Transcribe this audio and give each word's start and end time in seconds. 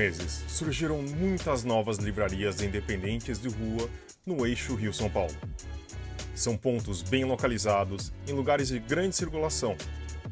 meses, 0.00 0.42
surgiram 0.48 1.02
muitas 1.02 1.62
novas 1.62 1.98
livrarias 1.98 2.62
independentes 2.62 3.38
de 3.38 3.50
rua 3.50 3.86
no 4.24 4.46
eixo 4.46 4.74
Rio-São 4.74 5.10
Paulo. 5.10 5.34
São 6.34 6.56
pontos 6.56 7.02
bem 7.02 7.26
localizados, 7.26 8.10
em 8.26 8.32
lugares 8.32 8.68
de 8.68 8.78
grande 8.78 9.14
circulação, 9.14 9.76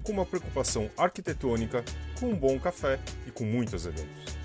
com 0.03 0.13
uma 0.13 0.25
preocupação 0.25 0.91
arquitetônica, 0.97 1.85
com 2.19 2.31
um 2.31 2.35
bom 2.35 2.59
café 2.59 2.99
e 3.27 3.31
com 3.31 3.45
muitos 3.45 3.85
eventos. 3.85 4.39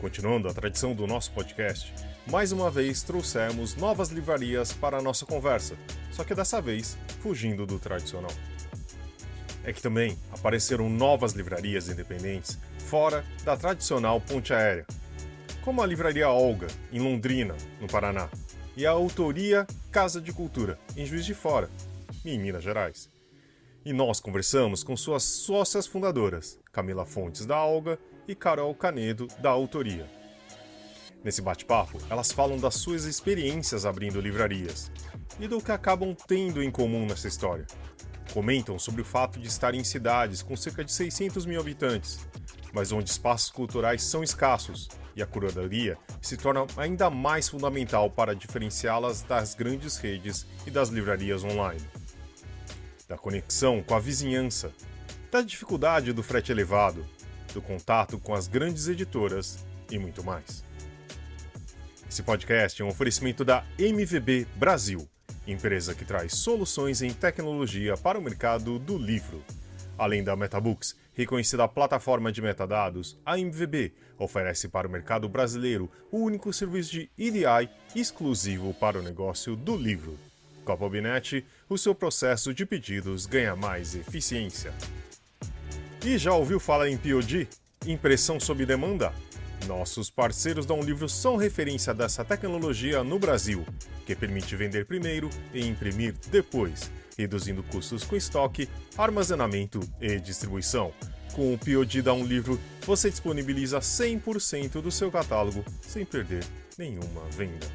Continuando 0.00 0.48
a 0.48 0.52
tradição 0.52 0.92
do 0.92 1.06
nosso 1.06 1.30
podcast, 1.30 1.94
mais 2.26 2.50
uma 2.50 2.68
vez 2.68 3.04
trouxemos 3.04 3.76
novas 3.76 4.08
livrarias 4.08 4.72
para 4.72 4.98
a 4.98 5.02
nossa 5.02 5.24
conversa, 5.24 5.76
só 6.10 6.24
que 6.24 6.34
dessa 6.34 6.60
vez 6.60 6.98
fugindo 7.20 7.64
do 7.64 7.78
tradicional. 7.78 8.32
É 9.62 9.72
que 9.72 9.80
também 9.80 10.18
apareceram 10.32 10.88
novas 10.88 11.32
livrarias 11.32 11.88
independentes 11.88 12.58
fora 12.90 13.24
da 13.44 13.56
tradicional 13.56 14.20
ponte 14.20 14.52
aérea, 14.52 14.84
como 15.62 15.80
a 15.80 15.86
Livraria 15.86 16.28
Olga, 16.28 16.66
em 16.92 16.98
Londrina, 16.98 17.54
no 17.80 17.86
Paraná, 17.86 18.28
e 18.76 18.84
a 18.84 18.90
Autoria 18.90 19.64
Casa 19.92 20.20
de 20.20 20.32
Cultura, 20.32 20.76
em 20.96 21.06
Juiz 21.06 21.24
de 21.24 21.32
Fora, 21.32 21.70
em 22.24 22.36
Minas 22.36 22.64
Gerais. 22.64 23.08
E 23.84 23.92
nós 23.92 24.18
conversamos 24.18 24.82
com 24.82 24.96
suas 24.96 25.22
sócias 25.22 25.86
fundadoras, 25.86 26.58
Camila 26.72 27.06
Fontes 27.06 27.46
da 27.46 27.64
Olga 27.64 27.96
e 28.26 28.34
Carol 28.34 28.74
Canedo 28.74 29.28
da 29.38 29.50
Autoria. 29.50 30.10
Nesse 31.22 31.40
bate-papo, 31.40 31.96
elas 32.10 32.32
falam 32.32 32.58
das 32.58 32.74
suas 32.74 33.04
experiências 33.04 33.86
abrindo 33.86 34.20
livrarias 34.20 34.90
e 35.38 35.46
do 35.46 35.60
que 35.62 35.70
acabam 35.70 36.12
tendo 36.26 36.60
em 36.60 36.72
comum 36.72 37.06
nessa 37.06 37.28
história. 37.28 37.68
Comentam 38.34 38.80
sobre 38.80 39.02
o 39.02 39.04
fato 39.04 39.38
de 39.38 39.46
estarem 39.46 39.80
em 39.80 39.84
cidades 39.84 40.42
com 40.42 40.56
cerca 40.56 40.84
de 40.84 40.92
600 40.92 41.46
mil 41.46 41.60
habitantes, 41.60 42.18
mas 42.72 42.92
onde 42.92 43.10
espaços 43.10 43.50
culturais 43.50 44.02
são 44.02 44.22
escassos 44.22 44.88
e 45.14 45.22
a 45.22 45.26
curadoria 45.26 45.98
se 46.20 46.36
torna 46.36 46.66
ainda 46.76 47.10
mais 47.10 47.48
fundamental 47.48 48.10
para 48.10 48.34
diferenciá-las 48.34 49.22
das 49.22 49.54
grandes 49.54 49.96
redes 49.96 50.46
e 50.66 50.70
das 50.70 50.88
livrarias 50.88 51.44
online. 51.44 51.82
Da 53.08 53.18
conexão 53.18 53.82
com 53.82 53.94
a 53.94 54.00
vizinhança, 54.00 54.72
da 55.30 55.42
dificuldade 55.42 56.12
do 56.12 56.22
frete 56.22 56.52
elevado, 56.52 57.06
do 57.52 57.60
contato 57.60 58.18
com 58.18 58.34
as 58.34 58.46
grandes 58.46 58.88
editoras 58.88 59.64
e 59.90 59.98
muito 59.98 60.22
mais. 60.22 60.64
Esse 62.08 62.22
podcast 62.22 62.80
é 62.80 62.84
um 62.84 62.88
oferecimento 62.88 63.44
da 63.44 63.64
MVB 63.78 64.46
Brasil, 64.56 65.08
empresa 65.46 65.94
que 65.94 66.04
traz 66.04 66.34
soluções 66.34 67.02
em 67.02 67.12
tecnologia 67.12 67.96
para 67.96 68.18
o 68.18 68.22
mercado 68.22 68.78
do 68.78 68.98
livro. 68.98 69.44
Além 69.96 70.24
da 70.24 70.34
Metabooks, 70.34 70.96
reconhecida 71.20 71.68
plataforma 71.68 72.32
de 72.32 72.40
metadados, 72.40 73.18
a 73.24 73.38
MVB 73.38 73.92
oferece 74.18 74.68
para 74.68 74.88
o 74.88 74.90
mercado 74.90 75.28
brasileiro 75.28 75.90
o 76.10 76.18
único 76.18 76.52
serviço 76.52 76.92
de 76.92 77.10
EDI 77.18 77.68
exclusivo 77.94 78.72
para 78.74 78.98
o 78.98 79.02
negócio 79.02 79.54
do 79.54 79.76
livro. 79.76 80.18
Com 80.64 80.72
a 80.72 80.76
Pobinet, 80.76 81.44
o 81.68 81.76
seu 81.76 81.94
processo 81.94 82.54
de 82.54 82.64
pedidos 82.64 83.26
ganha 83.26 83.54
mais 83.54 83.94
eficiência. 83.94 84.72
E 86.04 86.16
já 86.16 86.32
ouviu 86.32 86.58
falar 86.58 86.88
em 86.88 86.96
POD? 86.96 87.48
Impressão 87.86 88.40
sob 88.40 88.64
demanda? 88.64 89.12
Nossos 89.66 90.10
parceiros 90.10 90.66
da 90.66 90.74
Um 90.74 90.82
Livro 90.82 91.08
são 91.08 91.36
referência 91.36 91.92
dessa 91.94 92.24
tecnologia 92.24 93.04
no 93.04 93.18
Brasil, 93.18 93.64
que 94.06 94.14
permite 94.14 94.56
vender 94.56 94.86
primeiro 94.86 95.28
e 95.52 95.66
imprimir 95.66 96.14
depois, 96.30 96.90
reduzindo 97.16 97.62
custos 97.62 98.04
com 98.04 98.16
estoque, 98.16 98.68
armazenamento 98.96 99.80
e 100.00 100.18
distribuição. 100.18 100.92
Com 101.34 101.54
o 101.54 101.58
POD 101.58 102.02
da 102.02 102.12
Um 102.12 102.24
Livro, 102.24 102.60
você 102.84 103.10
disponibiliza 103.10 103.78
100% 103.78 104.80
do 104.80 104.90
seu 104.90 105.10
catálogo 105.10 105.64
sem 105.82 106.04
perder 106.04 106.44
nenhuma 106.76 107.22
venda. 107.30 107.66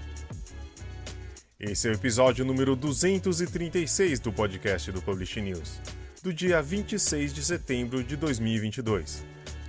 Esse 1.60 1.88
é 1.88 1.92
o 1.92 1.94
episódio 1.94 2.44
número 2.44 2.76
236 2.76 4.20
do 4.20 4.34
podcast 4.34 4.92
do 4.92 5.02
Publish 5.02 5.40
News 5.40 5.80
do 6.26 6.34
dia 6.34 6.60
26 6.60 7.32
de 7.32 7.44
setembro 7.46 8.04
de 8.04 8.18
2022, 8.18 9.24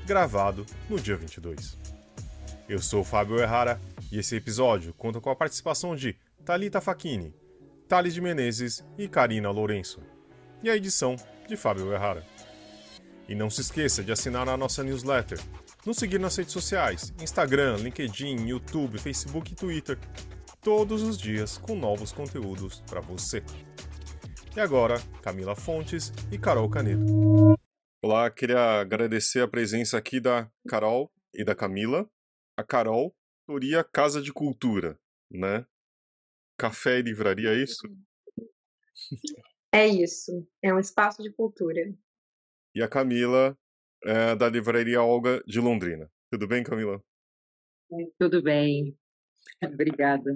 gravado 0.07 0.65
no 0.89 0.99
dia 0.99 1.15
22. 1.15 1.77
Eu 2.69 2.81
sou 2.81 3.05
Fábio 3.05 3.39
Errara 3.39 3.81
e 4.11 4.19
esse 4.19 4.35
episódio 4.35 4.93
conta 4.93 5.21
com 5.21 5.31
a 5.31 5.37
participação 5.37 5.95
de 5.95 6.17
Talita 6.45 6.81
Facchini, 6.81 7.33
Thales 7.87 8.13
de 8.13 8.21
Menezes 8.21 8.85
e 8.99 9.07
Karina 9.07 9.51
Lourenço, 9.51 10.01
e 10.65 10.69
a 10.69 10.75
edição 10.75 11.15
de 11.47 11.57
Fábio 11.57 11.93
Errara. 11.93 12.27
E 13.29 13.37
não 13.37 13.49
se 13.49 13.61
esqueça 13.61 14.03
de 14.03 14.11
assinar 14.11 14.49
a 14.49 14.57
nossa 14.57 14.83
newsletter, 14.83 15.39
nos 15.87 15.97
seguir 15.97 16.19
nas 16.19 16.35
redes 16.35 16.53
sociais, 16.53 17.15
Instagram, 17.23 17.77
LinkedIn, 17.77 18.49
YouTube, 18.49 18.99
Facebook 18.99 19.53
e 19.53 19.57
Twitter, 19.57 19.97
todos 20.61 21.05
os 21.05 21.17
dias 21.17 21.59
com 21.59 21.77
novos 21.77 22.11
conteúdos 22.11 22.83
para 22.89 23.01
você. 23.01 23.45
E 24.57 24.61
agora, 24.61 25.01
Camila 25.23 25.55
Fontes 25.55 26.13
e 26.33 26.39
Carol 26.39 26.69
Canedo. 26.69 27.55
Olá, 28.03 28.29
queria 28.29 28.81
agradecer 28.81 29.41
a 29.41 29.49
presença 29.49 29.97
aqui 29.97 30.19
da 30.19 30.51
Carol 30.67 31.13
e 31.33 31.45
da 31.45 31.55
Camila. 31.55 32.09
A 32.57 32.65
Carol, 32.65 33.15
Toria 33.47 33.85
Casa 33.85 34.23
de 34.23 34.33
Cultura, 34.33 34.99
né? 35.31 35.67
Café 36.59 36.99
e 36.99 37.03
livraria, 37.03 37.51
é 37.51 37.63
isso? 37.63 37.87
É 39.73 39.87
isso, 39.87 40.49
é 40.63 40.73
um 40.73 40.79
espaço 40.79 41.23
de 41.23 41.31
cultura. 41.31 41.83
E 42.75 42.83
a 42.83 42.89
Camila, 42.89 43.57
é 44.05 44.35
da 44.35 44.49
Livraria 44.49 45.03
Olga 45.03 45.43
de 45.47 45.61
Londrina. 45.61 46.11
Tudo 46.31 46.47
bem, 46.47 46.63
Camila? 46.63 47.03
Tudo 48.19 48.43
bem, 48.43 48.97
obrigada. 49.63 50.33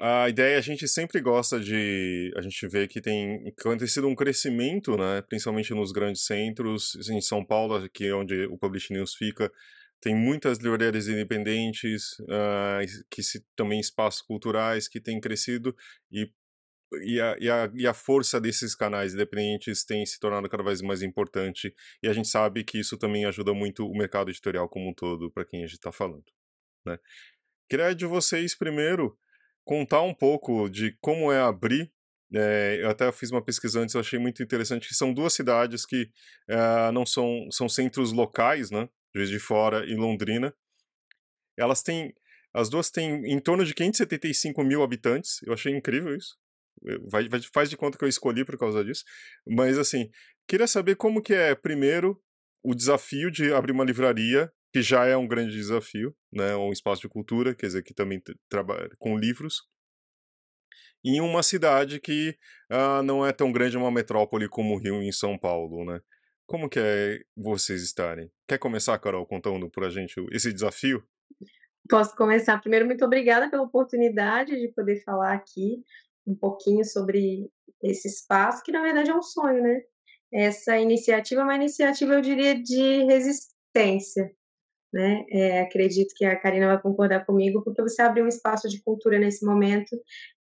A 0.00 0.28
ideia 0.28 0.58
a 0.58 0.60
gente 0.60 0.88
sempre 0.88 1.20
gosta 1.20 1.60
de. 1.60 2.32
A 2.36 2.40
gente 2.40 2.66
vê 2.66 2.88
que 2.88 3.00
tem 3.00 3.52
acontecido 3.58 4.08
um 4.08 4.16
crescimento, 4.16 4.96
né? 4.96 5.22
Principalmente 5.22 5.72
nos 5.74 5.92
grandes 5.92 6.24
centros, 6.24 6.96
em 7.08 7.20
São 7.20 7.44
Paulo, 7.44 7.88
que 7.88 8.06
é 8.06 8.14
onde 8.14 8.46
o 8.46 8.58
Publish 8.58 8.92
News 8.92 9.14
fica, 9.14 9.52
tem 10.02 10.16
muitas 10.16 10.58
livrarias 10.58 11.06
independentes, 11.06 12.18
uh, 12.22 13.04
que 13.08 13.22
se, 13.22 13.46
também 13.54 13.78
espaços 13.78 14.20
culturais 14.20 14.88
que 14.88 15.00
têm 15.00 15.20
crescido 15.20 15.74
e, 16.10 16.28
e, 17.04 17.20
a, 17.20 17.36
e, 17.38 17.48
a, 17.48 17.70
e 17.72 17.86
a 17.86 17.94
força 17.94 18.40
desses 18.40 18.74
canais 18.74 19.14
independentes 19.14 19.84
tem 19.84 20.04
se 20.04 20.18
tornado 20.18 20.48
cada 20.48 20.64
vez 20.64 20.82
mais 20.82 21.02
importante 21.02 21.72
e 22.02 22.08
a 22.08 22.12
gente 22.12 22.26
sabe 22.26 22.64
que 22.64 22.80
isso 22.80 22.98
também 22.98 23.24
ajuda 23.26 23.54
muito 23.54 23.86
o 23.86 23.96
mercado 23.96 24.28
editorial 24.28 24.68
como 24.68 24.90
um 24.90 24.92
todo, 24.92 25.30
para 25.30 25.44
quem 25.44 25.60
a 25.60 25.66
gente 25.68 25.76
está 25.76 25.92
falando. 25.92 26.24
Né? 26.84 26.98
Queria 27.70 27.94
de 27.94 28.04
vocês 28.04 28.56
primeiro 28.56 29.16
contar 29.64 30.02
um 30.02 30.12
pouco 30.12 30.68
de 30.68 30.98
como 31.00 31.30
é 31.30 31.40
abrir. 31.40 31.92
É, 32.34 32.78
eu 32.80 32.90
até 32.90 33.12
fiz 33.12 33.30
uma 33.30 33.44
pesquisa 33.44 33.78
antes, 33.78 33.94
eu 33.94 34.00
achei 34.00 34.18
muito 34.18 34.42
interessante 34.42 34.88
que 34.88 34.94
são 34.94 35.14
duas 35.14 35.32
cidades 35.32 35.86
que 35.86 36.10
é, 36.48 36.90
não 36.90 37.06
são, 37.06 37.46
são 37.52 37.68
centros 37.68 38.10
locais, 38.10 38.68
né? 38.68 38.88
Juiz 39.14 39.28
de 39.28 39.38
Fora 39.38 39.84
e 39.86 39.94
Londrina. 39.94 40.54
Elas 41.56 41.82
têm, 41.82 42.14
as 42.54 42.68
duas 42.68 42.90
têm 42.90 43.24
em 43.26 43.38
torno 43.40 43.64
de 43.64 43.74
575 43.74 44.62
mil 44.64 44.82
habitantes. 44.82 45.42
Eu 45.42 45.52
achei 45.52 45.74
incrível 45.74 46.16
isso. 46.16 46.36
Vai, 47.10 47.28
vai, 47.28 47.40
faz 47.52 47.70
de 47.70 47.76
conta 47.76 47.98
que 47.98 48.04
eu 48.04 48.08
escolhi 48.08 48.44
por 48.44 48.58
causa 48.58 48.84
disso. 48.84 49.04
Mas 49.46 49.78
assim, 49.78 50.10
queria 50.48 50.66
saber 50.66 50.96
como 50.96 51.22
que 51.22 51.34
é 51.34 51.54
primeiro 51.54 52.20
o 52.62 52.74
desafio 52.74 53.30
de 53.30 53.52
abrir 53.52 53.72
uma 53.72 53.84
livraria 53.84 54.50
que 54.72 54.80
já 54.80 55.04
é 55.04 55.16
um 55.16 55.26
grande 55.26 55.52
desafio, 55.52 56.16
né, 56.32 56.56
um 56.56 56.72
espaço 56.72 57.02
de 57.02 57.08
cultura, 57.08 57.54
quer 57.54 57.66
dizer, 57.66 57.82
que 57.82 57.92
também 57.92 58.22
trabalha 58.48 58.88
com 58.98 59.18
livros, 59.18 59.60
em 61.04 61.20
uma 61.20 61.42
cidade 61.42 62.00
que 62.00 62.36
uh, 62.70 63.02
não 63.02 63.26
é 63.26 63.32
tão 63.32 63.52
grande 63.52 63.76
uma 63.76 63.90
metrópole 63.90 64.48
como 64.48 64.74
o 64.74 64.78
Rio 64.78 65.02
em 65.02 65.12
São 65.12 65.36
Paulo, 65.36 65.84
né? 65.84 66.00
Como 66.52 66.68
que 66.68 66.78
é 66.78 67.22
vocês 67.34 67.82
estarem? 67.82 68.30
Quer 68.46 68.58
começar, 68.58 68.98
Carol, 68.98 69.24
contando 69.24 69.70
para 69.70 69.86
a 69.86 69.90
gente 69.90 70.16
esse 70.30 70.52
desafio? 70.52 71.02
Posso 71.88 72.14
começar. 72.14 72.60
Primeiro, 72.60 72.84
muito 72.84 73.02
obrigada 73.06 73.48
pela 73.48 73.62
oportunidade 73.62 74.60
de 74.60 74.68
poder 74.68 75.02
falar 75.02 75.32
aqui 75.32 75.82
um 76.26 76.34
pouquinho 76.34 76.84
sobre 76.84 77.50
esse 77.82 78.06
espaço, 78.06 78.62
que 78.62 78.70
na 78.70 78.82
verdade 78.82 79.08
é 79.08 79.16
um 79.16 79.22
sonho, 79.22 79.62
né? 79.62 79.80
Essa 80.30 80.76
iniciativa 80.76 81.40
é 81.40 81.44
uma 81.44 81.56
iniciativa, 81.56 82.12
eu 82.12 82.20
diria, 82.20 82.54
de 82.54 83.04
resistência, 83.04 84.30
né? 84.92 85.24
É, 85.30 85.60
acredito 85.62 86.12
que 86.14 86.26
a 86.26 86.38
Karina 86.38 86.66
vai 86.66 86.82
concordar 86.82 87.24
comigo, 87.24 87.64
porque 87.64 87.80
você 87.80 88.02
abrir 88.02 88.24
um 88.24 88.28
espaço 88.28 88.68
de 88.68 88.82
cultura 88.82 89.18
nesse 89.18 89.42
momento 89.42 89.98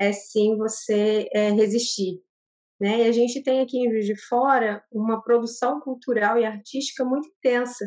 é 0.00 0.10
sim 0.12 0.56
você 0.56 1.28
é, 1.32 1.50
resistir. 1.52 2.20
Né? 2.80 3.02
E 3.02 3.08
a 3.08 3.12
gente 3.12 3.42
tem 3.42 3.60
aqui 3.60 3.78
em 3.78 3.90
Juiz 3.90 4.06
de 4.06 4.16
Fora 4.16 4.84
uma 4.90 5.22
produção 5.22 5.80
cultural 5.80 6.38
e 6.38 6.44
artística 6.44 7.04
muito 7.04 7.28
intensa, 7.28 7.84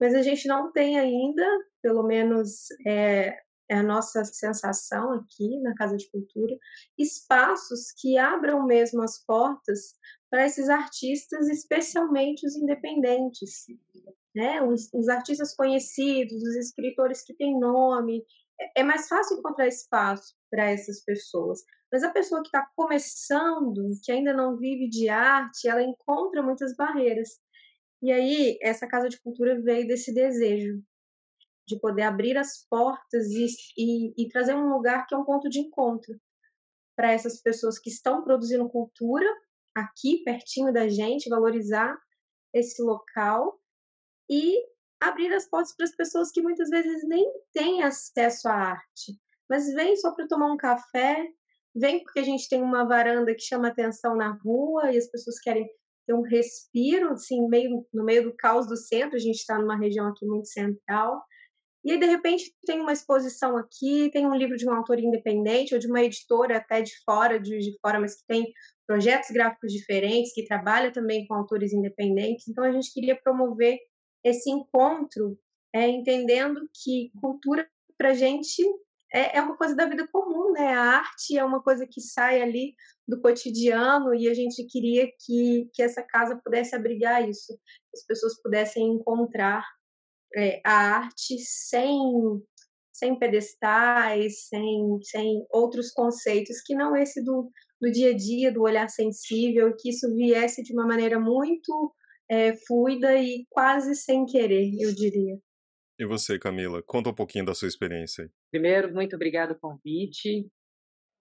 mas 0.00 0.14
a 0.14 0.22
gente 0.22 0.46
não 0.48 0.72
tem 0.72 0.98
ainda, 0.98 1.44
pelo 1.82 2.02
menos 2.02 2.66
é, 2.86 3.36
é 3.68 3.76
a 3.76 3.82
nossa 3.82 4.24
sensação 4.24 5.12
aqui 5.12 5.60
na 5.60 5.74
Casa 5.74 5.96
de 5.96 6.10
Cultura, 6.10 6.56
espaços 6.98 7.92
que 7.98 8.18
abram 8.18 8.66
mesmo 8.66 9.02
as 9.02 9.24
portas 9.24 9.94
para 10.30 10.46
esses 10.46 10.68
artistas, 10.68 11.48
especialmente 11.48 12.46
os 12.46 12.56
independentes, 12.56 13.66
né? 14.34 14.62
Os, 14.62 14.88
os 14.92 15.08
artistas 15.08 15.54
conhecidos, 15.54 16.42
os 16.42 16.56
escritores 16.56 17.22
que 17.22 17.34
têm 17.34 17.58
nome. 17.58 18.24
É, 18.60 18.80
é 18.80 18.82
mais 18.82 19.08
fácil 19.08 19.38
encontrar 19.38 19.68
espaço 19.68 20.34
para 20.50 20.70
essas 20.70 21.04
pessoas. 21.04 21.60
Mas 21.92 22.02
a 22.02 22.10
pessoa 22.10 22.40
que 22.40 22.48
está 22.48 22.66
começando, 22.74 23.90
que 24.02 24.10
ainda 24.10 24.32
não 24.32 24.56
vive 24.56 24.88
de 24.88 25.10
arte, 25.10 25.68
ela 25.68 25.82
encontra 25.82 26.42
muitas 26.42 26.74
barreiras. 26.74 27.38
E 28.00 28.10
aí, 28.10 28.58
essa 28.62 28.88
Casa 28.88 29.08
de 29.10 29.20
Cultura 29.20 29.60
veio 29.60 29.86
desse 29.86 30.12
desejo 30.12 30.82
de 31.68 31.78
poder 31.78 32.02
abrir 32.02 32.36
as 32.36 32.66
portas 32.68 33.26
e, 33.30 33.46
e, 33.76 34.24
e 34.24 34.28
trazer 34.28 34.54
um 34.54 34.70
lugar 34.70 35.06
que 35.06 35.14
é 35.14 35.18
um 35.18 35.24
ponto 35.24 35.48
de 35.48 35.60
encontro 35.60 36.18
para 36.96 37.12
essas 37.12 37.40
pessoas 37.40 37.78
que 37.78 37.90
estão 37.90 38.24
produzindo 38.24 38.68
cultura 38.68 39.26
aqui, 39.74 40.22
pertinho 40.24 40.72
da 40.72 40.88
gente, 40.88 41.28
valorizar 41.28 41.96
esse 42.52 42.82
local 42.82 43.60
e 44.28 44.62
abrir 45.00 45.32
as 45.32 45.46
portas 45.46 45.74
para 45.74 45.84
as 45.84 45.94
pessoas 45.94 46.30
que 46.30 46.42
muitas 46.42 46.68
vezes 46.68 47.06
nem 47.06 47.30
têm 47.52 47.82
acesso 47.82 48.48
à 48.48 48.52
arte, 48.52 49.18
mas 49.48 49.72
vêm 49.72 49.96
só 49.96 50.12
para 50.12 50.28
tomar 50.28 50.52
um 50.52 50.56
café, 50.56 51.26
vem 51.74 52.02
porque 52.02 52.20
a 52.20 52.24
gente 52.24 52.48
tem 52.48 52.62
uma 52.62 52.84
varanda 52.84 53.34
que 53.34 53.42
chama 53.42 53.68
atenção 53.68 54.16
na 54.16 54.38
rua 54.44 54.92
e 54.92 54.98
as 54.98 55.10
pessoas 55.10 55.38
querem 55.40 55.68
ter 56.06 56.14
um 56.14 56.22
respiro, 56.22 57.10
assim, 57.12 57.48
meio, 57.48 57.86
no 57.92 58.04
meio 58.04 58.24
do 58.24 58.34
caos 58.34 58.66
do 58.66 58.76
centro, 58.76 59.16
a 59.16 59.20
gente 59.20 59.36
está 59.36 59.58
numa 59.58 59.76
região 59.76 60.08
aqui 60.08 60.26
muito 60.26 60.48
central, 60.48 61.22
e 61.84 61.90
aí, 61.90 61.98
de 61.98 62.06
repente, 62.06 62.54
tem 62.64 62.80
uma 62.80 62.92
exposição 62.92 63.56
aqui, 63.56 64.08
tem 64.12 64.24
um 64.24 64.34
livro 64.34 64.56
de 64.56 64.68
um 64.68 64.72
autor 64.72 65.00
independente, 65.00 65.74
ou 65.74 65.80
de 65.80 65.88
uma 65.88 66.02
editora 66.02 66.58
até 66.58 66.80
de 66.80 66.92
fora, 67.04 67.40
de, 67.40 67.58
de 67.58 67.76
fora, 67.80 67.98
mas 67.98 68.14
que 68.20 68.26
tem 68.26 68.52
projetos 68.86 69.30
gráficos 69.30 69.72
diferentes, 69.72 70.32
que 70.32 70.44
trabalha 70.44 70.92
também 70.92 71.26
com 71.26 71.34
autores 71.34 71.72
independentes. 71.72 72.46
Então, 72.46 72.62
a 72.62 72.70
gente 72.70 72.92
queria 72.92 73.16
promover 73.20 73.78
esse 74.24 74.48
encontro, 74.48 75.36
é, 75.74 75.88
entendendo 75.88 76.60
que 76.72 77.10
cultura, 77.20 77.68
para 77.98 78.14
gente, 78.14 78.62
é, 79.12 79.36
é 79.38 79.42
uma 79.42 79.56
coisa 79.56 79.76
da 79.76 79.86
vida 79.86 80.08
comum, 80.10 80.52
né? 80.52 80.74
A 80.74 80.98
arte 80.98 81.36
é 81.36 81.44
uma 81.44 81.62
coisa 81.62 81.86
que 81.86 82.00
sai 82.00 82.40
ali 82.40 82.74
do 83.06 83.20
cotidiano 83.20 84.14
e 84.14 84.28
a 84.28 84.34
gente 84.34 84.66
queria 84.66 85.06
que, 85.06 85.68
que 85.74 85.82
essa 85.82 86.02
casa 86.02 86.40
pudesse 86.42 86.74
abrigar 86.74 87.28
isso, 87.28 87.52
que 87.54 87.98
as 87.98 88.06
pessoas 88.06 88.40
pudessem 88.40 88.94
encontrar 88.94 89.64
é, 90.34 90.60
a 90.64 90.72
arte 90.72 91.38
sem 91.38 91.92
sem 92.92 93.18
pedestais, 93.18 94.48
sem, 94.48 94.98
sem 95.02 95.44
outros 95.50 95.90
conceitos 95.90 96.60
que 96.64 96.74
não 96.74 96.94
esse 96.94 97.24
do, 97.24 97.50
do 97.80 97.90
dia 97.90 98.10
a 98.10 98.16
dia, 98.16 98.52
do 98.52 98.62
olhar 98.62 98.88
sensível, 98.88 99.74
que 99.76 99.88
isso 99.88 100.14
viesse 100.14 100.62
de 100.62 100.72
uma 100.72 100.86
maneira 100.86 101.18
muito 101.18 101.92
é, 102.30 102.54
fluida 102.66 103.16
e 103.16 103.44
quase 103.50 103.96
sem 103.96 104.24
querer, 104.24 104.70
eu 104.78 104.94
diria. 104.94 105.36
E 105.98 106.06
você, 106.06 106.38
Camila, 106.38 106.82
conta 106.82 107.10
um 107.10 107.14
pouquinho 107.14 107.44
da 107.44 107.54
sua 107.54 107.66
experiência. 107.66 108.30
Primeiro, 108.52 108.92
muito 108.92 109.16
obrigado 109.16 109.58
pelo 109.58 109.72
convite. 109.72 110.46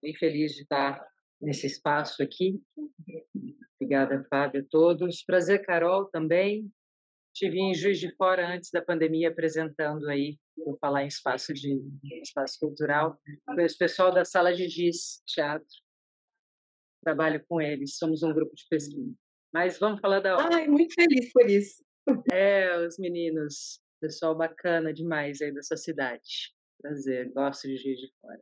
Bem 0.04 0.14
feliz 0.16 0.52
de 0.52 0.64
estar 0.64 1.02
nesse 1.42 1.66
espaço 1.66 2.22
aqui. 2.22 2.62
Obrigada, 3.76 4.22
Fábio, 4.30 4.62
a 4.62 4.66
todos. 4.70 5.24
Prazer, 5.24 5.66
Carol, 5.66 6.06
também. 6.06 6.70
Estive 7.34 7.58
em 7.58 7.74
Juiz 7.74 8.02
de 8.02 8.14
Fora 8.18 8.46
antes 8.54 8.70
da 8.70 8.82
pandemia 8.82 9.30
apresentando 9.30 10.10
aí, 10.10 10.38
vou 10.58 10.78
falar 10.78 11.06
em 11.06 11.08
espaço 11.08 11.54
de 11.54 11.82
espaço 12.22 12.60
cultural, 12.60 13.18
o 13.48 13.78
pessoal 13.80 14.14
da 14.14 14.26
Sala 14.26 14.54
de 14.54 14.68
Giz 14.68 15.24
Teatro. 15.26 15.66
Trabalho 17.02 17.42
com 17.48 17.62
eles, 17.62 17.98
somos 17.98 18.24
um 18.24 18.34
grupo 18.34 18.54
de 18.54 18.66
pesquisa. 18.70 19.16
Mas 19.54 19.80
vamos 19.80 20.02
falar 20.02 20.20
da 20.20 20.36
obra. 20.36 20.58
Ai, 20.58 20.68
muito 20.68 20.94
feliz 20.94 21.32
por 21.32 21.50
isso. 21.50 21.82
É, 22.34 22.86
os 22.86 22.98
meninos, 23.00 23.80
pessoal 24.02 24.36
bacana 24.36 24.94
demais 24.94 25.42
aí 25.42 25.54
dessa 25.54 25.78
cidade. 25.78 26.52
Prazer, 26.82 27.32
gosto 27.32 27.68
de 27.68 27.78
Juiz 27.78 28.00
de 28.00 28.12
Fora. 28.20 28.42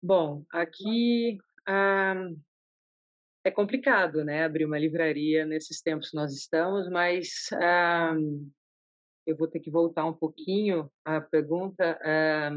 Bom, 0.00 0.44
aqui 0.52 1.38
ah, 1.66 2.30
é 3.42 3.50
complicado, 3.50 4.24
né, 4.24 4.44
abrir 4.44 4.64
uma 4.64 4.78
livraria 4.78 5.44
nesses 5.44 5.82
tempos 5.82 6.10
que 6.10 6.16
nós 6.16 6.32
estamos, 6.32 6.88
mas 6.88 7.48
ah, 7.54 8.14
eu 9.26 9.36
vou 9.36 9.48
ter 9.48 9.58
que 9.58 9.70
voltar 9.70 10.04
um 10.04 10.12
pouquinho 10.12 10.88
à 11.04 11.20
pergunta, 11.20 11.98
ah, 12.04 12.50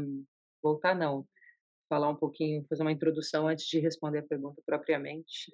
voltar 0.62 0.94
não, 0.94 1.26
falar 1.88 2.10
um 2.10 2.16
pouquinho, 2.16 2.64
fazer 2.68 2.82
uma 2.82 2.92
introdução 2.92 3.48
antes 3.48 3.66
de 3.66 3.80
responder 3.80 4.18
a 4.18 4.26
pergunta 4.26 4.62
propriamente, 4.64 5.52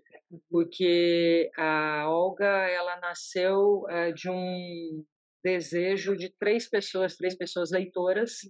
porque 0.50 1.50
a 1.56 2.10
Olga 2.10 2.68
ela 2.68 3.00
nasceu 3.00 3.86
ah, 3.88 4.10
de 4.10 4.28
um 4.28 5.02
desejo 5.42 6.14
de 6.14 6.28
três 6.38 6.68
pessoas, 6.68 7.16
três 7.16 7.34
pessoas 7.34 7.70
leitoras 7.70 8.40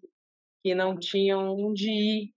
que 0.65 0.75
não 0.75 0.99
tinham 0.99 1.55
onde 1.55 1.91
ir, 1.91 2.35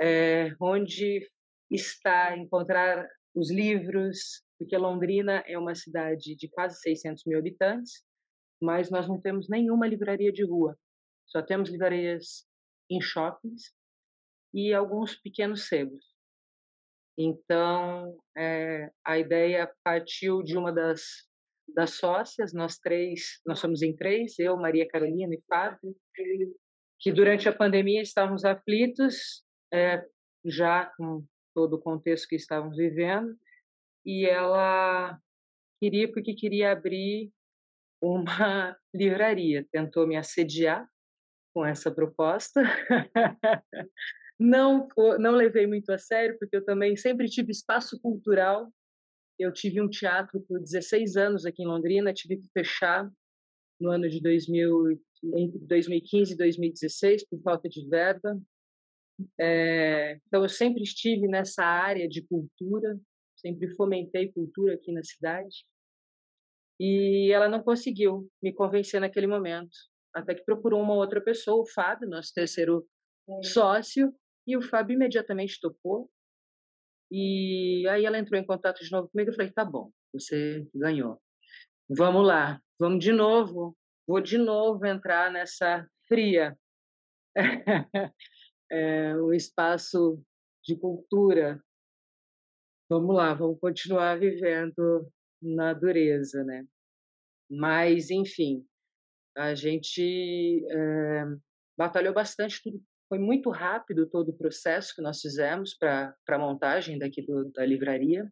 é, 0.00 0.56
onde 0.58 1.28
estar, 1.70 2.38
encontrar 2.38 3.06
os 3.34 3.50
livros, 3.50 4.42
porque 4.58 4.74
Londrina 4.78 5.44
é 5.46 5.58
uma 5.58 5.74
cidade 5.74 6.34
de 6.36 6.48
quase 6.48 6.80
600 6.80 7.22
mil 7.26 7.38
habitantes, 7.38 8.02
mas 8.62 8.90
nós 8.90 9.06
não 9.06 9.20
temos 9.20 9.46
nenhuma 9.46 9.86
livraria 9.86 10.32
de 10.32 10.42
rua. 10.42 10.74
Só 11.26 11.42
temos 11.42 11.68
livrarias 11.68 12.46
em 12.90 12.98
shoppings 12.98 13.74
e 14.54 14.72
alguns 14.72 15.14
pequenos 15.14 15.68
sebos. 15.68 16.14
Então, 17.18 18.18
é, 18.34 18.90
a 19.04 19.18
ideia 19.18 19.70
partiu 19.84 20.42
de 20.42 20.56
uma 20.56 20.72
das, 20.72 21.02
das 21.68 21.90
sócias, 21.90 22.54
nós 22.54 22.78
três, 22.78 23.38
nós 23.44 23.58
somos 23.58 23.82
em 23.82 23.94
três, 23.94 24.38
eu, 24.38 24.56
Maria 24.56 24.88
Carolina 24.88 25.34
e 25.34 25.42
Fábio, 25.46 25.94
que 27.00 27.12
durante 27.12 27.48
a 27.48 27.52
pandemia 27.52 28.02
estávamos 28.02 28.44
aflitos, 28.44 29.44
é, 29.72 30.04
já 30.44 30.86
com 30.96 31.24
todo 31.54 31.74
o 31.74 31.80
contexto 31.80 32.28
que 32.28 32.36
estávamos 32.36 32.76
vivendo, 32.76 33.36
e 34.04 34.26
ela 34.26 35.18
queria, 35.80 36.10
porque 36.10 36.34
queria 36.34 36.72
abrir 36.72 37.30
uma 38.02 38.76
livraria. 38.94 39.66
Tentou 39.70 40.06
me 40.06 40.16
assediar 40.16 40.88
com 41.54 41.64
essa 41.64 41.90
proposta. 41.90 42.62
não, 44.38 44.88
não 45.18 45.32
levei 45.32 45.66
muito 45.66 45.90
a 45.90 45.98
sério, 45.98 46.36
porque 46.38 46.56
eu 46.56 46.64
também 46.64 46.96
sempre 46.96 47.28
tive 47.28 47.52
espaço 47.52 47.98
cultural. 48.00 48.70
Eu 49.38 49.52
tive 49.52 49.80
um 49.80 49.88
teatro 49.88 50.40
por 50.40 50.60
16 50.60 51.16
anos 51.16 51.46
aqui 51.46 51.62
em 51.62 51.66
Londrina, 51.66 52.12
tive 52.12 52.36
que 52.36 52.48
fechar 52.52 53.10
no 53.80 53.90
ano 53.90 54.08
de 54.08 54.20
2000, 54.20 55.00
entre 55.36 55.58
2015 55.58 56.32
e 56.32 56.36
2016 56.36 57.26
por 57.28 57.40
falta 57.42 57.68
de 57.68 57.86
verba. 57.88 58.40
É, 59.38 60.18
então, 60.26 60.42
eu 60.42 60.48
sempre 60.48 60.82
estive 60.82 61.28
nessa 61.28 61.64
área 61.64 62.08
de 62.08 62.22
cultura, 62.22 62.98
sempre 63.36 63.74
fomentei 63.74 64.32
cultura 64.32 64.74
aqui 64.74 64.92
na 64.92 65.02
cidade. 65.02 65.64
E 66.80 67.30
ela 67.32 67.48
não 67.48 67.62
conseguiu 67.62 68.28
me 68.42 68.52
convencer 68.52 69.00
naquele 69.00 69.26
momento, 69.26 69.76
até 70.12 70.34
que 70.34 70.44
procurou 70.44 70.82
uma 70.82 70.94
outra 70.94 71.20
pessoa, 71.20 71.62
o 71.62 71.66
Fábio, 71.66 72.08
nosso 72.08 72.32
terceiro 72.34 72.86
sócio, 73.42 74.12
e 74.46 74.56
o 74.56 74.62
Fábio 74.62 74.94
imediatamente 74.94 75.60
topou. 75.60 76.10
E 77.10 77.86
aí 77.88 78.04
ela 78.04 78.18
entrou 78.18 78.40
em 78.40 78.46
contato 78.46 78.82
de 78.82 78.90
novo 78.90 79.08
comigo 79.08 79.30
e 79.30 79.34
falei: 79.34 79.52
tá 79.52 79.64
bom, 79.64 79.92
você 80.12 80.66
ganhou. 80.74 81.20
Vamos 81.88 82.26
lá, 82.26 82.60
vamos 82.78 83.04
de 83.04 83.12
novo, 83.12 83.76
vou 84.06 84.20
de 84.20 84.38
novo 84.38 84.84
entrar 84.86 85.30
nessa 85.30 85.88
fria. 86.06 86.56
é, 88.70 89.16
um 89.16 89.32
espaço 89.32 90.22
de 90.64 90.76
cultura. 90.76 91.62
Vamos 92.88 93.14
lá, 93.14 93.34
vamos 93.34 93.58
continuar 93.60 94.18
vivendo 94.18 95.10
na 95.42 95.72
dureza, 95.72 96.44
né? 96.44 96.64
Mas, 97.50 98.10
enfim, 98.10 98.64
a 99.36 99.54
gente 99.54 100.64
é, 100.70 101.24
batalhou 101.76 102.14
bastante, 102.14 102.62
tudo 102.62 102.82
foi 103.14 103.18
muito 103.18 103.50
rápido 103.50 104.08
todo 104.08 104.30
o 104.30 104.36
processo 104.36 104.94
que 104.94 105.02
nós 105.02 105.20
fizemos 105.20 105.74
para 105.74 106.16
a 106.28 106.38
montagem 106.38 106.98
daqui 106.98 107.22
do, 107.22 107.50
da 107.52 107.64
livraria. 107.64 108.28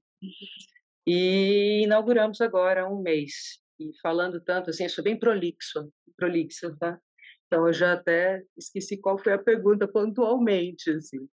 E 1.06 1.82
inauguramos 1.84 2.40
agora 2.40 2.88
um 2.88 3.00
mês. 3.00 3.61
E 3.90 4.00
falando 4.00 4.40
tanto 4.40 4.70
assim, 4.70 4.84
eu 4.84 4.90
sou 4.90 5.04
bem 5.04 5.18
prolixo, 5.18 5.90
prolixo, 6.16 6.76
tá? 6.78 6.98
Então 7.46 7.66
eu 7.66 7.72
já 7.72 7.92
até 7.92 8.42
esqueci 8.56 8.98
qual 8.98 9.18
foi 9.18 9.32
a 9.32 9.38
pergunta 9.38 9.86
pontualmente, 9.86 10.90
assim. 10.90 11.28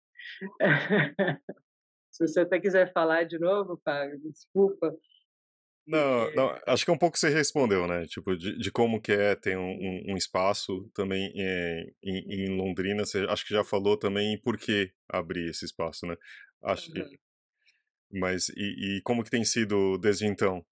Se 2.12 2.28
você 2.28 2.42
até 2.42 2.60
quiser 2.60 2.92
falar 2.92 3.24
de 3.24 3.40
novo, 3.40 3.80
Fábio, 3.86 4.20
desculpa. 4.20 4.94
Não, 5.88 6.32
não, 6.36 6.60
acho 6.68 6.86
que 6.86 6.92
é 6.92 6.94
um 6.94 6.98
pouco 6.98 7.18
você 7.18 7.30
respondeu, 7.30 7.88
né? 7.88 8.06
Tipo, 8.06 8.38
de, 8.38 8.58
de 8.60 8.72
como 8.72 9.02
que 9.02 9.12
é 9.12 9.34
ter 9.34 9.58
um, 9.58 10.04
um, 10.08 10.16
espaço 10.18 10.88
também 10.94 11.34
é, 11.36 11.84
em, 12.04 12.46
em, 12.46 12.58
Londrina. 12.58 13.04
Você 13.04 13.26
acho 13.28 13.44
que 13.44 13.56
já 13.56 13.64
falou 13.64 13.98
também 13.98 14.40
por 14.40 14.56
que 14.56 14.92
abrir 15.08 15.50
esse 15.50 15.66
espaço, 15.66 16.06
né? 16.06 16.16
Acho 16.62 16.90
uhum. 16.90 16.94
que, 16.94 17.20
mas 18.12 18.50
e, 18.50 18.98
e, 18.98 19.02
como 19.02 19.24
que 19.24 19.32
tem 19.32 19.44
sido 19.44 19.98
desde 19.98 20.28
então? 20.28 20.64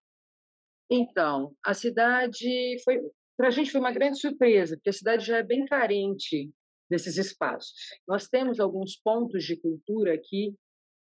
Então, 0.90 1.54
a 1.66 1.74
cidade 1.74 2.78
foi 2.84 3.02
para 3.38 3.50
a 3.50 3.52
gente 3.52 3.72
foi 3.72 3.80
uma 3.80 3.92
grande 3.92 4.20
surpresa, 4.20 4.76
porque 4.76 4.90
a 4.90 4.94
cidade 4.94 5.24
já 5.24 5.38
é 5.38 5.44
bem 5.44 5.64
carente 5.66 6.52
desses 6.90 7.18
espaços. 7.18 7.72
Nós 8.08 8.28
temos 8.28 8.60
alguns 8.60 8.96
pontos 8.96 9.44
de 9.44 9.56
cultura 9.56 10.16
aqui 10.16 10.56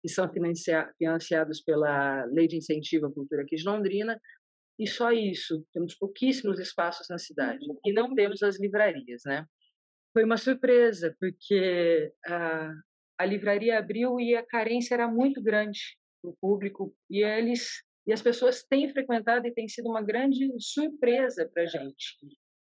que 0.03 0.09
são 0.09 0.29
financiados 0.99 1.63
pela 1.63 2.25
Lei 2.27 2.49
de 2.49 2.57
Incentivo 2.57 3.07
à 3.07 3.13
Cultura 3.13 3.43
aqui 3.43 3.57
de 3.57 3.65
Londrina, 3.65 4.21
e 4.79 4.87
só 4.87 5.13
isso. 5.13 5.65
Temos 5.73 5.95
pouquíssimos 5.95 6.59
espaços 6.59 7.07
na 7.09 7.19
cidade 7.19 7.65
e 7.85 7.93
não 7.93 8.13
temos 8.15 8.43
as 8.43 8.61
livrarias, 8.61 9.23
né? 9.25 9.47
Foi 10.13 10.25
uma 10.25 10.37
surpresa, 10.37 11.17
porque 11.21 12.13
a, 12.27 12.73
a 13.19 13.25
livraria 13.25 13.79
abriu 13.79 14.19
e 14.19 14.35
a 14.35 14.45
carência 14.45 14.95
era 14.95 15.09
muito 15.09 15.41
grande 15.41 15.97
para 16.21 16.31
o 16.31 16.37
público 16.41 16.95
e 17.09 17.23
eles 17.23 17.84
e 18.07 18.13
as 18.13 18.21
pessoas 18.21 18.63
têm 18.63 18.89
frequentado 18.93 19.47
e 19.47 19.53
tem 19.53 19.69
sido 19.69 19.89
uma 19.89 20.03
grande 20.03 20.49
surpresa 20.59 21.49
para 21.49 21.63
a 21.63 21.67
gente. 21.67 22.17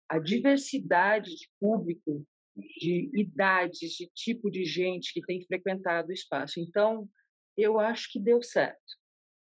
A 0.08 0.18
diversidade 0.18 1.34
de 1.34 1.48
público, 1.58 2.24
de 2.56 3.10
idades, 3.14 3.92
de 3.92 4.08
tipo 4.14 4.50
de 4.50 4.64
gente 4.64 5.12
que 5.12 5.22
tem 5.22 5.44
frequentado 5.44 6.08
o 6.08 6.12
espaço. 6.12 6.60
Então, 6.60 7.08
eu 7.56 7.80
acho 7.80 8.10
que 8.12 8.20
deu 8.20 8.42
certo. 8.42 8.78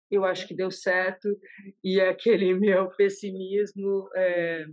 Eu 0.10 0.24
acho 0.24 0.48
que 0.48 0.54
deu 0.54 0.72
certo 0.72 1.28
e 1.84 2.00
aquele 2.00 2.54
meu 2.60 2.90
pessimismo 2.96 4.10
é, 4.16 4.66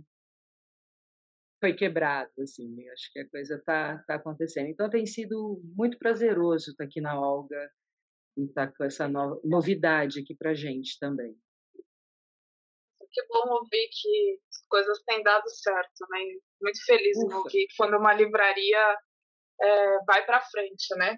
foi 1.59 1.73
quebrado, 1.73 2.31
assim. 2.41 2.87
Acho 2.89 3.11
que 3.11 3.19
a 3.19 3.29
coisa 3.29 3.55
está 3.55 3.97
tá 4.07 4.15
acontecendo. 4.15 4.67
Então, 4.67 4.89
tem 4.89 5.05
sido 5.05 5.61
muito 5.75 5.97
prazeroso 5.97 6.71
estar 6.71 6.85
aqui 6.85 7.01
na 7.01 7.19
Olga 7.19 7.69
e 8.37 8.45
estar 8.45 8.67
tá 8.67 8.73
com 8.75 8.83
essa 8.83 9.07
no, 9.07 9.41
novidade 9.43 10.19
aqui 10.19 10.35
para 10.35 10.53
gente 10.53 10.97
também. 10.99 11.35
Que 13.11 13.25
bom 13.27 13.53
ouvir 13.53 13.89
que 13.91 14.39
as 14.49 14.67
coisas 14.67 15.01
têm 15.03 15.23
dado 15.23 15.49
certo, 15.49 16.05
né? 16.09 16.19
Muito 16.61 16.85
feliz 16.85 17.17
em 17.17 17.33
ouvir 17.33 17.67
quando 17.75 17.97
uma 17.97 18.13
livraria 18.13 18.97
é, 19.61 20.03
vai 20.05 20.25
para 20.25 20.41
frente, 20.41 20.95
né? 20.95 21.17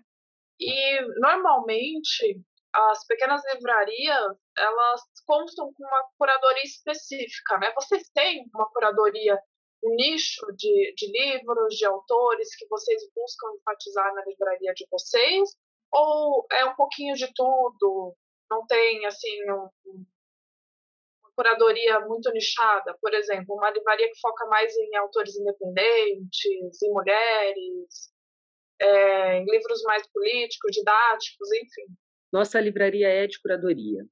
E 0.59 1.01
normalmente 1.19 2.41
as 2.73 3.05
pequenas 3.05 3.41
livrarias 3.53 4.37
elas 4.57 5.01
constam 5.25 5.73
com 5.73 5.83
uma 5.83 6.03
curadoria 6.17 6.63
específica, 6.63 7.57
né? 7.57 7.71
Vocês 7.75 8.09
têm 8.13 8.45
uma 8.53 8.69
curadoria, 8.71 9.37
um 9.83 9.95
nicho 9.95 10.45
de, 10.55 10.93
de 10.95 11.07
livros, 11.11 11.75
de 11.75 11.85
autores 11.85 12.55
que 12.55 12.67
vocês 12.67 13.01
buscam 13.13 13.47
enfatizar 13.59 14.13
na 14.13 14.23
livraria 14.25 14.73
de 14.73 14.87
vocês? 14.89 15.49
Ou 15.93 16.45
é 16.51 16.65
um 16.65 16.75
pouquinho 16.75 17.15
de 17.15 17.27
tudo? 17.33 18.15
Não 18.49 18.65
tem, 18.65 19.05
assim, 19.05 19.51
um, 19.51 19.69
uma 21.23 21.31
curadoria 21.35 21.99
muito 22.01 22.31
nichada? 22.31 22.95
Por 23.01 23.13
exemplo, 23.13 23.55
uma 23.55 23.71
livraria 23.71 24.07
que 24.07 24.19
foca 24.19 24.45
mais 24.47 24.75
em 24.75 24.95
autores 24.95 25.35
independentes, 25.35 26.81
em 26.81 26.91
mulheres, 26.91 28.11
é, 28.81 29.37
em 29.37 29.45
livros 29.45 29.81
mais 29.83 30.07
políticos, 30.11 30.71
didáticos, 30.71 31.51
enfim. 31.53 31.93
Nossa 32.31 32.59
livraria 32.59 33.07
é 33.07 33.27
de 33.27 33.39
curadoria. 33.41 34.05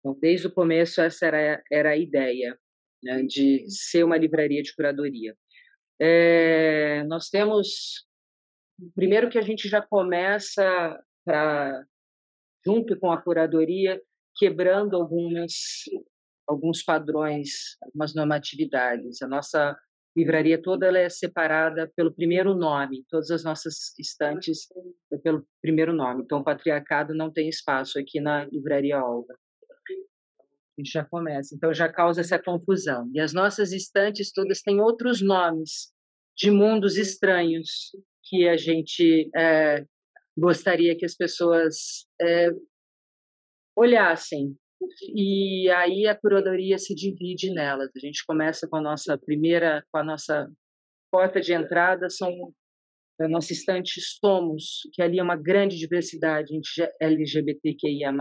Então, 0.00 0.18
desde 0.20 0.46
o 0.46 0.52
começo, 0.52 1.00
essa 1.00 1.26
era, 1.26 1.62
era 1.70 1.90
a 1.90 1.96
ideia, 1.96 2.58
né, 3.02 3.22
de 3.22 3.64
ser 3.68 4.04
uma 4.04 4.16
livraria 4.16 4.62
de 4.62 4.74
curadoria. 4.74 5.36
É, 6.00 7.02
nós 7.04 7.28
temos 7.28 8.06
primeiro 8.94 9.30
que 9.30 9.38
a 9.38 9.42
gente 9.42 9.68
já 9.68 9.80
começa 9.82 11.00
para 11.24 11.84
junto 12.64 12.98
com 12.98 13.10
a 13.12 13.20
curadoria 13.20 14.00
quebrando 14.36 14.96
algumas 14.96 15.52
alguns 16.48 16.82
padrões, 16.82 17.76
algumas 17.82 18.14
normatividades. 18.14 19.20
A 19.20 19.26
nossa 19.26 19.76
livraria 20.16 20.60
toda 20.60 20.86
ela 20.86 20.98
é 20.98 21.08
separada 21.08 21.90
pelo 21.94 22.14
primeiro 22.14 22.54
nome, 22.54 23.04
todas 23.10 23.30
as 23.30 23.44
nossas 23.44 23.92
estantes 23.98 24.66
é 25.12 25.18
pelo 25.18 25.46
primeiro 25.60 25.92
nome. 25.92 26.22
Então, 26.22 26.38
o 26.38 26.44
patriarcado 26.44 27.14
não 27.14 27.30
tem 27.30 27.48
espaço 27.48 27.98
aqui 27.98 28.20
na 28.20 28.44
livraria 28.46 29.02
Olga. 29.02 29.34
A 29.34 30.80
gente 30.80 30.90
já 30.90 31.04
começa, 31.04 31.54
então 31.54 31.72
já 31.72 31.90
causa 31.90 32.20
essa 32.20 32.38
confusão. 32.38 33.10
E 33.12 33.20
as 33.20 33.32
nossas 33.32 33.72
estantes 33.72 34.32
todas 34.32 34.62
têm 34.62 34.80
outros 34.80 35.20
nomes 35.20 35.92
de 36.36 36.50
mundos 36.50 36.96
estranhos, 36.96 37.90
que 38.26 38.48
a 38.48 38.56
gente 38.56 39.30
é, 39.36 39.84
gostaria 40.36 40.96
que 40.96 41.04
as 41.04 41.14
pessoas 41.14 42.06
é, 42.20 42.48
olhassem. 43.76 44.56
E 45.14 45.70
aí 45.70 46.06
a 46.06 46.14
curadoria 46.14 46.78
se 46.78 46.94
divide 46.94 47.52
nelas. 47.52 47.90
A 47.96 47.98
gente 47.98 48.24
começa 48.26 48.68
com 48.68 48.76
a 48.76 48.82
nossa 48.82 49.16
primeira, 49.16 49.84
com 49.90 49.98
a 49.98 50.04
nossa 50.04 50.50
porta 51.10 51.40
de 51.40 51.52
entrada, 51.52 52.10
são 52.10 52.30
a 53.18 53.28
nossa 53.28 53.52
estante 53.52 54.00
Somos, 54.00 54.80
que 54.92 55.00
ali 55.00 55.18
é 55.18 55.22
uma 55.22 55.36
grande 55.36 55.78
diversidade 55.78 56.52
LGBTQIA+, 57.00 58.12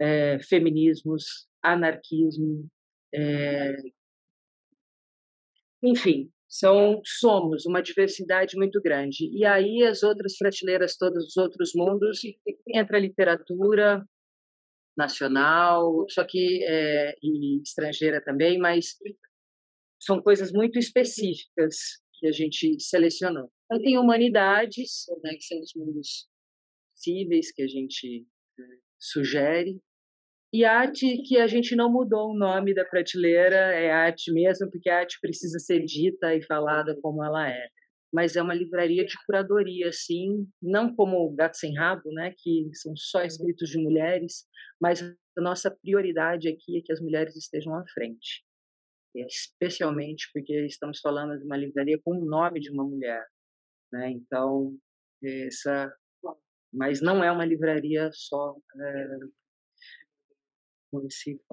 é, 0.00 0.38
feminismos, 0.40 1.46
anarquismo, 1.62 2.66
é, 3.14 3.76
enfim, 5.82 6.30
são 6.48 7.00
somos 7.04 7.66
uma 7.66 7.82
diversidade 7.82 8.56
muito 8.56 8.80
grande. 8.80 9.28
E 9.32 9.44
aí 9.44 9.82
as 9.82 10.02
outras 10.02 10.36
prateleiras, 10.36 10.96
todos 10.96 11.26
os 11.26 11.36
outros 11.36 11.72
mundos, 11.74 12.20
entra 12.68 12.98
literatura 12.98 14.04
nacional, 14.96 16.06
só 16.08 16.24
que 16.24 16.64
é, 16.64 17.14
e 17.22 17.60
estrangeira 17.62 18.22
também, 18.22 18.58
mas 18.58 18.96
são 20.00 20.22
coisas 20.22 20.52
muito 20.52 20.78
específicas 20.78 21.76
que 22.18 22.26
a 22.26 22.32
gente 22.32 22.80
selecionou. 22.80 23.50
Aí 23.72 23.82
tem 23.82 23.98
humanidades, 23.98 25.06
né, 25.22 25.34
que 25.34 25.42
são 25.42 25.60
os 25.60 25.72
mundos 25.74 26.28
possíveis 26.94 27.50
que 27.52 27.62
a 27.62 27.66
gente 27.66 28.26
é, 28.58 28.62
sugere, 28.98 29.80
e 30.54 30.64
arte 30.64 31.20
que 31.26 31.36
a 31.36 31.48
gente 31.48 31.74
não 31.74 31.90
mudou 31.90 32.30
o 32.30 32.38
nome 32.38 32.72
da 32.72 32.84
prateleira, 32.84 33.56
é 33.56 33.90
arte 33.90 34.32
mesmo, 34.32 34.70
porque 34.70 34.88
a 34.88 34.98
arte 34.98 35.18
precisa 35.20 35.58
ser 35.58 35.84
dita 35.84 36.32
e 36.32 36.44
falada 36.44 36.96
como 37.02 37.24
ela 37.24 37.50
é. 37.50 37.68
Mas 38.12 38.36
é 38.36 38.42
uma 38.42 38.54
livraria 38.54 39.04
de 39.04 39.14
curadoria, 39.26 39.90
sim, 39.92 40.46
não 40.62 40.94
como 40.94 41.34
Gato 41.34 41.56
Sem 41.56 41.76
Rabo, 41.76 42.08
né, 42.12 42.32
que 42.38 42.70
são 42.72 42.94
só 42.94 43.24
escritos 43.24 43.68
de 43.68 43.78
mulheres, 43.78 44.46
mas 44.80 45.02
a 45.02 45.40
nossa 45.40 45.76
prioridade 45.82 46.48
aqui 46.48 46.78
é 46.78 46.82
que 46.82 46.92
as 46.92 47.00
mulheres 47.00 47.34
estejam 47.34 47.74
à 47.74 47.84
frente. 47.92 48.44
Especialmente 49.12 50.30
porque 50.32 50.66
estamos 50.66 51.00
falando 51.00 51.36
de 51.36 51.44
uma 51.44 51.56
livraria 51.56 51.98
com 52.04 52.12
o 52.12 52.24
nome 52.24 52.60
de 52.60 52.70
uma 52.70 52.84
mulher. 52.84 53.26
Né? 53.92 54.12
Então, 54.12 54.72
essa 55.20 55.92
mas 56.72 57.00
não 57.00 57.22
é 57.22 57.30
uma 57.30 57.44
livraria 57.44 58.10
só 58.12 58.56
é, 58.80 59.06
município. 60.94 61.44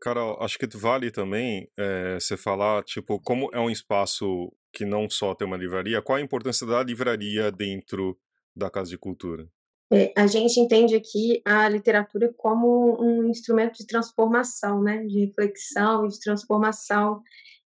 Carol, 0.00 0.42
acho 0.42 0.58
que 0.58 0.66
vale 0.76 1.10
também 1.10 1.70
é, 1.78 2.18
você 2.18 2.36
falar, 2.36 2.82
tipo, 2.84 3.20
como 3.20 3.50
é 3.52 3.60
um 3.60 3.70
espaço 3.70 4.52
que 4.72 4.84
não 4.84 5.10
só 5.10 5.34
tem 5.34 5.46
uma 5.46 5.56
livraria, 5.56 6.00
qual 6.00 6.16
a 6.16 6.22
importância 6.22 6.66
da 6.66 6.82
livraria 6.82 7.50
dentro 7.50 8.18
da 8.56 8.70
Casa 8.70 8.90
de 8.90 8.98
Cultura? 8.98 9.48
É, 9.92 10.12
a 10.16 10.26
gente 10.26 10.60
entende 10.60 10.94
aqui 10.94 11.42
a 11.44 11.68
literatura 11.68 12.32
como 12.36 12.96
um 13.02 13.28
instrumento 13.28 13.78
de 13.78 13.86
transformação, 13.86 14.80
né, 14.82 15.04
de 15.04 15.26
reflexão, 15.26 16.06
de 16.06 16.18
transformação. 16.20 17.22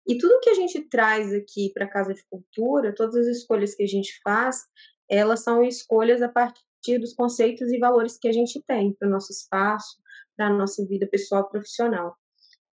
E 0.07 0.19
tudo 0.19 0.41
que 0.41 0.51
a 0.51 0.55
gente 0.55 0.83
traz 0.83 1.33
aqui 1.33 1.71
para 1.73 1.87
a 1.87 1.89
Casa 1.89 2.13
de 2.13 2.23
Cultura, 2.29 2.95
todas 2.95 3.17
as 3.17 3.39
escolhas 3.39 3.75
que 3.75 3.83
a 3.83 3.87
gente 3.87 4.21
faz, 4.23 4.67
elas 5.09 5.41
são 5.41 5.65
escolhas 5.65 6.21
a 6.21 6.29
partir 6.29 6.99
dos 6.99 7.15
conceitos 7.15 7.73
e 7.73 7.79
valores 7.79 8.19
que 8.19 8.29
a 8.29 8.33
gente 8.33 8.63
tem 8.67 8.93
para 8.93 9.09
o 9.09 9.11
nosso 9.11 9.33
espaço, 9.33 9.97
para 10.41 10.47
a 10.47 10.57
nossa 10.57 10.87
vida 10.87 11.07
pessoal 11.07 11.45
e 11.47 11.51
profissional. 11.51 12.17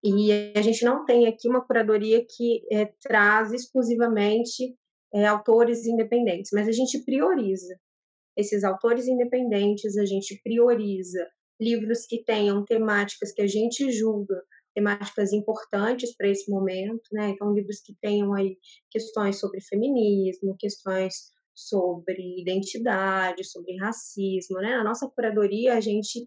E 0.02 0.32
a 0.56 0.62
gente 0.62 0.82
não 0.86 1.04
tem 1.04 1.26
aqui 1.26 1.46
uma 1.46 1.62
curadoria 1.62 2.24
que 2.24 2.62
é, 2.72 2.86
traz 3.02 3.52
exclusivamente 3.52 4.74
é, 5.12 5.26
autores 5.26 5.84
independentes, 5.84 6.50
mas 6.54 6.66
a 6.66 6.72
gente 6.72 7.04
prioriza 7.04 7.78
esses 8.34 8.64
autores 8.64 9.06
independentes, 9.06 9.98
a 9.98 10.06
gente 10.06 10.40
prioriza 10.42 11.28
livros 11.60 12.06
que 12.06 12.24
tenham 12.24 12.64
temáticas 12.64 13.32
que 13.32 13.42
a 13.42 13.46
gente 13.46 13.92
julga 13.92 14.42
temáticas 14.74 15.32
importantes 15.32 16.16
para 16.16 16.28
esse 16.28 16.50
momento, 16.50 17.02
né? 17.12 17.30
Então 17.30 17.52
livros 17.52 17.80
que 17.84 17.94
tenham 18.00 18.32
aí 18.32 18.56
questões 18.90 19.38
sobre 19.38 19.60
feminismo, 19.60 20.56
questões 20.58 21.32
sobre 21.54 22.40
identidade, 22.40 23.44
sobre 23.44 23.76
racismo, 23.76 24.58
né? 24.58 24.70
Na 24.76 24.84
nossa 24.84 25.10
curadoria 25.10 25.74
a 25.74 25.80
gente 25.80 26.26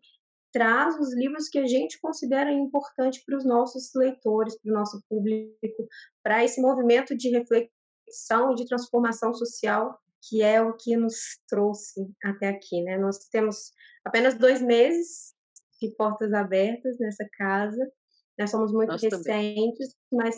traz 0.51 0.99
os 0.99 1.13
livros 1.15 1.47
que 1.49 1.59
a 1.59 1.67
gente 1.67 1.99
considera 1.99 2.51
importante 2.51 3.23
para 3.25 3.37
os 3.37 3.45
nossos 3.45 3.91
leitores, 3.95 4.59
para 4.59 4.71
o 4.71 4.73
nosso 4.73 5.01
público, 5.09 5.87
para 6.23 6.43
esse 6.43 6.61
movimento 6.61 7.15
de 7.15 7.29
reflexão 7.29 8.51
e 8.51 8.55
de 8.55 8.65
transformação 8.65 9.33
social 9.33 9.99
que 10.29 10.41
é 10.41 10.61
o 10.61 10.75
que 10.75 10.95
nos 10.95 11.15
trouxe 11.47 12.07
até 12.23 12.49
aqui, 12.49 12.81
né? 12.83 12.97
Nós 12.97 13.17
temos 13.29 13.71
apenas 14.05 14.37
dois 14.37 14.61
meses 14.61 15.33
de 15.81 15.89
portas 15.95 16.31
abertas 16.31 16.97
nessa 16.99 17.27
casa. 17.33 17.91
Nós 18.37 18.51
somos 18.51 18.71
muito 18.71 18.89
Nós 18.89 19.01
recentes, 19.01 19.25
também. 19.25 19.73
mas 20.11 20.37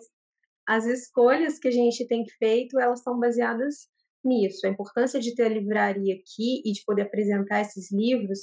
as 0.67 0.86
escolhas 0.86 1.60
que 1.60 1.67
a 1.67 1.72
gente 1.72 2.08
tem 2.08 2.25
feito, 2.39 2.79
elas 2.79 3.00
estão 3.00 3.20
baseadas 3.20 3.89
nisso. 4.24 4.65
A 4.65 4.70
importância 4.70 5.20
de 5.20 5.36
ter 5.36 5.43
a 5.43 5.50
livraria 5.50 6.15
aqui 6.15 6.62
e 6.63 6.72
de 6.72 6.82
poder 6.86 7.03
apresentar 7.03 7.62
esses 7.62 7.91
livros, 7.91 8.39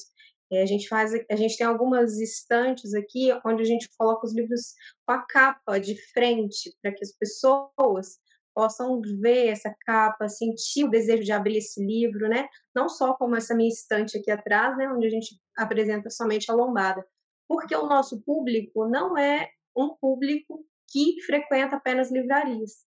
a 0.58 0.66
gente 0.66 0.88
faz, 0.88 1.12
a 1.30 1.36
gente 1.36 1.56
tem 1.56 1.66
algumas 1.66 2.18
estantes 2.18 2.94
aqui 2.94 3.30
onde 3.44 3.62
a 3.62 3.66
gente 3.66 3.88
coloca 3.96 4.26
os 4.26 4.34
livros 4.34 4.74
com 5.06 5.12
a 5.12 5.22
capa 5.22 5.78
de 5.78 5.94
frente 6.12 6.74
para 6.82 6.92
que 6.92 7.04
as 7.04 7.12
pessoas 7.12 8.18
possam 8.54 9.00
ver 9.20 9.48
essa 9.48 9.74
capa, 9.86 10.28
sentir 10.28 10.84
o 10.84 10.90
desejo 10.90 11.22
de 11.22 11.32
abrir 11.32 11.58
esse 11.58 11.84
livro, 11.84 12.28
né? 12.28 12.48
Não 12.74 12.88
só 12.88 13.14
como 13.14 13.36
essa 13.36 13.54
minha 13.54 13.68
estante 13.68 14.18
aqui 14.18 14.30
atrás, 14.30 14.76
né, 14.76 14.88
onde 14.88 15.06
a 15.06 15.10
gente 15.10 15.40
apresenta 15.56 16.10
somente 16.10 16.50
a 16.50 16.54
lombada, 16.54 17.06
porque 17.48 17.74
o 17.74 17.86
nosso 17.86 18.20
público 18.22 18.88
não 18.88 19.16
é 19.16 19.48
um 19.76 19.94
público 20.00 20.64
que 20.90 21.20
frequenta 21.22 21.76
apenas 21.76 22.10
livrarias. 22.10 22.84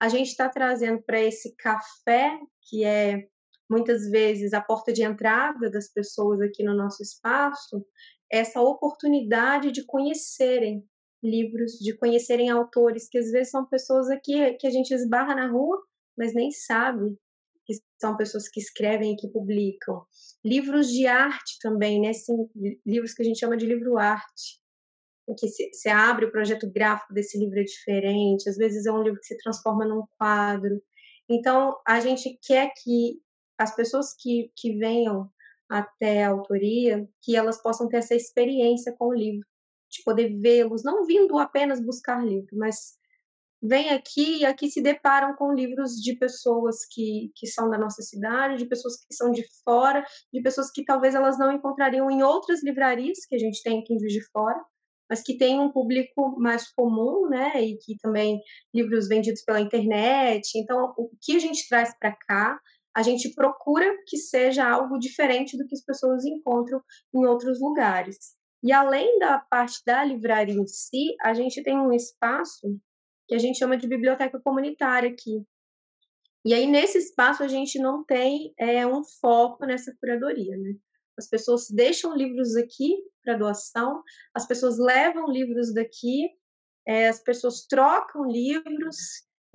A 0.00 0.08
gente 0.08 0.28
está 0.28 0.48
trazendo 0.48 1.02
para 1.02 1.20
esse 1.20 1.54
café, 1.56 2.38
que 2.68 2.84
é 2.84 3.26
muitas 3.68 4.08
vezes 4.10 4.52
a 4.52 4.60
porta 4.60 4.92
de 4.92 5.02
entrada 5.02 5.70
das 5.70 5.88
pessoas 5.92 6.40
aqui 6.40 6.62
no 6.62 6.74
nosso 6.74 7.02
espaço, 7.02 7.84
essa 8.30 8.60
oportunidade 8.60 9.70
de 9.70 9.84
conhecerem 9.84 10.84
livros, 11.22 11.72
de 11.72 11.96
conhecerem 11.96 12.50
autores, 12.50 13.08
que 13.08 13.18
às 13.18 13.30
vezes 13.30 13.50
são 13.50 13.66
pessoas 13.66 14.08
aqui 14.10 14.54
que 14.54 14.66
a 14.66 14.70
gente 14.70 14.92
esbarra 14.92 15.34
na 15.34 15.48
rua, 15.48 15.82
mas 16.16 16.34
nem 16.34 16.50
sabe 16.50 17.16
que 17.64 17.74
são 18.00 18.16
pessoas 18.16 18.48
que 18.48 18.60
escrevem 18.60 19.12
e 19.12 19.16
que 19.16 19.28
publicam. 19.28 20.04
Livros 20.44 20.88
de 20.88 21.06
arte 21.06 21.58
também, 21.60 22.00
né? 22.00 22.12
Livros 22.86 23.12
que 23.12 23.22
a 23.22 23.24
gente 23.24 23.40
chama 23.40 23.56
de 23.56 23.66
livro 23.66 23.98
arte. 23.98 24.60
Que 25.36 25.48
você 25.48 25.88
abre 25.88 26.26
o 26.26 26.30
projeto 26.30 26.70
gráfico 26.70 27.12
desse 27.12 27.36
livro 27.36 27.58
é 27.58 27.64
diferente, 27.64 28.48
às 28.48 28.56
vezes 28.56 28.86
é 28.86 28.92
um 28.92 29.02
livro 29.02 29.18
que 29.18 29.26
se 29.26 29.36
transforma 29.38 29.84
num 29.84 30.04
quadro. 30.16 30.80
Então, 31.28 31.76
a 31.84 31.98
gente 31.98 32.38
quer 32.46 32.70
que 32.80 33.20
as 33.58 33.74
pessoas 33.74 34.14
que, 34.18 34.50
que 34.56 34.76
venham 34.76 35.30
até 35.68 36.24
a 36.24 36.30
autoria, 36.30 37.08
que 37.22 37.34
elas 37.36 37.60
possam 37.60 37.88
ter 37.88 37.98
essa 37.98 38.14
experiência 38.14 38.94
com 38.96 39.08
o 39.08 39.14
livro 39.14 39.46
de 39.90 40.02
poder 40.04 40.36
vê-los, 40.38 40.82
não 40.84 41.04
vindo 41.04 41.38
apenas 41.38 41.84
buscar 41.84 42.24
livro, 42.24 42.56
mas 42.56 42.96
vêm 43.62 43.90
aqui 43.90 44.38
e 44.38 44.44
aqui 44.44 44.68
se 44.70 44.82
deparam 44.82 45.34
com 45.34 45.52
livros 45.52 45.92
de 45.92 46.14
pessoas 46.16 46.84
que, 46.90 47.30
que 47.34 47.46
são 47.46 47.70
da 47.70 47.78
nossa 47.78 48.02
cidade, 48.02 48.58
de 48.58 48.66
pessoas 48.66 48.96
que 48.96 49.14
são 49.14 49.30
de 49.30 49.44
fora, 49.64 50.04
de 50.32 50.42
pessoas 50.42 50.70
que 50.70 50.84
talvez 50.84 51.14
elas 51.14 51.38
não 51.38 51.52
encontrariam 51.52 52.10
em 52.10 52.22
outras 52.22 52.62
livrarias 52.62 53.24
que 53.26 53.34
a 53.34 53.38
gente 53.38 53.62
tem 53.62 53.80
aqui 53.80 53.94
em 53.94 53.98
Juiz 53.98 54.12
de 54.12 54.24
Fora, 54.30 54.62
mas 55.08 55.22
que 55.22 55.36
tem 55.36 55.60
um 55.60 55.70
público 55.70 56.38
mais 56.38 56.68
comum, 56.72 57.28
né, 57.28 57.62
e 57.62 57.76
que 57.78 57.96
também 57.98 58.40
livros 58.74 59.08
vendidos 59.08 59.42
pela 59.42 59.60
internet. 59.60 60.56
Então, 60.56 60.92
o 60.96 61.10
que 61.22 61.36
a 61.36 61.38
gente 61.38 61.68
traz 61.68 61.96
para 61.98 62.12
cá, 62.26 62.58
a 62.96 63.02
gente 63.02 63.34
procura 63.34 63.94
que 64.06 64.16
seja 64.16 64.66
algo 64.66 64.98
diferente 64.98 65.58
do 65.58 65.66
que 65.66 65.74
as 65.74 65.84
pessoas 65.84 66.24
encontram 66.24 66.80
em 67.14 67.26
outros 67.26 67.60
lugares. 67.60 68.16
E 68.62 68.72
além 68.72 69.18
da 69.18 69.38
parte 69.38 69.82
da 69.84 70.02
livraria 70.02 70.54
em 70.54 70.66
si, 70.66 71.14
a 71.20 71.34
gente 71.34 71.62
tem 71.62 71.76
um 71.78 71.92
espaço 71.92 72.80
que 73.28 73.34
a 73.34 73.38
gente 73.38 73.58
chama 73.58 73.76
de 73.76 73.86
biblioteca 73.86 74.40
comunitária 74.40 75.10
aqui. 75.10 75.44
E 76.42 76.54
aí, 76.54 76.66
nesse 76.66 76.96
espaço, 76.96 77.42
a 77.42 77.48
gente 77.48 77.78
não 77.78 78.02
tem 78.02 78.54
é, 78.58 78.86
um 78.86 79.02
foco 79.20 79.66
nessa 79.66 79.94
curadoria, 80.00 80.56
né? 80.56 80.74
As 81.18 81.28
pessoas 81.28 81.68
deixam 81.68 82.16
livros 82.16 82.56
aqui 82.56 82.96
para 83.22 83.36
doação, 83.36 84.02
as 84.34 84.46
pessoas 84.46 84.78
levam 84.78 85.30
livros 85.30 85.74
daqui, 85.74 86.30
é, 86.86 87.08
as 87.08 87.20
pessoas 87.22 87.66
trocam 87.66 88.24
livros. 88.24 88.96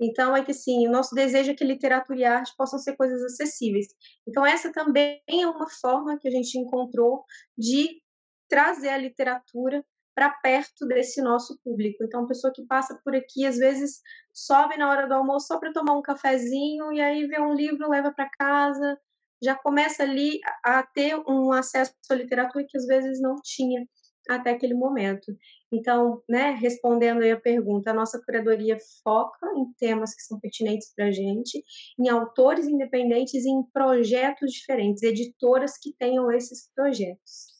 Então, 0.02 0.36
é 0.36 0.44
que 0.44 0.52
sim, 0.52 0.86
o 0.88 0.90
nosso 0.90 1.14
desejo 1.14 1.52
é 1.52 1.54
que 1.54 1.64
literatura 1.64 2.18
e 2.18 2.24
arte 2.24 2.52
possam 2.56 2.78
ser 2.78 2.96
coisas 2.96 3.22
acessíveis. 3.22 3.86
Então, 4.26 4.44
essa 4.44 4.72
também 4.72 5.22
é 5.28 5.46
uma 5.46 5.68
forma 5.70 6.18
que 6.18 6.26
a 6.28 6.30
gente 6.30 6.58
encontrou 6.58 7.24
de 7.56 8.00
trazer 8.48 8.88
a 8.88 8.98
literatura 8.98 9.84
para 10.14 10.30
perto 10.30 10.86
desse 10.86 11.22
nosso 11.22 11.58
público. 11.64 12.04
Então, 12.04 12.24
a 12.24 12.26
pessoa 12.26 12.52
que 12.52 12.66
passa 12.66 12.98
por 13.04 13.14
aqui, 13.14 13.46
às 13.46 13.56
vezes, 13.58 14.00
sobe 14.32 14.76
na 14.76 14.90
hora 14.90 15.06
do 15.06 15.14
almoço 15.14 15.46
só 15.46 15.58
para 15.58 15.72
tomar 15.72 15.96
um 15.96 16.02
cafezinho 16.02 16.92
e 16.92 17.00
aí 17.00 17.26
vê 17.26 17.40
um 17.40 17.54
livro, 17.54 17.88
leva 17.88 18.12
para 18.12 18.28
casa, 18.30 18.98
já 19.42 19.54
começa 19.54 20.02
ali 20.02 20.38
a 20.64 20.82
ter 20.82 21.16
um 21.28 21.52
acesso 21.52 21.94
à 22.10 22.14
literatura 22.14 22.64
que 22.68 22.76
às 22.76 22.86
vezes 22.86 23.20
não 23.20 23.36
tinha 23.42 23.86
até 24.28 24.50
aquele 24.50 24.74
momento. 24.74 25.36
Então, 25.70 26.22
né, 26.28 26.50
respondendo 26.50 27.22
aí 27.22 27.30
a 27.30 27.40
pergunta, 27.40 27.90
a 27.90 27.94
nossa 27.94 28.22
curadoria 28.22 28.76
foca 29.02 29.46
em 29.56 29.72
temas 29.78 30.14
que 30.14 30.22
são 30.22 30.38
pertinentes 30.38 30.92
para 30.94 31.06
a 31.06 31.10
gente, 31.10 31.62
em 31.98 32.08
autores 32.08 32.66
independentes 32.66 33.44
e 33.44 33.48
em 33.48 33.62
projetos 33.72 34.52
diferentes, 34.52 35.02
editoras 35.02 35.78
que 35.78 35.92
tenham 35.98 36.30
esses 36.30 36.70
projetos. 36.74 37.52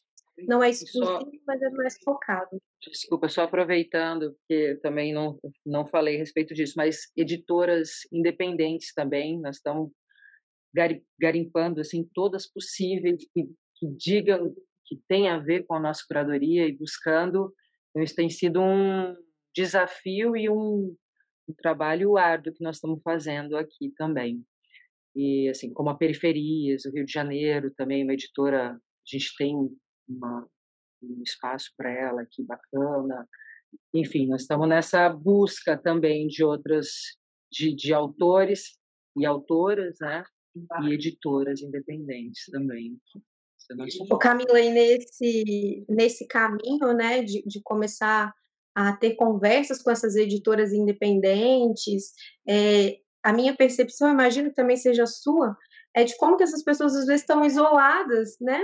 Não 0.49 0.63
é 0.63 0.71
exclusivo, 0.71 1.05
só, 1.05 1.31
mas 1.47 1.63
é 1.63 1.71
mais 1.71 1.97
focado. 2.03 2.59
Desculpa, 2.81 3.29
só 3.29 3.43
aproveitando, 3.43 4.35
porque 4.35 4.77
também 4.83 5.13
não, 5.13 5.39
não 5.65 5.87
falei 5.87 6.17
a 6.17 6.19
respeito 6.19 6.55
disso, 6.55 6.75
mas 6.77 7.11
editoras 7.17 8.01
independentes 8.11 8.93
também, 8.95 9.39
nós 9.41 9.57
estamos 9.57 9.91
garimpando 11.21 11.81
assim, 11.81 12.09
todas 12.15 12.51
possíveis 12.51 13.25
que, 13.33 13.45
que 13.77 13.87
digam 13.97 14.55
que 14.97 15.03
tem 15.09 15.29
a 15.29 15.39
ver 15.39 15.65
com 15.65 15.75
a 15.75 15.81
nossa 15.81 16.05
curadoria 16.07 16.67
e 16.67 16.77
buscando. 16.77 17.53
Então, 17.91 18.03
isso 18.03 18.15
tem 18.15 18.29
sido 18.29 18.61
um 18.61 19.15
desafio 19.55 20.37
e 20.37 20.49
um, 20.49 20.95
um 21.49 21.55
trabalho 21.57 22.17
árduo 22.17 22.53
que 22.53 22.63
nós 22.63 22.77
estamos 22.77 23.01
fazendo 23.03 23.57
aqui 23.57 23.93
também. 23.97 24.45
E 25.15 25.49
assim, 25.49 25.73
como 25.73 25.91
a 25.91 25.97
Periferias, 25.97 26.85
o 26.85 26.91
Rio 26.91 27.05
de 27.05 27.13
Janeiro, 27.13 27.73
também 27.77 28.03
uma 28.03 28.15
editora, 28.15 28.73
a 28.73 28.79
gente 29.05 29.35
tem 29.37 29.55
uma, 30.09 30.49
um 31.03 31.23
espaço 31.23 31.71
para 31.77 31.91
ela 31.91 32.23
aqui 32.23 32.43
bacana. 32.43 33.29
Enfim, 33.95 34.27
nós 34.27 34.43
estamos 34.43 34.69
nessa 34.69 35.09
busca 35.09 35.77
também 35.77 36.27
de 36.29 36.45
outras, 36.45 36.89
de, 37.51 37.75
de 37.75 37.93
autores 37.93 38.79
e 39.17 39.25
autoras, 39.25 39.97
né? 40.01 40.25
E 40.83 40.93
editoras 40.93 41.63
independentes 41.63 42.45
também. 42.51 42.99
O 44.11 44.19
Camila, 44.19 44.57
aí 44.57 44.71
nesse, 44.71 45.85
nesse 45.89 46.27
caminho, 46.27 46.93
né, 46.95 47.23
de, 47.23 47.43
de 47.47 47.61
começar 47.63 48.33
a 48.75 48.93
ter 48.97 49.15
conversas 49.15 49.83
com 49.83 49.91
essas 49.91 50.17
editoras 50.17 50.73
independentes, 50.73 52.13
é, 52.49 52.97
a 53.23 53.33
minha 53.33 53.55
percepção, 53.55 54.11
imagino 54.11 54.49
que 54.49 54.57
também 54.57 54.77
seja 54.77 55.03
a 55.05 55.07
sua, 55.07 55.57
é 55.95 56.05
de 56.05 56.17
como 56.17 56.37
que 56.37 56.43
essas 56.43 56.63
pessoas 56.63 56.95
às 56.95 57.07
vezes 57.07 57.21
estão 57.21 57.45
isoladas, 57.45 58.37
né? 58.41 58.61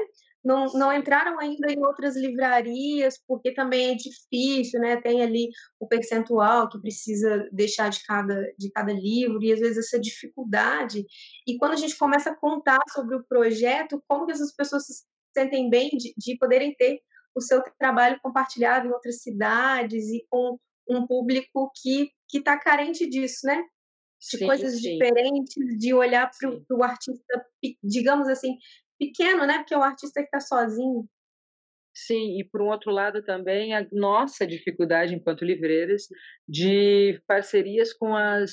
Não, 0.49 0.65
não 0.73 0.91
entraram 0.91 1.39
ainda 1.39 1.71
em 1.71 1.79
outras 1.79 2.17
livrarias, 2.17 3.21
porque 3.29 3.53
também 3.53 3.91
é 3.91 3.95
difícil, 3.95 4.81
né? 4.81 4.99
Tem 4.99 5.21
ali 5.21 5.51
o 5.79 5.87
percentual 5.87 6.71
que 6.71 6.81
precisa 6.81 7.47
deixar 7.53 7.91
de 7.91 8.03
cada, 8.03 8.51
de 8.57 8.71
cada 8.71 8.91
livro, 8.91 9.43
e 9.43 9.53
às 9.53 9.61
vezes 9.61 9.77
essa 9.77 10.01
dificuldade. 10.01 11.05
E 11.47 11.59
quando 11.59 11.73
a 11.73 11.77
gente 11.77 11.95
começa 11.99 12.31
a 12.31 12.35
contar 12.35 12.81
sobre 12.89 13.15
o 13.15 13.25
projeto, 13.29 14.03
como 14.09 14.25
que 14.25 14.33
essas 14.33 14.55
pessoas 14.55 14.87
se 14.87 15.05
sentem 15.37 15.69
bem 15.69 15.91
de, 15.91 16.15
de 16.17 16.39
poderem 16.39 16.75
ter 16.75 16.99
o 17.35 17.43
seu 17.43 17.63
trabalho 17.79 18.19
compartilhado 18.23 18.89
em 18.89 18.91
outras 18.91 19.21
cidades 19.21 20.09
e 20.09 20.27
com 20.31 20.59
um 20.89 21.07
público 21.07 21.71
que 21.83 22.11
está 22.33 22.59
carente 22.59 23.07
disso, 23.07 23.47
né? 23.47 23.63
De 24.19 24.39
sim, 24.39 24.47
coisas 24.47 24.81
sim. 24.81 24.93
diferentes, 24.93 25.79
de 25.79 25.93
olhar 25.93 26.31
para 26.41 26.77
o 26.77 26.83
artista, 26.83 27.47
digamos 27.85 28.29
assim, 28.29 28.57
pequeno, 28.99 29.47
né? 29.47 29.59
Porque 29.59 29.75
é 29.75 29.79
o 29.79 29.83
artista 29.83 30.21
que 30.21 30.27
está 30.27 30.41
sozinho. 30.41 31.09
Sim, 31.95 32.39
e 32.39 32.45
por 32.45 32.63
um 32.63 32.69
outro 32.69 32.93
lado 32.93 33.25
também 33.25 33.75
a 33.75 33.85
nossa 33.91 34.47
dificuldade 34.47 35.15
enquanto 35.15 35.45
livreiras 35.45 36.03
de 36.47 37.21
parcerias 37.27 37.93
com 37.93 38.15
as, 38.15 38.53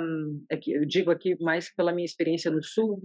um, 0.00 0.42
eu 0.66 0.86
digo 0.86 1.10
aqui 1.10 1.36
mais 1.42 1.72
pela 1.74 1.92
minha 1.92 2.06
experiência 2.06 2.50
no 2.50 2.62
Sul, 2.62 2.98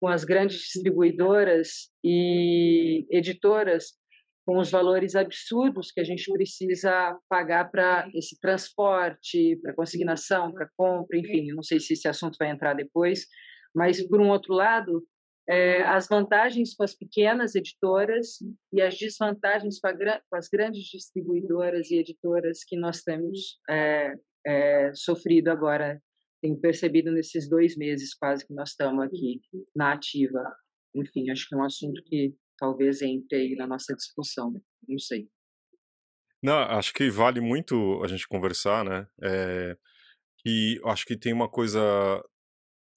com 0.00 0.08
as 0.08 0.24
grandes 0.24 0.56
distribuidoras 0.56 1.90
e 2.02 3.06
editoras 3.08 4.00
com 4.44 4.58
os 4.58 4.68
valores 4.68 5.14
absurdos 5.14 5.92
que 5.92 6.00
a 6.00 6.04
gente 6.04 6.32
precisa 6.32 7.16
pagar 7.28 7.70
para 7.70 8.10
esse 8.12 8.36
transporte, 8.40 9.56
para 9.62 9.74
consignação, 9.74 10.52
para 10.52 10.68
compra, 10.76 11.16
enfim, 11.16 11.52
não 11.52 11.62
sei 11.62 11.78
se 11.78 11.92
esse 11.92 12.08
assunto 12.08 12.36
vai 12.36 12.50
entrar 12.50 12.74
depois, 12.74 13.26
mas 13.72 14.04
por 14.08 14.20
um 14.20 14.28
outro 14.28 14.52
lado, 14.52 15.04
é, 15.48 15.82
as 15.82 16.06
vantagens 16.08 16.74
com 16.74 16.82
as 16.82 16.94
pequenas 16.94 17.54
editoras 17.54 18.38
e 18.72 18.80
as 18.80 18.96
desvantagens 18.96 19.80
com, 19.80 19.88
a, 19.88 19.94
com 19.94 20.36
as 20.36 20.48
grandes 20.48 20.84
distribuidoras 20.84 21.90
e 21.90 21.98
editoras 21.98 22.64
que 22.64 22.76
nós 22.76 23.02
temos 23.02 23.58
é, 23.68 24.14
é, 24.46 24.92
sofrido 24.94 25.48
agora, 25.48 26.00
tenho 26.40 26.58
percebido 26.58 27.12
nesses 27.12 27.48
dois 27.48 27.76
meses 27.76 28.14
quase 28.14 28.46
que 28.46 28.54
nós 28.54 28.70
estamos 28.70 29.04
aqui 29.04 29.40
na 29.74 29.92
ativa. 29.92 30.42
Enfim, 30.94 31.30
acho 31.30 31.48
que 31.48 31.54
é 31.54 31.58
um 31.58 31.64
assunto 31.64 32.02
que 32.04 32.34
talvez 32.58 33.02
entre 33.02 33.36
aí 33.36 33.56
na 33.56 33.66
nossa 33.66 33.94
discussão, 33.94 34.52
não 34.88 34.98
sei. 34.98 35.28
Não, 36.42 36.54
acho 36.54 36.92
que 36.94 37.10
vale 37.10 37.40
muito 37.40 38.02
a 38.02 38.08
gente 38.08 38.26
conversar, 38.26 38.84
né? 38.84 39.06
É, 39.22 39.76
eu 40.44 40.88
acho 40.88 41.04
que 41.04 41.16
tem 41.16 41.32
uma 41.32 41.48
coisa 41.48 41.80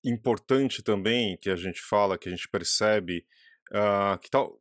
importante 0.03 0.83
também 0.83 1.37
que 1.37 1.49
a 1.49 1.55
gente 1.55 1.81
fala, 1.81 2.17
que 2.17 2.27
a 2.27 2.31
gente 2.31 2.47
percebe, 2.49 3.25
uh, 3.71 4.17
que 4.19 4.29
tal. 4.29 4.59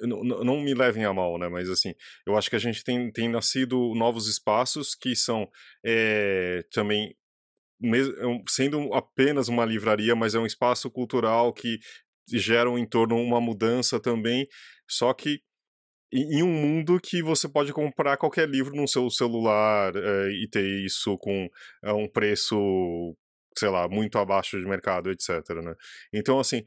Não, 0.00 0.22
não 0.22 0.60
me 0.60 0.72
levem 0.72 1.04
a 1.04 1.12
mal, 1.12 1.36
né? 1.36 1.46
Mas 1.46 1.68
assim, 1.68 1.94
eu 2.26 2.38
acho 2.38 2.48
que 2.48 2.56
a 2.56 2.60
gente 2.60 2.82
tem, 2.82 3.10
tem 3.12 3.28
nascido 3.28 3.94
novos 3.94 4.26
espaços 4.26 4.94
que 4.94 5.14
são 5.14 5.46
é, 5.84 6.64
também 6.72 7.14
sendo 8.48 8.94
apenas 8.94 9.48
uma 9.48 9.66
livraria, 9.66 10.16
mas 10.16 10.34
é 10.34 10.38
um 10.38 10.46
espaço 10.46 10.90
cultural 10.90 11.52
que 11.52 11.78
gera 12.32 12.70
um 12.70 12.78
entorno 12.78 13.16
uma 13.16 13.40
mudança 13.40 14.00
também, 14.00 14.48
só 14.88 15.12
que 15.12 15.40
em 16.10 16.42
um 16.42 16.48
mundo 16.48 16.98
que 17.00 17.22
você 17.22 17.46
pode 17.48 17.72
comprar 17.72 18.16
qualquer 18.16 18.48
livro 18.48 18.74
no 18.74 18.88
seu 18.88 19.10
celular 19.10 19.94
é, 19.94 20.30
e 20.30 20.48
ter 20.48 20.66
isso 20.84 21.18
com 21.18 21.48
é, 21.84 21.92
um 21.92 22.08
preço 22.08 22.56
sei 23.58 23.68
lá, 23.68 23.88
muito 23.88 24.18
abaixo 24.18 24.58
de 24.58 24.66
mercado, 24.66 25.10
etc. 25.10 25.28
Né? 25.62 25.74
Então, 26.12 26.38
assim, 26.38 26.62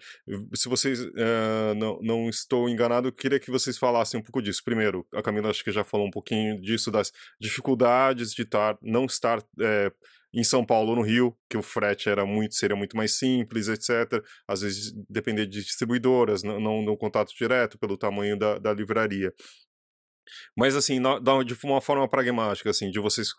se 0.53 0.67
vocês 0.67 0.99
uh, 1.01 1.75
não, 1.75 1.99
não 2.01 2.29
estou 2.29 2.69
enganado, 2.69 3.07
eu 3.07 3.13
queria 3.13 3.39
que 3.39 3.51
vocês 3.51 3.77
falassem 3.77 4.19
um 4.19 4.23
pouco 4.23 4.41
disso. 4.41 4.61
Primeiro, 4.63 5.07
a 5.13 5.21
Camila 5.21 5.49
acho 5.49 5.63
que 5.63 5.71
já 5.71 5.83
falou 5.83 6.07
um 6.07 6.11
pouquinho 6.11 6.59
disso, 6.61 6.91
das 6.91 7.11
dificuldades 7.39 8.33
de 8.33 8.43
estar, 8.43 8.77
não 8.81 9.05
estar 9.05 9.43
é, 9.59 9.91
em 10.33 10.43
São 10.43 10.65
Paulo 10.65 10.95
no 10.95 11.01
Rio, 11.01 11.35
que 11.49 11.57
o 11.57 11.61
frete 11.61 12.09
era 12.09 12.25
muito, 12.25 12.55
seria 12.55 12.75
muito 12.75 12.95
mais 12.95 13.17
simples, 13.17 13.67
etc. 13.67 14.23
Às 14.47 14.61
vezes 14.61 14.93
depender 15.09 15.45
de 15.45 15.63
distribuidoras, 15.63 16.43
não, 16.43 16.81
não 16.81 16.97
contato 16.97 17.33
direto 17.35 17.77
pelo 17.77 17.97
tamanho 17.97 18.37
da, 18.37 18.57
da 18.57 18.73
livraria. 18.73 19.33
Mas 20.55 20.75
assim, 20.75 20.99
de 21.45 21.65
uma 21.65 21.81
forma 21.81 22.07
pragmática, 22.07 22.69
assim, 22.69 22.89
de 22.89 22.99
vocês 22.99 23.33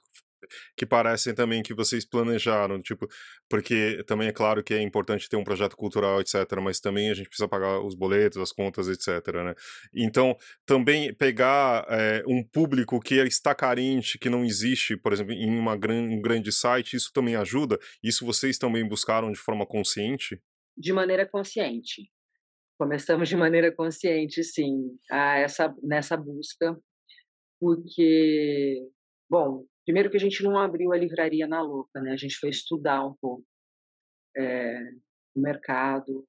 que 0.77 0.87
parecem 0.87 1.35
também 1.35 1.63
que 1.63 1.75
vocês 1.75 2.05
planejaram, 2.05 2.81
tipo, 2.81 3.09
porque 3.49 4.03
também 4.07 4.29
é 4.29 4.33
claro 4.33 4.63
que 4.63 4.75
é 4.75 4.81
importante 4.81 5.29
ter 5.29 5.37
um 5.37 5.45
projeto 5.45 5.77
cultural, 5.77 6.21
etc, 6.21 6.35
mas 6.63 6.81
também 6.81 7.11
a 7.11 7.15
gente 7.15 7.29
precisa 7.29 7.49
pagar 7.49 7.81
os 7.81 7.95
boletos, 7.95 8.39
as 8.39 8.53
contas, 8.53 8.89
etc, 8.89 9.35
né? 9.35 9.55
Então, 9.95 10.37
também 10.67 11.15
pegar 11.15 11.87
é, 11.89 12.23
um 12.27 12.43
público 12.43 13.01
que 13.01 13.15
está 13.17 13.55
carente, 13.55 14.19
que 14.19 14.31
não 14.31 14.45
existe, 14.45 14.97
por 14.97 15.13
exemplo, 15.13 15.33
em 15.33 15.51
uma 15.51 15.77
gran, 15.77 16.03
um 16.03 16.21
grande 16.21 16.53
site, 16.53 16.97
isso 16.97 17.13
também 17.13 17.37
ajuda? 17.37 17.79
Isso 18.03 18.25
vocês 18.25 18.59
também 18.59 18.87
buscaram 18.87 19.31
de 19.31 19.39
forma 19.39 19.67
consciente? 19.67 20.41
De 20.77 20.93
maneira 20.93 21.27
consciente. 21.27 22.11
Começamos 22.79 23.29
de 23.29 23.37
maneira 23.37 23.71
consciente, 23.71 24.43
sim, 24.43 24.99
a 25.11 25.39
essa, 25.39 25.75
nessa 25.83 26.17
busca, 26.17 26.77
porque, 27.61 28.89
bom, 29.31 29.65
Primeiro 29.85 30.11
que 30.11 30.17
a 30.17 30.21
gente 30.21 30.43
não 30.43 30.59
abriu 30.59 30.93
a 30.93 30.97
livraria 30.97 31.47
na 31.47 31.61
louca, 31.61 32.01
né? 32.01 32.13
A 32.13 32.17
gente 32.17 32.37
foi 32.37 32.51
estudar 32.51 33.05
um 33.05 33.15
pouco 33.21 33.45
é, 34.37 34.79
o 35.35 35.41
mercado. 35.41 36.27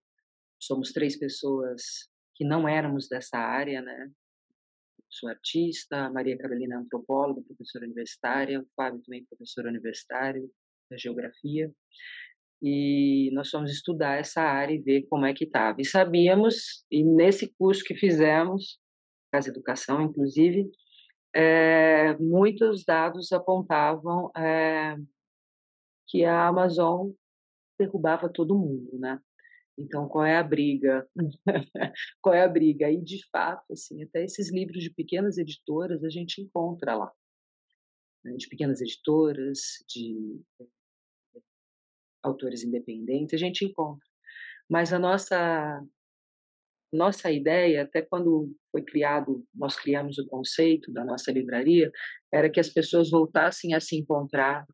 Somos 0.60 0.92
três 0.92 1.18
pessoas 1.18 1.82
que 2.36 2.46
não 2.46 2.68
éramos 2.68 3.08
dessa 3.08 3.38
área, 3.38 3.82
né? 3.82 4.12
Sou 5.10 5.30
artista, 5.30 6.10
Maria 6.10 6.38
Carolina 6.38 6.76
é 6.76 6.78
antropóloga, 6.80 7.44
professora 7.44 7.86
universitária, 7.86 8.60
o 8.60 8.68
Fábio 8.76 9.02
também 9.04 9.26
professor 9.26 9.66
universitário 9.68 10.50
da 10.90 10.98
geografia. 10.98 11.72
E 12.62 13.30
nós 13.34 13.50
fomos 13.50 13.70
estudar 13.72 14.18
essa 14.18 14.42
área 14.42 14.74
e 14.74 14.82
ver 14.82 15.06
como 15.08 15.26
é 15.26 15.34
que 15.34 15.44
estava. 15.44 15.80
E 15.80 15.86
sabíamos, 15.86 16.84
e 16.90 17.04
nesse 17.04 17.54
curso 17.56 17.84
que 17.84 17.94
fizemos, 17.94 18.80
Casa 19.32 19.50
Educação, 19.50 20.02
inclusive, 20.02 20.72
é, 21.34 22.16
muitos 22.18 22.84
dados 22.86 23.32
apontavam 23.32 24.32
é, 24.36 24.96
que 26.08 26.24
a 26.26 26.48
Amazon 26.48 27.12
derrubava 27.80 28.30
todo 28.30 28.58
mundo, 28.58 28.98
né? 29.00 29.20
Então, 29.78 30.08
qual 30.08 30.24
é 30.24 30.38
a 30.38 30.44
briga? 30.44 31.08
qual 32.22 32.36
é 32.36 32.44
a 32.44 32.48
briga? 32.48 32.92
E, 32.92 33.02
de 33.02 33.28
fato, 33.30 33.74
assim, 33.74 34.04
até 34.04 34.24
esses 34.24 34.52
livros 34.52 34.84
de 34.84 34.92
pequenas 34.92 35.38
editoras 35.38 36.04
a 36.04 36.10
gente 36.10 36.42
encontra 36.42 36.96
lá. 36.96 37.12
Né? 38.24 38.36
De 38.36 38.48
pequenas 38.48 38.82
editoras, 38.82 39.84
de 39.90 40.40
autores 42.22 42.64
independentes, 42.64 43.34
a 43.34 43.38
gente 43.38 43.66
encontra. 43.66 44.08
Mas 44.70 44.94
a 44.94 45.00
nossa 45.00 45.84
nossa 46.94 47.32
ideia, 47.32 47.84
até 47.84 48.02
quando 48.02 48.56
foi 48.72 48.84
criado, 48.84 49.44
nós 49.54 49.76
criamos 49.76 50.18
o 50.20 50.28
conceito 50.28 50.92
da 50.94 51.04
nossa 51.04 51.32
livraria, 51.32 51.92
era 52.32 52.50
que 52.50 52.60
as 52.60 52.70
pessoas 52.70 53.10
voltassem 53.10 53.74
a 53.74 53.80
se 53.80 53.98
encontrar. 53.98 54.66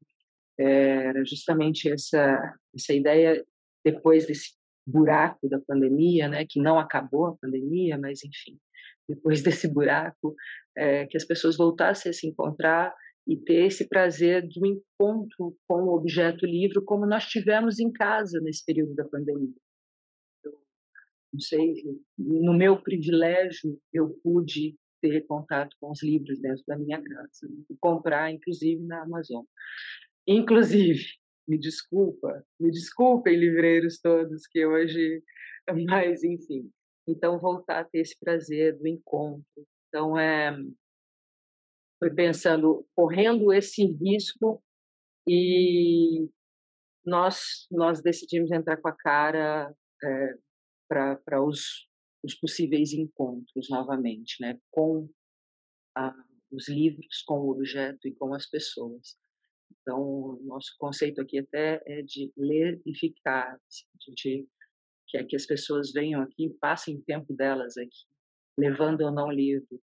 Era 0.60 1.23
justamente 1.25 1.89
essa, 1.89 2.38
essa 2.75 2.93
ideia, 2.93 3.43
depois 3.86 4.27
desse 4.27 4.53
buraco 4.86 5.47
da 5.47 5.60
pandemia, 5.65 6.27
né, 6.27 6.45
que 6.47 6.62
não 6.62 6.77
acabou 6.77 7.27
a 7.27 7.38
pandemia, 7.38 7.97
mas 7.97 8.19
enfim, 8.23 8.60
depois 9.08 9.41
desse 9.43 9.67
buraco, 9.67 10.36
é, 10.77 11.05
que 11.05 11.15
as 11.15 11.23
pessoas 11.23 11.55
voltassem 11.55 12.10
a 12.10 12.13
se 12.13 12.27
encontrar 12.27 12.93
e 13.25 13.38
ter 13.38 13.65
esse 13.65 13.88
prazer 13.88 14.45
do 14.47 14.65
encontro 14.65 15.55
com 15.67 15.84
o 15.84 15.95
objeto 15.95 16.45
livro, 16.45 16.84
como 16.84 17.05
nós 17.05 17.25
tivemos 17.25 17.79
em 17.79 17.91
casa 17.91 18.39
nesse 18.41 18.65
período 18.65 18.95
da 18.95 19.05
pandemia 19.05 19.53
não 21.32 21.39
sei, 21.39 21.74
no 22.18 22.54
meu 22.54 22.82
privilégio, 22.82 23.80
eu 23.94 24.10
pude 24.24 24.76
ter 25.02 25.26
contato 25.26 25.76
com 25.80 25.92
os 25.92 26.04
livros 26.04 26.39
dentro 26.39 26.63
da 26.68 26.78
minha 26.78 27.02
casa 27.02 27.48
e 27.70 27.76
comprar, 27.80 28.32
inclusive, 28.32 28.82
na 28.84 29.04
Amazon. 29.04 29.46
Inclusive, 30.28 31.06
me 31.48 31.58
desculpa, 31.58 32.44
me 32.60 32.70
desculpem, 32.70 33.36
livreiros 33.36 34.00
todos, 34.00 34.46
que 34.48 34.65
hoje, 34.65 35.24
mas 35.88 36.24
enfim. 36.24 36.70
Então, 37.08 37.39
voltar 37.39 37.80
a 37.80 37.86
ter 37.86 38.00
esse 38.00 38.18
prazer 38.20 38.78
do 38.78 38.88
encontro. 38.88 39.44
Então, 39.88 40.18
é, 40.18 40.56
foi 41.98 42.13
pensando, 42.13 42.86
correndo 42.96 43.52
esse 43.52 43.84
risco 43.84 44.62
e 45.28 46.30
nós 47.06 47.68
nós 47.72 48.02
decidimos 48.02 48.52
entrar 48.52 48.78
com 48.78 48.88
a 48.88 48.96
cara 48.96 49.74
é, 50.04 50.34
para 50.89 51.43
os, 51.43 51.88
os 52.23 52.34
possíveis 52.36 52.91
encontros 52.91 53.69
novamente, 53.69 54.41
né, 54.41 54.60
com 54.71 55.08
a, 55.95 56.13
os 56.52 56.67
livros, 56.67 57.21
com 57.25 57.36
o 57.36 57.52
objeto 57.52 58.08
e 58.08 58.15
com 58.15 58.34
as 58.34 58.49
pessoas. 58.49 59.15
Então, 59.71 60.39
nosso 60.43 60.75
conceito 60.80 61.21
aqui 61.21 61.39
até 61.39 61.82
é 61.86 62.02
de 62.02 62.34
ler 62.36 62.82
e 62.86 62.95
ficar, 62.97 63.60
assim, 63.67 63.86
a 63.95 64.10
gente 64.10 64.49
quer 65.08 65.25
que 65.25 65.36
as 65.36 65.45
pessoas 65.45 65.91
venham 65.91 66.21
aqui 66.21 66.49
passem 66.60 67.02
tempo 67.02 67.34
delas 67.34 67.78
aqui, 67.78 68.06
levando 68.58 69.02
ou 69.02 69.12
não 69.12 69.32
livro, 69.32 69.82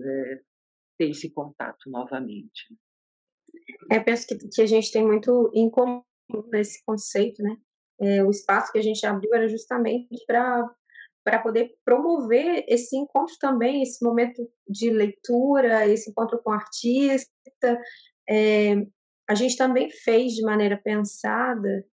é, 0.00 0.40
ter 0.98 1.10
esse 1.10 1.30
contato 1.30 1.90
novamente. 1.90 2.76
É, 3.90 4.00
penso 4.00 4.26
que, 4.26 4.36
que 4.48 4.62
a 4.62 4.66
gente 4.66 4.90
tem 4.90 5.04
muito 5.04 5.50
em 5.54 5.70
comum 5.70 6.02
nesse 6.52 6.84
conceito, 6.84 7.42
né? 7.42 7.56
É, 8.00 8.22
o 8.22 8.30
espaço 8.30 8.72
que 8.72 8.78
a 8.78 8.82
gente 8.82 9.04
abriu 9.06 9.34
era 9.34 9.48
justamente 9.48 10.24
para 10.26 10.68
para 11.24 11.40
poder 11.40 11.74
promover 11.84 12.64
esse 12.66 12.96
encontro 12.96 13.34
também, 13.38 13.82
esse 13.82 14.02
momento 14.02 14.50
de 14.66 14.88
leitura, 14.88 15.86
esse 15.86 16.08
encontro 16.08 16.40
com 16.42 16.48
o 16.48 16.54
artista. 16.54 17.28
É, 18.26 18.76
a 19.28 19.34
gente 19.34 19.54
também 19.54 19.90
fez 19.90 20.32
de 20.32 20.42
maneira 20.42 20.80
pensada, 20.82 21.84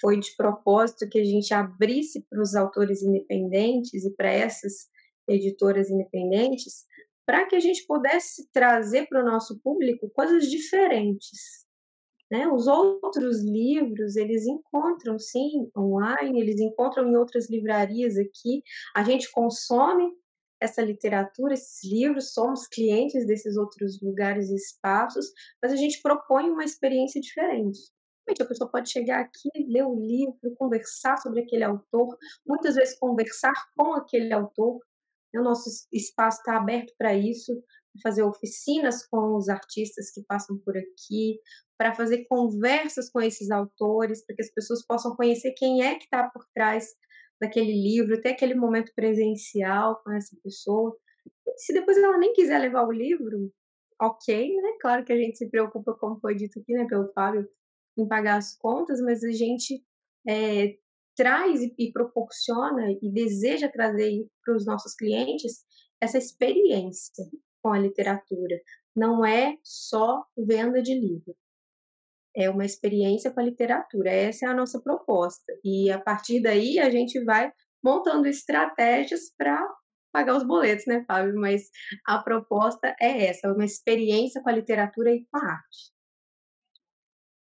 foi 0.00 0.18
de 0.18 0.34
propósito 0.36 1.08
que 1.08 1.20
a 1.20 1.24
gente 1.24 1.54
abrisse 1.54 2.26
para 2.28 2.42
os 2.42 2.56
autores 2.56 3.00
independentes 3.00 4.04
e 4.04 4.12
para 4.16 4.32
essas 4.32 4.88
editoras 5.28 5.88
independentes, 5.88 6.84
para 7.24 7.46
que 7.46 7.54
a 7.54 7.60
gente 7.60 7.86
pudesse 7.86 8.50
trazer 8.52 9.06
para 9.06 9.22
o 9.22 9.24
nosso 9.24 9.60
público 9.60 10.10
coisas 10.10 10.50
diferentes, 10.50 11.63
né? 12.34 12.48
Os 12.48 12.66
outros 12.66 13.44
livros, 13.44 14.16
eles 14.16 14.44
encontram, 14.44 15.20
sim, 15.20 15.70
online, 15.78 16.40
eles 16.40 16.58
encontram 16.58 17.08
em 17.08 17.16
outras 17.16 17.48
livrarias 17.48 18.16
aqui. 18.18 18.60
A 18.92 19.04
gente 19.04 19.30
consome 19.30 20.12
essa 20.60 20.82
literatura, 20.82 21.54
esses 21.54 21.88
livros, 21.88 22.32
somos 22.32 22.66
clientes 22.66 23.24
desses 23.24 23.56
outros 23.56 24.00
lugares 24.02 24.50
e 24.50 24.56
espaços, 24.56 25.26
mas 25.62 25.72
a 25.72 25.76
gente 25.76 26.02
propõe 26.02 26.50
uma 26.50 26.64
experiência 26.64 27.20
diferente. 27.20 27.78
A 28.28 28.44
pessoa 28.44 28.68
pode 28.68 28.90
chegar 28.90 29.20
aqui, 29.20 29.50
ler 29.68 29.84
o 29.84 29.94
livro, 29.94 30.56
conversar 30.58 31.18
sobre 31.18 31.42
aquele 31.42 31.62
autor, 31.62 32.18
muitas 32.44 32.74
vezes 32.74 32.98
conversar 32.98 33.54
com 33.76 33.94
aquele 33.94 34.32
autor. 34.32 34.80
O 35.36 35.42
nosso 35.42 35.68
espaço 35.92 36.38
está 36.38 36.56
aberto 36.56 36.92
para 36.98 37.14
isso, 37.14 37.52
fazer 38.02 38.22
oficinas 38.22 39.06
com 39.06 39.36
os 39.36 39.48
artistas 39.48 40.10
que 40.10 40.22
passam 40.24 40.58
por 40.58 40.76
aqui, 40.76 41.38
para 41.78 41.94
fazer 41.94 42.24
conversas 42.28 43.10
com 43.10 43.20
esses 43.20 43.50
autores, 43.50 44.24
para 44.24 44.36
que 44.36 44.42
as 44.42 44.52
pessoas 44.52 44.84
possam 44.86 45.14
conhecer 45.16 45.52
quem 45.56 45.82
é 45.82 45.96
que 45.96 46.04
está 46.04 46.28
por 46.28 46.44
trás 46.54 46.88
daquele 47.40 47.72
livro, 47.72 48.20
ter 48.20 48.30
aquele 48.30 48.54
momento 48.54 48.92
presencial 48.94 50.00
com 50.02 50.12
essa 50.12 50.36
pessoa. 50.42 50.96
Se 51.56 51.72
depois 51.72 51.96
ela 51.96 52.18
nem 52.18 52.32
quiser 52.32 52.58
levar 52.60 52.86
o 52.86 52.92
livro, 52.92 53.52
ok, 54.00 54.56
né? 54.56 54.76
Claro 54.80 55.04
que 55.04 55.12
a 55.12 55.16
gente 55.16 55.36
se 55.36 55.48
preocupa, 55.48 55.94
como 55.94 56.18
foi 56.20 56.34
dito 56.34 56.58
aqui, 56.60 56.72
né, 56.72 56.86
pelo 56.86 57.12
Fábio, 57.12 57.48
em 57.96 58.06
pagar 58.06 58.36
as 58.38 58.56
contas, 58.56 59.00
mas 59.00 59.22
a 59.22 59.30
gente 59.30 59.82
é, 60.28 60.76
traz 61.16 61.60
e 61.78 61.92
proporciona 61.92 62.92
e 63.02 63.10
deseja 63.12 63.68
trazer 63.68 64.26
para 64.44 64.56
os 64.56 64.66
nossos 64.66 64.94
clientes 64.94 65.64
essa 66.00 66.18
experiência 66.18 67.24
com 67.64 67.72
a 67.72 67.78
literatura. 67.78 68.60
Não 68.94 69.24
é 69.24 69.56
só 69.62 70.22
venda 70.36 70.82
de 70.82 70.92
livro. 70.94 71.34
É 72.36 72.50
uma 72.50 72.66
experiência 72.66 73.30
com 73.30 73.40
a 73.40 73.44
literatura. 73.44 74.10
Essa 74.10 74.44
é 74.44 74.48
a 74.50 74.54
nossa 74.54 74.82
proposta. 74.82 75.50
E 75.64 75.90
a 75.90 75.98
partir 75.98 76.42
daí 76.42 76.78
a 76.78 76.90
gente 76.90 77.24
vai 77.24 77.50
montando 77.82 78.28
estratégias 78.28 79.32
para 79.38 79.66
pagar 80.12 80.36
os 80.36 80.46
boletos, 80.46 80.84
né, 80.86 81.02
Fábio? 81.06 81.34
Mas 81.40 81.70
a 82.06 82.22
proposta 82.22 82.94
é 83.00 83.28
essa, 83.28 83.50
uma 83.50 83.64
experiência 83.64 84.42
com 84.42 84.50
a 84.50 84.54
literatura 84.54 85.14
e 85.14 85.24
com 85.24 85.38
a 85.38 85.52
arte. 85.52 85.94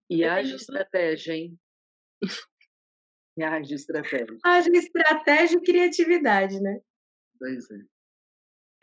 E 0.09 0.25
haja 0.25 0.55
estratégia, 0.57 1.33
hein? 1.35 1.57
e 3.37 3.43
haja 3.43 3.75
estratégia. 3.75 4.37
Haja 4.43 4.69
estratégia 4.73 5.57
e 5.57 5.63
criatividade, 5.63 6.59
né? 6.59 6.81
Pois 7.39 7.71
é. 7.71 8.00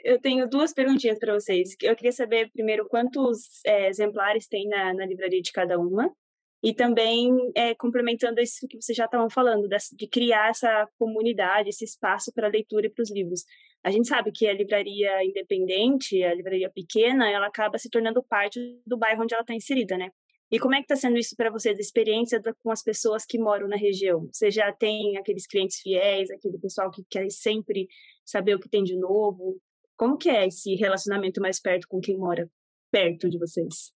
Eu 0.05 0.21
tenho 0.21 0.49
duas 0.49 0.73
perguntinhas 0.73 1.19
para 1.19 1.35
vocês. 1.35 1.77
Eu 1.83 1.97
queria 1.97 2.13
saber, 2.13 2.51
primeiro, 2.53 2.89
quantos 2.89 3.65
é, 3.65 3.89
exemplares 3.89 4.47
tem 4.47 4.69
na, 4.69 4.95
na 4.95 5.07
livraria 5.07 5.43
de 5.43 5.53
cada 5.53 5.79
uma. 5.79 6.11
E 6.63 6.75
também, 6.75 7.31
é, 7.55 7.75
complementando 7.75 8.41
isso 8.41 8.67
que 8.69 8.81
vocês 8.81 8.97
já 8.97 9.05
estavam 9.05 9.31
falando, 9.31 9.69
de, 9.69 9.77
de 9.93 10.09
criar 10.09 10.51
essa 10.51 10.89
comunidade, 10.99 11.69
esse 11.69 11.85
espaço 11.85 12.33
para 12.33 12.49
leitura 12.49 12.87
e 12.87 12.91
para 12.91 13.03
os 13.03 13.11
livros. 13.13 13.45
A 13.85 13.91
gente 13.91 14.09
sabe 14.09 14.33
que 14.33 14.47
a 14.49 14.53
livraria 14.53 15.25
independente, 15.25 16.23
a 16.25 16.35
livraria 16.35 16.69
pequena, 16.69 17.31
ela 17.31 17.47
acaba 17.47 17.79
se 17.79 17.89
tornando 17.89 18.23
parte 18.25 18.59
do 18.85 18.99
bairro 18.99 19.23
onde 19.23 19.35
ela 19.35 19.43
está 19.43 19.55
inserida, 19.55 19.97
né? 19.97 20.11
E 20.51 20.59
como 20.59 20.75
é 20.75 20.79
que 20.79 20.85
está 20.85 20.97
sendo 20.97 21.19
isso 21.19 21.37
para 21.37 21.51
vocês, 21.51 21.79
a 21.79 21.81
experiência 21.81 22.43
com 22.63 22.71
as 22.71 22.83
pessoas 22.83 23.25
que 23.25 23.39
moram 23.39 23.69
na 23.69 23.77
região? 23.77 24.29
Você 24.33 24.51
já 24.51 24.73
tem 24.73 25.17
aqueles 25.19 25.47
clientes 25.47 25.79
fiéis, 25.81 26.31
aquele 26.31 26.59
pessoal 26.59 26.91
que 26.91 27.05
quer 27.09 27.31
sempre 27.31 27.87
saber 28.25 28.55
o 28.55 28.59
que 28.59 28.69
tem 28.69 28.83
de 28.83 28.97
novo? 28.97 29.61
Como 29.99 30.17
que 30.17 30.31
é 30.31 30.47
esse 30.47 30.77
relacionamento 30.77 31.41
mais 31.41 31.61
perto 31.61 31.89
com 31.89 32.01
quem 32.01 32.17
mora 32.17 32.49
perto 32.91 33.29
de 33.29 33.39
vocês? 33.39 33.93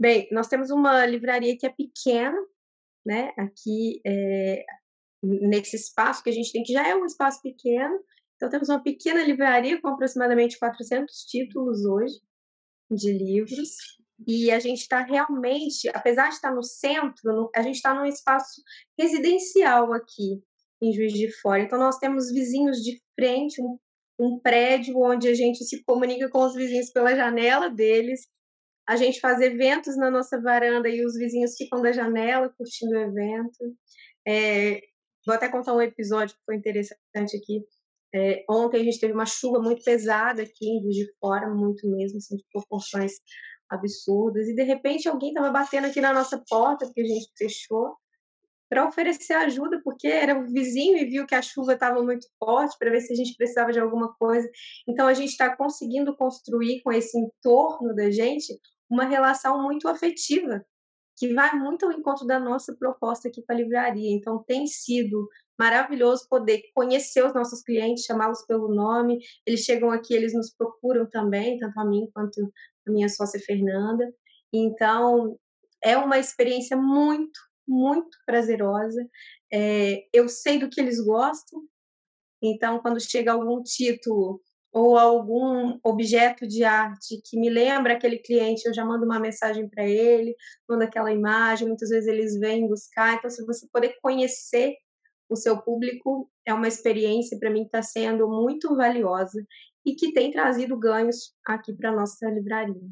Bem, 0.00 0.26
nós 0.32 0.48
temos 0.48 0.70
uma 0.70 1.04
livraria 1.06 1.56
que 1.56 1.66
é 1.66 1.70
pequena, 1.70 2.38
né? 3.04 3.32
Aqui 3.36 4.00
é, 4.06 4.64
nesse 5.22 5.76
espaço 5.76 6.22
que 6.22 6.30
a 6.30 6.32
gente 6.32 6.50
tem, 6.50 6.62
que 6.62 6.72
já 6.72 6.86
é 6.88 6.94
um 6.94 7.04
espaço 7.04 7.42
pequeno. 7.42 8.02
Então 8.36 8.48
temos 8.48 8.68
uma 8.68 8.82
pequena 8.82 9.22
livraria 9.22 9.80
com 9.80 9.88
aproximadamente 9.88 10.58
400 10.58 11.14
títulos 11.24 11.84
hoje 11.84 12.14
de 12.90 13.12
livros. 13.12 13.98
E 14.26 14.50
a 14.50 14.58
gente 14.58 14.80
está 14.80 15.02
realmente, 15.02 15.88
apesar 15.94 16.28
de 16.28 16.34
estar 16.34 16.52
no 16.52 16.62
centro, 16.62 17.50
a 17.54 17.62
gente 17.62 17.76
está 17.76 17.94
num 17.94 18.06
espaço 18.06 18.62
residencial 18.98 19.92
aqui 19.92 20.42
em 20.82 20.92
Juiz 20.92 21.12
de 21.12 21.30
Fora. 21.40 21.62
Então 21.62 21.78
nós 21.78 21.98
temos 21.98 22.32
vizinhos 22.32 22.78
de 22.78 23.00
frente, 23.14 23.60
um, 23.62 23.78
um 24.18 24.38
prédio 24.38 24.98
onde 25.00 25.28
a 25.28 25.34
gente 25.34 25.64
se 25.64 25.82
comunica 25.84 26.28
com 26.28 26.44
os 26.44 26.54
vizinhos 26.54 26.90
pela 26.90 27.14
janela 27.14 27.70
deles 27.70 28.28
a 28.88 28.96
gente 28.96 29.20
faz 29.20 29.38
eventos 29.42 29.98
na 29.98 30.10
nossa 30.10 30.40
varanda 30.40 30.88
e 30.88 31.04
os 31.04 31.14
vizinhos 31.14 31.54
ficam 31.56 31.82
da 31.82 31.92
janela 31.92 32.48
curtindo 32.56 32.92
o 32.92 32.98
evento. 32.98 33.76
É, 34.26 34.80
vou 35.26 35.36
até 35.36 35.46
contar 35.50 35.74
um 35.74 35.82
episódio 35.82 36.34
que 36.34 36.42
foi 36.46 36.56
interessante 36.56 37.36
aqui. 37.36 37.62
É, 38.14 38.46
ontem 38.48 38.80
a 38.80 38.84
gente 38.84 38.98
teve 38.98 39.12
uma 39.12 39.26
chuva 39.26 39.60
muito 39.60 39.84
pesada 39.84 40.40
aqui 40.40 40.66
em 40.66 40.88
de 40.88 41.06
Fora, 41.20 41.50
muito 41.50 41.86
mesmo, 41.86 42.16
assim, 42.16 42.36
de 42.36 42.44
proporções 42.50 43.12
absurdas. 43.68 44.48
E 44.48 44.54
de 44.54 44.62
repente 44.62 45.06
alguém 45.06 45.32
estava 45.32 45.50
batendo 45.50 45.86
aqui 45.86 46.00
na 46.00 46.14
nossa 46.14 46.42
porta, 46.48 46.86
porque 46.86 47.02
a 47.02 47.04
gente 47.04 47.30
fechou, 47.36 47.94
para 48.68 48.86
oferecer 48.86 49.34
ajuda, 49.34 49.80
porque 49.82 50.08
era 50.08 50.38
o 50.38 50.46
vizinho 50.46 50.98
e 50.98 51.04
viu 51.04 51.26
que 51.26 51.34
a 51.34 51.42
chuva 51.42 51.74
estava 51.74 52.02
muito 52.02 52.26
forte, 52.38 52.76
para 52.78 52.90
ver 52.90 53.00
se 53.00 53.12
a 53.12 53.16
gente 53.16 53.34
precisava 53.36 53.72
de 53.72 53.80
alguma 53.80 54.12
coisa. 54.14 54.48
Então 54.86 55.06
a 55.06 55.14
gente 55.14 55.30
está 55.30 55.54
conseguindo 55.56 56.14
construir 56.16 56.82
com 56.82 56.92
esse 56.92 57.18
entorno 57.18 57.94
da 57.94 58.10
gente 58.10 58.58
uma 58.90 59.04
relação 59.04 59.62
muito 59.62 59.88
afetiva, 59.88 60.64
que 61.18 61.34
vai 61.34 61.54
muito 61.56 61.84
ao 61.84 61.92
encontro 61.92 62.26
da 62.26 62.38
nossa 62.38 62.74
proposta 62.76 63.28
aqui 63.28 63.42
para 63.42 63.56
a 63.56 63.58
livraria. 63.58 64.14
Então, 64.14 64.42
tem 64.46 64.66
sido 64.66 65.28
maravilhoso 65.58 66.28
poder 66.28 66.62
conhecer 66.72 67.24
os 67.26 67.34
nossos 67.34 67.60
clientes, 67.62 68.04
chamá-los 68.04 68.46
pelo 68.46 68.72
nome. 68.72 69.18
Eles 69.44 69.60
chegam 69.60 69.90
aqui, 69.90 70.14
eles 70.14 70.32
nos 70.32 70.54
procuram 70.54 71.10
também, 71.10 71.58
tanto 71.58 71.78
a 71.80 71.84
mim 71.84 72.08
quanto 72.14 72.40
a 72.86 72.90
minha 72.90 73.08
sócia 73.08 73.40
Fernanda. 73.40 74.08
Então, 74.52 75.36
é 75.82 75.96
uma 75.96 76.18
experiência 76.18 76.76
muito, 76.76 77.38
muito 77.68 78.16
prazerosa. 78.26 79.06
É, 79.52 80.06
eu 80.12 80.28
sei 80.28 80.58
do 80.58 80.70
que 80.70 80.80
eles 80.80 81.00
gostam, 81.00 81.62
então, 82.42 82.78
quando 82.80 83.00
chega 83.00 83.32
algum 83.32 83.62
título 83.62 84.40
ou 84.72 84.96
algum 84.96 85.78
objeto 85.82 86.46
de 86.46 86.62
arte 86.62 87.20
que 87.24 87.38
me 87.38 87.50
lembra 87.50 87.94
aquele 87.94 88.18
cliente, 88.18 88.66
eu 88.66 88.74
já 88.74 88.84
mando 88.84 89.04
uma 89.04 89.18
mensagem 89.18 89.68
para 89.68 89.84
ele, 89.84 90.36
mando 90.68 90.84
aquela 90.84 91.12
imagem, 91.12 91.66
muitas 91.66 91.88
vezes 91.88 92.06
eles 92.06 92.38
vêm 92.38 92.68
buscar. 92.68 93.16
Então, 93.16 93.30
se 93.30 93.44
você 93.44 93.66
poder 93.72 93.96
conhecer 94.00 94.76
o 95.28 95.36
seu 95.36 95.60
público, 95.60 96.30
é 96.46 96.54
uma 96.54 96.68
experiência 96.68 97.38
para 97.38 97.50
mim 97.50 97.62
que 97.62 97.68
está 97.68 97.82
sendo 97.82 98.28
muito 98.28 98.74
valiosa 98.76 99.44
e 99.84 99.94
que 99.94 100.12
tem 100.12 100.30
trazido 100.30 100.78
ganhos 100.78 101.34
aqui 101.44 101.74
para 101.74 101.92
nossa 101.94 102.28
livraria. 102.30 102.88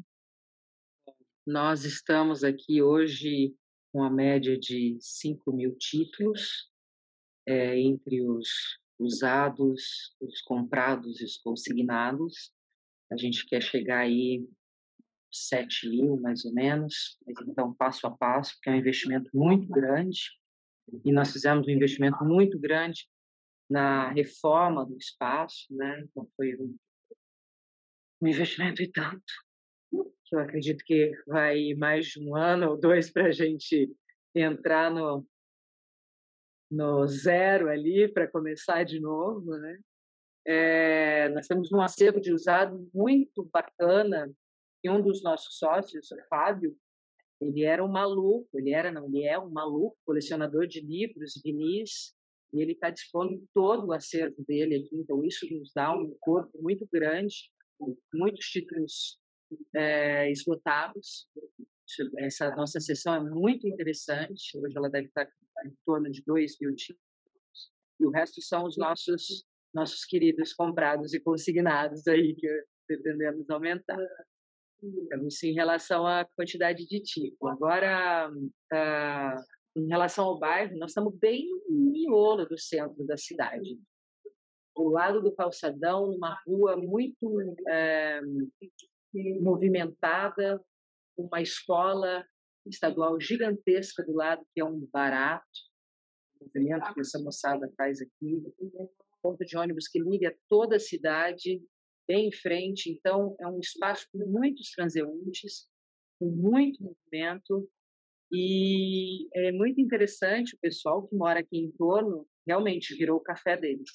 Nós 1.45 1.85
estamos 1.85 2.43
aqui 2.43 2.81
hoje 2.81 3.55
com 3.97 4.03
a 4.03 4.11
média 4.11 4.55
de 4.55 4.95
5 5.01 5.51
mil 5.51 5.75
títulos, 5.75 6.69
é, 7.47 7.79
entre 7.79 8.21
os 8.21 8.47
usados, 8.99 10.15
os 10.21 10.39
comprados 10.43 11.19
e 11.19 11.25
os 11.25 11.37
consignados. 11.37 12.53
A 13.11 13.17
gente 13.17 13.43
quer 13.47 13.59
chegar 13.59 14.01
aí 14.01 14.47
7 15.33 15.89
mil, 15.89 16.15
mais 16.17 16.45
ou 16.45 16.53
menos, 16.53 17.17
então 17.47 17.73
passo 17.73 18.05
a 18.05 18.11
passo, 18.11 18.53
porque 18.53 18.69
é 18.69 18.73
um 18.73 18.77
investimento 18.77 19.31
muito 19.33 19.67
grande, 19.67 20.19
e 21.03 21.11
nós 21.11 21.33
fizemos 21.33 21.67
um 21.67 21.71
investimento 21.71 22.23
muito 22.23 22.59
grande 22.59 23.09
na 23.67 24.11
reforma 24.11 24.85
do 24.85 24.95
espaço, 24.95 25.65
né? 25.71 26.01
Então 26.01 26.29
foi 26.35 26.55
um, 26.55 26.77
um 28.21 28.27
investimento 28.27 28.79
e 28.79 28.91
tanto, 28.91 29.33
que 30.27 30.35
eu 30.35 30.39
acredito 30.39 30.83
que 30.83 31.11
vai 31.25 31.73
mais 31.75 32.07
de 32.07 32.21
um 32.21 32.35
ano 32.35 32.71
ou 32.71 32.77
dois 32.77 33.09
para 33.11 33.27
a 33.27 33.31
gente 33.31 33.91
entrar 34.35 34.91
no, 34.91 35.25
no 36.69 37.07
zero 37.07 37.69
ali 37.69 38.07
para 38.11 38.27
começar 38.27 38.83
de 38.83 38.99
novo, 38.99 39.57
né? 39.57 39.79
É, 40.45 41.29
nós 41.29 41.47
temos 41.47 41.71
um 41.71 41.81
acervo 41.81 42.21
de 42.21 42.31
usado 42.31 42.89
muito 42.93 43.43
bacana 43.51 44.31
e 44.83 44.89
um 44.89 45.01
dos 45.01 45.21
nossos 45.21 45.57
sócios, 45.57 46.11
o 46.11 46.17
Fábio, 46.29 46.77
ele 47.41 47.63
era 47.63 47.83
um 47.83 47.89
maluco, 47.89 48.47
ele 48.53 48.71
era 48.71 48.91
não, 48.91 49.07
ele 49.07 49.23
é 49.23 49.37
um 49.37 49.49
maluco, 49.49 49.97
colecionador 50.05 50.65
de 50.65 50.79
livros, 50.79 51.41
vinis, 51.43 52.15
e 52.53 52.61
ele 52.61 52.71
está 52.71 52.89
dispondo 52.89 53.43
todo 53.53 53.87
o 53.87 53.93
acervo 53.93 54.43
dele 54.47 54.75
aqui, 54.75 54.95
então 54.95 55.23
isso 55.23 55.45
nos 55.53 55.71
dá 55.73 55.93
um 55.93 56.15
corpo 56.19 56.61
muito 56.61 56.87
grande, 56.91 57.51
muitos 58.13 58.45
títulos 58.45 59.19
é, 59.75 60.29
esgotados. 60.31 61.27
Essa 62.17 62.53
nossa 62.55 62.79
sessão 62.79 63.15
é 63.15 63.19
muito 63.19 63.67
interessante, 63.67 64.57
hoje 64.57 64.77
ela 64.77 64.89
deve 64.89 65.07
estar 65.07 65.27
em 65.65 65.73
torno 65.85 66.11
de 66.11 66.21
2 66.25 66.57
mil 66.59 66.75
títulos, 66.75 67.01
e 67.99 68.05
o 68.05 68.11
resto 68.11 68.41
são 68.41 68.65
os 68.65 68.77
nossos 68.77 69.45
nossos 69.73 70.05
queridos 70.05 70.53
comprados 70.53 71.13
e 71.13 71.19
consignados 71.19 72.07
aí 72.07 72.35
que 72.35 72.47
pretendemos 72.87 73.47
aumentar. 73.49 73.99
Então, 74.81 75.27
isso 75.27 75.45
em 75.45 75.53
relação 75.53 76.05
à 76.05 76.25
quantidade 76.35 76.87
de 76.87 76.99
tipo. 77.01 77.47
Agora, 77.47 78.29
ah, 78.71 79.35
em 79.75 79.87
relação 79.87 80.25
ao 80.25 80.39
bairro, 80.39 80.77
nós 80.77 80.91
estamos 80.91 81.15
bem 81.17 81.47
no 81.69 81.91
miolo 81.91 82.45
do 82.45 82.57
centro 82.57 83.05
da 83.05 83.17
cidade. 83.17 83.79
Do 84.75 84.89
lado 84.89 85.21
do 85.21 85.31
calçadão, 85.31 86.11
numa 86.11 86.39
rua 86.45 86.77
muito 86.77 87.39
é, 87.67 88.21
movimentada, 89.41 90.63
uma 91.17 91.41
escola 91.41 92.25
estadual 92.65 93.19
gigantesca 93.19 94.03
do 94.03 94.13
lado, 94.13 94.45
que 94.53 94.61
é 94.61 94.65
um 94.65 94.87
barato, 94.91 95.45
o 96.39 96.45
movimento 96.45 96.93
que 96.93 96.99
essa 96.99 97.19
moçada 97.19 97.71
faz 97.75 98.01
aqui, 98.01 98.43
ponto 99.21 99.43
de 99.43 99.57
ônibus 99.57 99.87
que 99.87 99.99
liga 99.99 100.37
toda 100.47 100.75
a 100.75 100.79
cidade, 100.79 101.61
bem 102.07 102.27
em 102.27 102.31
frente, 102.31 102.91
então 102.91 103.35
é 103.39 103.47
um 103.47 103.59
espaço 103.59 104.07
com 104.11 104.19
muitos 104.25 104.71
transeuntes, 104.71 105.67
com 106.19 106.29
muito 106.29 106.83
movimento, 106.83 107.69
e 108.31 109.27
é 109.33 109.51
muito 109.51 109.79
interessante 109.79 110.55
o 110.55 110.59
pessoal 110.59 111.07
que 111.07 111.15
mora 111.15 111.39
aqui 111.39 111.57
em 111.57 111.71
torno, 111.71 112.27
realmente 112.45 112.95
virou 112.95 113.17
o 113.17 113.23
café 113.23 113.55
deles. 113.57 113.89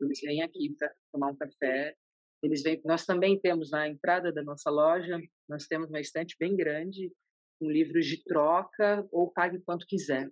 Eles 0.00 0.20
vêm 0.20 0.42
aqui 0.42 0.74
para 0.78 0.92
tomar 1.12 1.30
um 1.32 1.36
café, 1.36 1.96
eles 2.42 2.62
vêm, 2.62 2.80
nós 2.84 3.06
também 3.06 3.38
temos 3.40 3.70
na 3.70 3.88
entrada 3.88 4.32
da 4.32 4.42
nossa 4.42 4.68
loja, 4.70 5.20
nós 5.48 5.66
temos 5.66 5.88
uma 5.88 6.00
estante 6.00 6.36
bem 6.38 6.56
grande 6.56 7.12
com 7.58 7.70
livros 7.70 8.06
de 8.06 8.22
troca 8.24 9.06
ou 9.12 9.30
pague 9.30 9.60
quanto 9.60 9.86
quiser. 9.86 10.28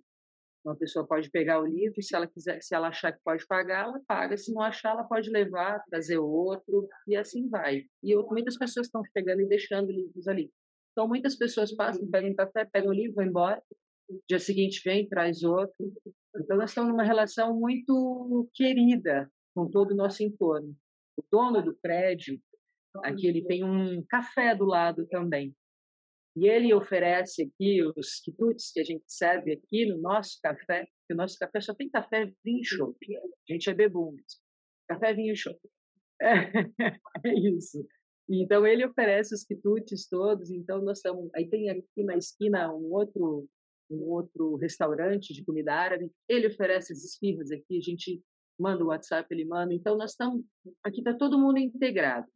Uma 0.63 0.75
pessoa 0.75 1.07
pode 1.07 1.29
pegar 1.31 1.59
o 1.59 1.65
livro 1.65 1.95
e 1.97 2.03
se 2.03 2.15
ela 2.15 2.27
quiser, 2.27 2.61
se 2.61 2.75
ela 2.75 2.89
achar 2.89 3.11
que 3.11 3.19
pode 3.23 3.47
pagar, 3.47 3.85
ela 3.85 4.01
paga. 4.07 4.37
Se 4.37 4.53
não 4.53 4.61
achar, 4.61 4.91
ela 4.91 5.03
pode 5.03 5.29
levar, 5.29 5.83
trazer 5.89 6.19
outro 6.19 6.87
e 7.07 7.15
assim 7.15 7.49
vai. 7.49 7.85
E 8.03 8.11
eu, 8.11 8.27
muitas 8.27 8.57
pessoas 8.57 8.87
estão 8.87 9.01
chegando 9.17 9.41
e 9.41 9.47
deixando 9.47 9.91
livros 9.91 10.27
ali. 10.27 10.51
Então 10.91 11.07
muitas 11.07 11.35
pessoas 11.35 11.73
passam, 11.73 12.07
pegam 12.11 12.35
café, 12.35 12.65
pegam 12.65 12.91
o 12.91 12.93
livro, 12.93 13.15
vão 13.15 13.25
embora. 13.25 13.63
Dia 14.29 14.39
seguinte 14.39 14.81
vem, 14.83 15.07
traz 15.07 15.41
outro. 15.41 15.93
Então 16.35 16.57
nós 16.57 16.69
estamos 16.69 16.91
numa 16.91 17.03
relação 17.03 17.57
muito 17.57 18.49
querida 18.53 19.31
com 19.55 19.69
todo 19.69 19.91
o 19.91 19.95
nosso 19.95 20.21
entorno. 20.21 20.75
O 21.17 21.23
dono 21.31 21.61
do 21.61 21.75
prédio, 21.81 22.39
aqui 23.03 23.27
ele 23.27 23.45
tem 23.45 23.63
um 23.63 24.03
café 24.07 24.55
do 24.55 24.65
lado 24.65 25.07
também. 25.07 25.55
E 26.35 26.47
ele 26.47 26.73
oferece 26.73 27.43
aqui 27.43 27.83
os 27.97 28.21
quitutes 28.21 28.71
que 28.71 28.79
a 28.79 28.83
gente 28.83 29.03
serve 29.07 29.51
aqui 29.51 29.85
no 29.85 29.99
nosso 29.99 30.39
café, 30.41 30.87
que 31.05 31.13
o 31.13 31.17
nosso 31.17 31.37
café 31.37 31.59
só 31.59 31.73
tem 31.73 31.89
café, 31.89 32.31
vinho 32.43 32.61
e 32.61 32.65
chopp. 32.65 32.97
A 33.17 33.53
gente 33.53 33.69
é 33.69 33.73
bebum. 33.73 34.15
Café, 34.87 35.13
vinho 35.13 35.33
e 35.33 35.35
chopp. 35.35 35.59
É, 36.21 36.31
é 37.25 37.33
isso. 37.33 37.85
Então 38.29 38.65
ele 38.65 38.85
oferece 38.85 39.35
os 39.35 39.43
quitutes 39.43 40.07
todos, 40.07 40.49
então 40.51 40.81
nós 40.81 40.99
estamos, 40.99 41.29
aí 41.35 41.49
tem 41.49 41.69
aqui 41.69 42.03
na 42.03 42.15
esquina 42.15 42.73
um 42.73 42.93
outro 42.93 43.47
um 43.89 44.09
outro 44.09 44.55
restaurante 44.55 45.33
de 45.33 45.43
comida 45.43 45.73
árabe, 45.73 46.09
ele 46.29 46.47
oferece 46.47 46.93
as 46.93 47.03
esfirras 47.03 47.51
aqui, 47.51 47.77
a 47.77 47.81
gente 47.81 48.23
manda 48.61 48.83
o 48.83 48.87
WhatsApp, 48.87 49.27
ele 49.33 49.45
manda, 49.45 49.73
então 49.73 49.97
nós 49.97 50.11
estamos, 50.11 50.43
aqui 50.83 50.99
está 50.99 51.13
todo 51.13 51.39
mundo 51.39 51.57
integrado. 51.57 52.27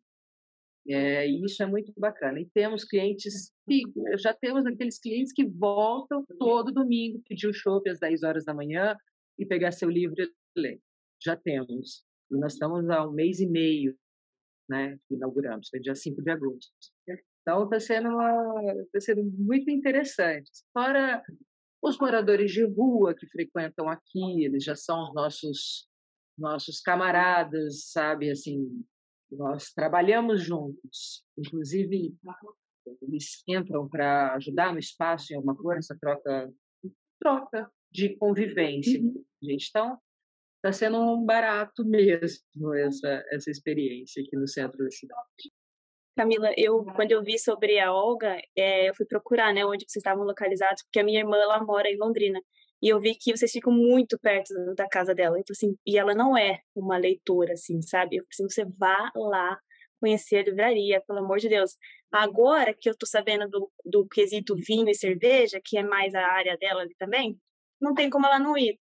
É, 0.88 1.28
e 1.28 1.44
isso 1.44 1.64
é 1.64 1.66
muito 1.66 1.92
bacana. 1.98 2.40
E 2.40 2.46
temos 2.54 2.84
clientes, 2.84 3.52
já 4.20 4.34
temos 4.34 4.66
aqueles 4.66 5.00
clientes 5.00 5.34
que 5.34 5.46
voltam 5.46 6.24
todo 6.38 6.72
domingo, 6.72 7.24
pedir 7.28 7.48
o 7.48 7.54
shopping 7.54 7.90
às 7.90 8.00
10 8.00 8.24
horas 8.24 8.46
da 8.46 8.54
manhã 8.54 8.96
e 9.38 9.46
pegar 9.46 9.72
seu 9.72 9.90
livro 9.90 10.16
e 10.20 10.32
ler. 10.60 10.80
Já 11.24 11.36
temos. 11.36 12.06
E 12.32 12.38
nós 12.38 12.54
estamos 12.54 12.88
há 12.90 13.08
um 13.08 13.12
mês 13.12 13.40
e 13.40 13.48
meio, 13.48 13.98
né, 14.70 15.00
inauguramos, 15.10 15.70
foi 15.70 15.80
dia 15.80 15.96
5 15.96 16.22
de 16.22 16.30
agosto. 16.30 16.72
Então 17.42 17.64
está 17.66 17.80
sendo, 17.80 18.10
tá 18.92 19.00
sendo 19.00 19.24
muito 19.24 19.70
interessante. 19.70 20.52
Fora 20.74 21.24
os 21.82 21.98
moradores 22.00 22.52
de 22.52 22.64
rua 22.64 23.14
que 23.14 23.28
frequentam 23.28 23.88
aqui, 23.88 24.44
eles 24.44 24.64
já 24.64 24.76
são 24.76 25.04
os 25.04 25.14
nossos 25.14 25.88
nossos 26.38 26.80
camaradas, 26.82 27.92
sabe, 27.92 28.30
assim, 28.30 28.84
nós 29.32 29.72
trabalhamos 29.72 30.44
juntos, 30.44 31.24
inclusive 31.38 32.16
eles 33.02 33.44
entram 33.48 33.88
para 33.88 34.34
ajudar 34.36 34.74
no 34.74 34.80
espaço 34.80 35.34
em 35.34 35.36
alguma 35.38 35.56
coisa, 35.56 35.80
essa 35.80 35.98
troca, 36.00 36.54
troca 37.20 37.72
de 37.92 38.16
convivência. 38.18 39.02
Uhum. 39.02 39.24
Gente, 39.42 39.70
então 39.70 39.98
está 40.58 40.72
sendo 40.72 40.98
um 40.98 41.26
barato 41.26 41.86
mesmo 41.86 42.74
essa 42.76 43.24
essa 43.30 43.50
experiência 43.50 44.22
aqui 44.22 44.36
no 44.36 44.48
centro 44.48 44.78
da 44.78 44.92
cidade. 44.92 45.52
Camila, 46.18 46.52
eu 46.58 46.84
quando 46.96 47.12
eu 47.12 47.24
vi 47.24 47.38
sobre 47.38 47.80
a 47.80 47.94
Olga, 47.94 48.38
é, 48.56 48.90
eu 48.90 48.96
fui 48.96 49.06
procurar, 49.06 49.54
né, 49.54 49.66
onde 49.66 49.86
vocês 49.88 50.02
estavam 50.02 50.24
localizados, 50.24 50.84
porque 50.84 51.00
a 51.00 51.04
minha 51.04 51.20
irmã 51.20 51.38
ela 51.38 51.64
mora 51.64 51.90
em 51.90 51.98
Londrina. 51.98 52.40
E 52.82 52.90
eu 52.90 53.00
vi 53.00 53.16
que 53.16 53.36
vocês 53.36 53.52
ficam 53.52 53.74
muito 53.74 54.20
perto 54.20 54.54
da 54.76 54.88
casa 54.88 55.14
dela. 55.14 55.40
Então, 55.40 55.54
assim, 55.54 55.76
e 55.86 55.98
ela 55.98 56.14
não 56.14 56.38
é 56.38 56.60
uma 56.76 56.98
leitora, 56.98 57.54
assim, 57.54 57.82
sabe? 57.82 58.18
Eu 58.18 58.26
preciso 58.26 58.48
que 58.48 58.54
você 58.54 58.66
vá 58.66 59.12
lá 59.16 59.60
conhecer 60.00 60.38
a 60.38 60.44
livraria, 60.44 61.02
pelo 61.08 61.20
amor 61.20 61.40
de 61.40 61.50
Deus. 61.50 61.76
Agora 62.12 62.74
que 62.74 62.90
eu 62.90 62.96
tô 62.98 63.06
sabendo 63.06 63.50
do, 63.50 63.72
do 63.84 64.08
quesito 64.08 64.56
vinho 64.56 64.90
e 64.90 64.96
cerveja, 64.96 65.60
que 65.64 65.78
é 65.78 65.84
mais 65.84 66.14
a 66.14 66.22
área 66.22 66.58
dela 66.58 66.82
ali 66.82 66.94
também, 66.98 67.38
não 67.82 67.94
tem 67.94 68.10
como 68.10 68.26
ela 68.26 68.40
não 68.40 68.58
ir. 68.58 68.78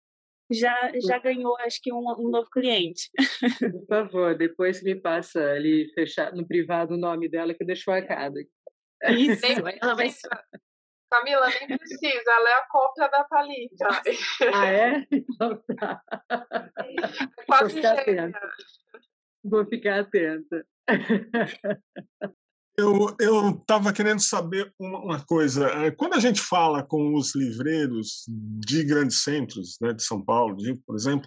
Já, 0.50 0.92
já 1.04 1.18
ganhou, 1.18 1.56
acho 1.58 1.78
que, 1.82 1.92
um, 1.92 2.08
um 2.18 2.30
novo 2.30 2.48
cliente. 2.48 3.10
Por 3.60 3.86
favor, 3.86 4.34
depois 4.36 4.82
me 4.82 4.94
passa 4.94 5.40
ali, 5.40 5.92
fechar 5.92 6.32
no 6.32 6.46
privado 6.46 6.94
o 6.94 6.98
nome 6.98 7.28
dela, 7.28 7.52
que 7.52 7.62
eu 7.62 7.66
deixo 7.66 7.90
marcado. 7.90 8.36
Isso, 9.10 9.44
ela 9.82 9.94
vai... 9.94 10.08
Camila, 11.10 11.46
nem 11.48 11.78
precisa, 11.78 12.30
ela 12.30 12.50
é 12.50 12.54
a 12.54 12.66
cópia 12.68 13.08
da 13.08 13.24
Thalita. 13.24 13.88
Ah, 14.54 14.66
é? 14.66 15.06
Então 15.10 15.62
tá. 15.76 16.02
Quase 17.46 17.74
Vou 17.74 17.82
ficar 17.82 18.00
atenta. 18.00 18.40
Vou 19.44 19.66
ficar 19.66 20.00
atenta. 20.00 20.66
Eu 22.78 23.50
estava 23.50 23.92
querendo 23.92 24.20
saber 24.20 24.72
uma, 24.78 24.98
uma, 25.00 25.26
coisa. 25.26 25.66
É, 25.66 25.90
quando 25.90 26.14
a 26.14 26.20
gente 26.20 26.40
fala 26.40 26.84
com 26.84 27.14
os 27.16 27.34
livreiros 27.34 28.24
de 28.28 28.84
grandes 28.84 29.22
centros, 29.22 29.76
né, 29.80 29.92
de 29.92 30.02
São 30.02 30.24
Paulo, 30.24 30.56
de, 30.56 30.76
por 30.86 30.94
exemplo, 30.94 31.26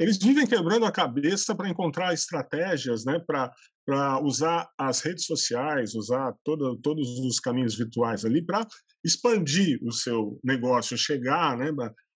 eles 0.00 0.16
vivem 0.16 0.46
quebrando 0.46 0.86
a 0.86 0.92
cabeça 0.92 1.54
para 1.54 1.68
encontrar 1.68 2.14
estratégias 2.14 3.04
né, 3.04 3.20
para 3.26 4.18
usar 4.22 4.66
as 4.78 5.02
redes 5.02 5.26
sociais, 5.26 5.94
usar 5.94 6.32
todo, 6.42 6.80
todos 6.80 7.06
os 7.20 7.38
caminhos 7.38 7.76
virtuais 7.76 8.24
ali 8.24 8.42
para 8.42 8.66
expandir 9.04 9.78
o 9.82 9.92
seu 9.92 10.40
negócio, 10.42 10.96
chegar 10.96 11.54
né, 11.58 11.70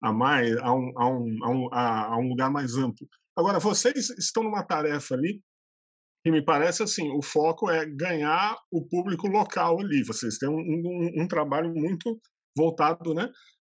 a, 0.04 0.14
mais, 0.14 0.56
a, 0.58 0.72
um, 0.72 0.92
a, 0.96 1.10
um, 1.10 1.70
a, 1.74 2.18
um, 2.20 2.30
lugar 2.30 2.52
mais 2.52 2.76
amplo. 2.76 3.08
Agora, 3.36 3.58
vocês 3.58 4.12
estão 4.12 4.44
numa 4.44 4.64
tarefa 4.64 5.16
ali 5.16 5.42
que 6.24 6.30
me 6.30 6.46
parece 6.46 6.84
assim, 6.84 7.10
o 7.10 7.24
foco 7.24 7.68
é 7.68 7.84
ganhar 7.84 8.56
o 8.72 8.88
público 8.88 9.28
local 9.28 9.80
ali. 9.80 10.04
Vocês 10.04 10.38
têm 10.38 10.48
um, 10.48 10.54
um, 10.54 11.24
um 11.24 11.28
trabalho 11.28 11.74
muito 11.74 12.22
voltado 12.56 13.16
né, 13.16 13.28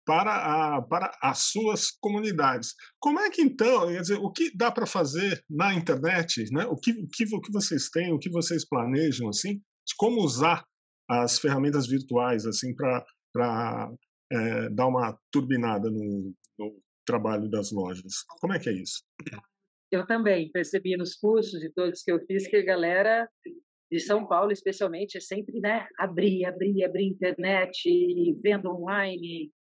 para, 0.08 0.76
a, 0.76 0.80
para 0.80 1.14
as 1.20 1.50
suas 1.50 1.90
comunidades. 1.90 2.74
Como 2.98 3.20
é 3.20 3.28
que 3.28 3.42
então, 3.42 3.88
quer 3.88 4.00
dizer, 4.00 4.16
o 4.16 4.32
que 4.32 4.50
dá 4.56 4.72
para 4.72 4.86
fazer 4.86 5.44
na 5.50 5.74
internet, 5.74 6.50
né? 6.50 6.64
O 6.64 6.76
que, 6.76 6.92
o 6.92 7.06
que, 7.06 7.24
o 7.36 7.40
que 7.42 7.52
vocês 7.52 7.90
têm, 7.90 8.10
o 8.10 8.18
que 8.18 8.30
vocês 8.30 8.66
planejam 8.66 9.28
assim, 9.28 9.60
como 9.98 10.22
usar 10.22 10.64
as 11.10 11.38
ferramentas 11.38 11.86
virtuais 11.86 12.46
assim 12.46 12.74
para 12.74 13.92
é, 14.32 14.70
dar 14.70 14.86
uma 14.86 15.14
turbinada 15.30 15.90
no, 15.90 16.32
no 16.58 16.82
trabalho 17.06 17.46
das 17.50 17.70
lojas. 17.70 18.24
Como 18.40 18.54
é 18.54 18.58
que 18.58 18.70
é 18.70 18.72
isso? 18.72 19.02
Eu 19.92 20.06
também 20.06 20.50
percebi 20.50 20.96
nos 20.96 21.16
cursos 21.16 21.62
e 21.62 21.70
todos 21.70 22.02
que 22.02 22.10
eu 22.10 22.18
fiz 22.24 22.48
que 22.48 22.56
a 22.56 22.64
galera 22.64 23.28
de 23.92 24.00
São 24.00 24.26
Paulo, 24.26 24.52
especialmente, 24.52 25.18
é 25.18 25.20
sempre 25.20 25.60
né, 25.60 25.86
abrir, 25.98 26.46
abrir, 26.46 26.82
abrir 26.82 27.08
internet, 27.08 27.84
venda 28.42 28.70
online. 28.70 29.52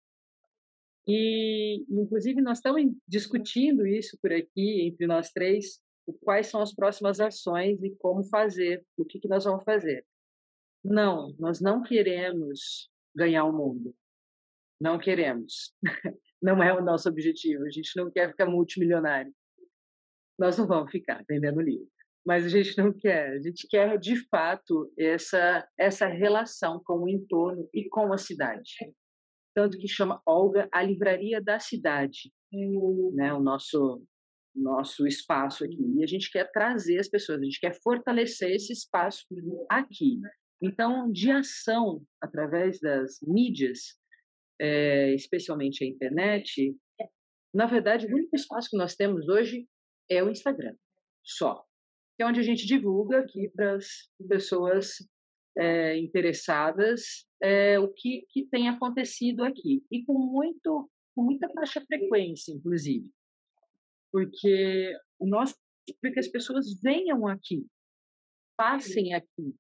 E, 1.07 1.85
inclusive, 1.89 2.41
nós 2.41 2.59
estamos 2.59 2.83
discutindo 3.07 3.87
isso 3.87 4.19
por 4.21 4.33
aqui, 4.33 4.83
entre 4.89 5.07
nós 5.07 5.31
três, 5.31 5.81
quais 6.21 6.49
são 6.49 6.61
as 6.61 6.75
próximas 6.75 7.21
ações 7.21 7.83
e 7.83 7.95
como 7.97 8.25
fazer, 8.25 8.85
o 8.97 9.05
que, 9.05 9.21
que 9.21 9.29
nós 9.29 9.45
vamos 9.45 9.65
fazer. 9.65 10.05
Não, 10.85 11.35
nós 11.39 11.61
não 11.61 11.83
queremos 11.83 12.91
ganhar 13.15 13.45
o 13.45 13.53
mundo. 13.53 13.95
Não 14.81 14.99
queremos. 14.99 15.75
Não 16.43 16.63
é 16.63 16.73
o 16.73 16.85
nosso 16.85 17.09
objetivo. 17.09 17.65
A 17.65 17.71
gente 17.71 17.91
não 17.97 18.11
quer 18.11 18.29
ficar 18.29 18.45
multimilionário. 18.45 19.33
Nós 20.39 20.59
não 20.59 20.67
vamos 20.67 20.93
ficar 20.93 21.25
vendendo 21.27 21.63
livro. 21.63 21.89
Mas 22.25 22.45
a 22.45 22.49
gente 22.51 22.77
não 22.77 22.93
quer. 22.93 23.31
A 23.31 23.41
gente 23.41 23.67
quer, 23.67 23.99
de 23.99 24.17
fato, 24.29 24.93
essa, 24.99 25.67
essa 25.79 26.07
relação 26.07 26.81
com 26.85 27.05
o 27.05 27.09
entorno 27.09 27.69
e 27.73 27.89
com 27.89 28.13
a 28.13 28.19
cidade. 28.19 28.75
Tanto 29.57 29.79
que 29.79 29.89
chama 29.89 30.21
Olga 30.27 30.69
a 30.71 30.83
livraria 30.83 31.41
da 31.41 31.59
cidade, 31.59 32.31
né? 33.15 33.33
o 33.33 33.41
nosso, 33.41 34.05
nosso 34.55 35.07
espaço 35.07 35.65
aqui. 35.65 35.83
E 35.97 36.05
a 36.05 36.07
gente 36.07 36.31
quer 36.31 36.53
trazer 36.53 36.99
as 36.99 37.09
pessoas, 37.09 37.41
a 37.41 37.45
gente 37.45 37.59
quer 37.59 37.75
fortalecer 37.83 38.51
esse 38.51 38.75
espaço 38.75 39.25
aqui. 39.71 40.21
Então, 40.61 41.11
de 41.11 41.31
ação 41.31 42.05
através 42.21 42.79
das 42.81 43.19
mídias, 43.23 43.99
é, 44.61 45.15
especialmente 45.15 45.83
a 45.83 45.87
internet, 45.87 46.77
na 47.55 47.65
verdade, 47.65 48.07
o 48.07 48.15
único 48.15 48.37
espaço 48.37 48.69
que 48.69 48.77
nós 48.77 48.95
temos 48.95 49.27
hoje 49.27 49.67
é 50.11 50.23
o 50.23 50.29
Instagram, 50.29 50.77
só. 51.25 51.65
Que 52.15 52.23
é 52.23 52.27
onde 52.27 52.41
a 52.41 52.43
gente 52.43 52.67
divulga 52.67 53.21
aqui 53.21 53.49
para 53.49 53.77
as 53.77 54.11
pessoas 54.29 54.99
é, 55.57 55.97
interessadas 55.99 57.27
é, 57.41 57.79
o 57.79 57.89
que, 57.89 58.27
que 58.31 58.47
tem 58.47 58.69
acontecido 58.69 59.45
aqui. 59.45 59.85
E 59.91 60.05
com, 60.05 60.19
muito, 60.19 60.91
com 61.15 61.23
muita 61.23 61.49
baixa 61.53 61.81
frequência, 61.81 62.53
inclusive. 62.53 63.11
Porque 64.13 64.97
nós 65.21 65.55
que 65.87 66.19
as 66.19 66.29
pessoas 66.29 66.81
venham 66.83 67.29
aqui, 67.29 67.65
passem 68.57 69.15
aqui, 69.15 69.55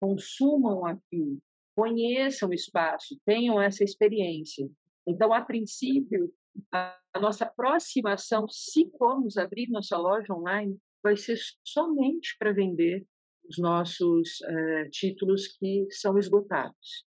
consumam 0.00 0.84
aqui, 0.84 1.38
conheçam 1.76 2.48
o 2.48 2.54
espaço, 2.54 3.18
tenham 3.24 3.60
essa 3.60 3.84
experiência. 3.84 4.68
Então, 5.06 5.32
a 5.32 5.40
princípio, 5.40 6.32
a 6.72 6.98
nossa 7.20 7.46
próxima 7.46 8.14
ação, 8.14 8.48
se 8.48 8.90
formos 8.98 9.36
abrir 9.36 9.68
nossa 9.70 9.96
loja 9.96 10.34
online, 10.34 10.76
vai 11.02 11.16
ser 11.16 11.38
somente 11.64 12.36
para 12.38 12.52
vender 12.52 13.06
os 13.48 13.58
nossos 13.58 14.40
uh, 14.40 14.90
títulos 14.90 15.48
que 15.48 15.86
são 15.90 16.18
esgotados. 16.18 17.06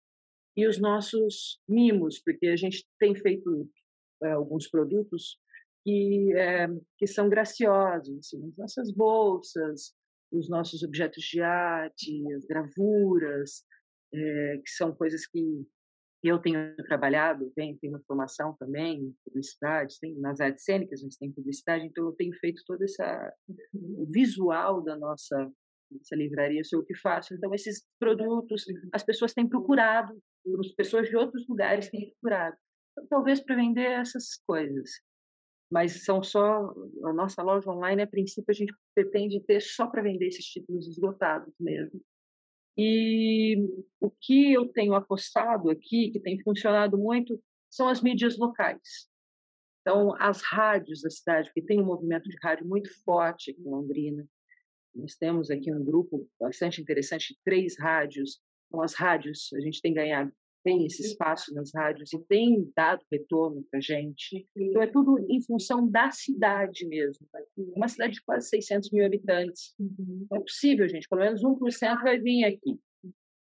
e 0.56 0.66
os 0.66 0.78
nossos 0.78 1.60
mimos, 1.68 2.20
porque 2.20 2.48
a 2.48 2.56
gente 2.56 2.84
tem 2.98 3.14
feito 3.14 3.70
é, 4.22 4.32
alguns 4.32 4.68
produtos 4.68 5.38
que, 5.84 6.32
é, 6.34 6.66
que 6.98 7.06
são 7.06 7.28
graciosos, 7.28 8.18
assim, 8.18 8.44
as 8.48 8.56
nossas 8.56 8.92
bolsas, 8.92 9.94
os 10.32 10.48
nossos 10.48 10.82
objetos 10.82 11.22
de 11.24 11.40
arte, 11.40 12.34
as 12.34 12.44
gravuras, 12.44 13.64
que 14.10 14.70
são 14.70 14.94
coisas 14.94 15.26
que 15.26 15.64
eu 16.22 16.38
tenho 16.38 16.74
trabalhado, 16.84 17.52
tenho, 17.54 17.78
tenho 17.78 17.92
uma 17.92 18.02
formação 18.04 18.56
também 18.58 19.00
em 19.00 19.16
publicidade, 19.24 19.98
tem, 20.00 20.14
nas 20.18 20.40
artes 20.40 20.64
cênicas 20.64 21.00
a 21.00 21.02
gente 21.04 21.18
tem 21.18 21.32
publicidade, 21.32 21.86
então 21.86 22.04
eu 22.06 22.12
tenho 22.12 22.34
feito 22.40 22.62
todo 22.66 22.82
esse 22.82 23.02
visual 24.10 24.82
da 24.82 24.96
nossa, 24.96 25.50
nossa 25.90 26.16
livraria, 26.16 26.64
sou 26.64 26.80
o 26.80 26.84
que 26.84 26.94
faço. 26.94 27.34
Então 27.34 27.54
esses 27.54 27.84
produtos, 27.98 28.64
as 28.92 29.02
pessoas 29.02 29.32
têm 29.32 29.48
procurado, 29.48 30.16
as 30.60 30.72
pessoas 30.72 31.08
de 31.08 31.16
outros 31.16 31.46
lugares 31.48 31.88
têm 31.90 32.10
procurado. 32.10 32.56
Então, 32.92 33.06
talvez 33.08 33.40
para 33.40 33.56
vender 33.56 33.86
essas 33.86 34.36
coisas. 34.46 34.90
Mas 35.70 36.04
são 36.04 36.22
só, 36.22 36.74
a 37.04 37.12
nossa 37.12 37.42
loja 37.42 37.70
online, 37.70 38.02
a 38.02 38.06
princípio, 38.06 38.50
a 38.50 38.54
gente 38.54 38.74
pretende 38.94 39.40
ter 39.40 39.60
só 39.60 39.86
para 39.86 40.02
vender 40.02 40.28
esses 40.28 40.44
títulos 40.46 40.88
esgotados 40.88 41.52
mesmo. 41.60 42.00
E 42.76 43.56
o 44.00 44.10
que 44.10 44.52
eu 44.52 44.68
tenho 44.68 44.94
apostado 44.94 45.68
aqui, 45.68 46.10
que 46.10 46.20
tem 46.20 46.40
funcionado 46.42 46.96
muito, 46.96 47.42
são 47.68 47.88
as 47.88 48.00
mídias 48.00 48.38
locais. 48.38 49.10
Então, 49.80 50.14
as 50.18 50.42
rádios 50.42 51.02
da 51.02 51.10
cidade, 51.10 51.52
que 51.52 51.60
tem 51.60 51.80
um 51.80 51.86
movimento 51.86 52.28
de 52.28 52.36
rádio 52.42 52.66
muito 52.66 52.88
forte 53.04 53.50
aqui 53.50 53.60
em 53.60 53.70
Londrina. 53.70 54.26
Nós 54.98 55.14
temos 55.14 55.50
aqui 55.50 55.72
um 55.72 55.84
grupo 55.84 56.28
bastante 56.40 56.80
interessante, 56.80 57.38
três 57.44 57.78
rádios. 57.78 58.40
Então, 58.66 58.82
as 58.82 58.94
rádios, 58.94 59.50
a 59.54 59.60
gente 59.60 59.80
tem 59.80 59.94
ganhado 59.94 60.32
tem 60.68 60.84
esse 60.84 61.02
espaço 61.02 61.54
nas 61.54 61.72
rádios 61.74 62.12
e 62.12 62.18
tem 62.18 62.70
dado 62.76 63.02
retorno 63.10 63.64
para 63.70 63.78
a 63.78 63.80
gente. 63.80 64.46
Então, 64.56 64.82
é 64.82 64.86
tudo 64.86 65.18
em 65.28 65.40
função 65.42 65.88
da 65.88 66.10
cidade 66.10 66.86
mesmo. 66.86 67.26
Uma 67.74 67.88
cidade 67.88 68.14
de 68.14 68.22
quase 68.22 68.48
600 68.48 68.90
mil 68.90 69.06
habitantes. 69.06 69.74
Não 69.78 70.36
é 70.36 70.40
possível, 70.40 70.88
gente. 70.88 71.08
Pelo 71.08 71.22
menos 71.22 71.42
1% 71.42 72.02
vai 72.02 72.18
vir 72.18 72.44
aqui. 72.44 72.78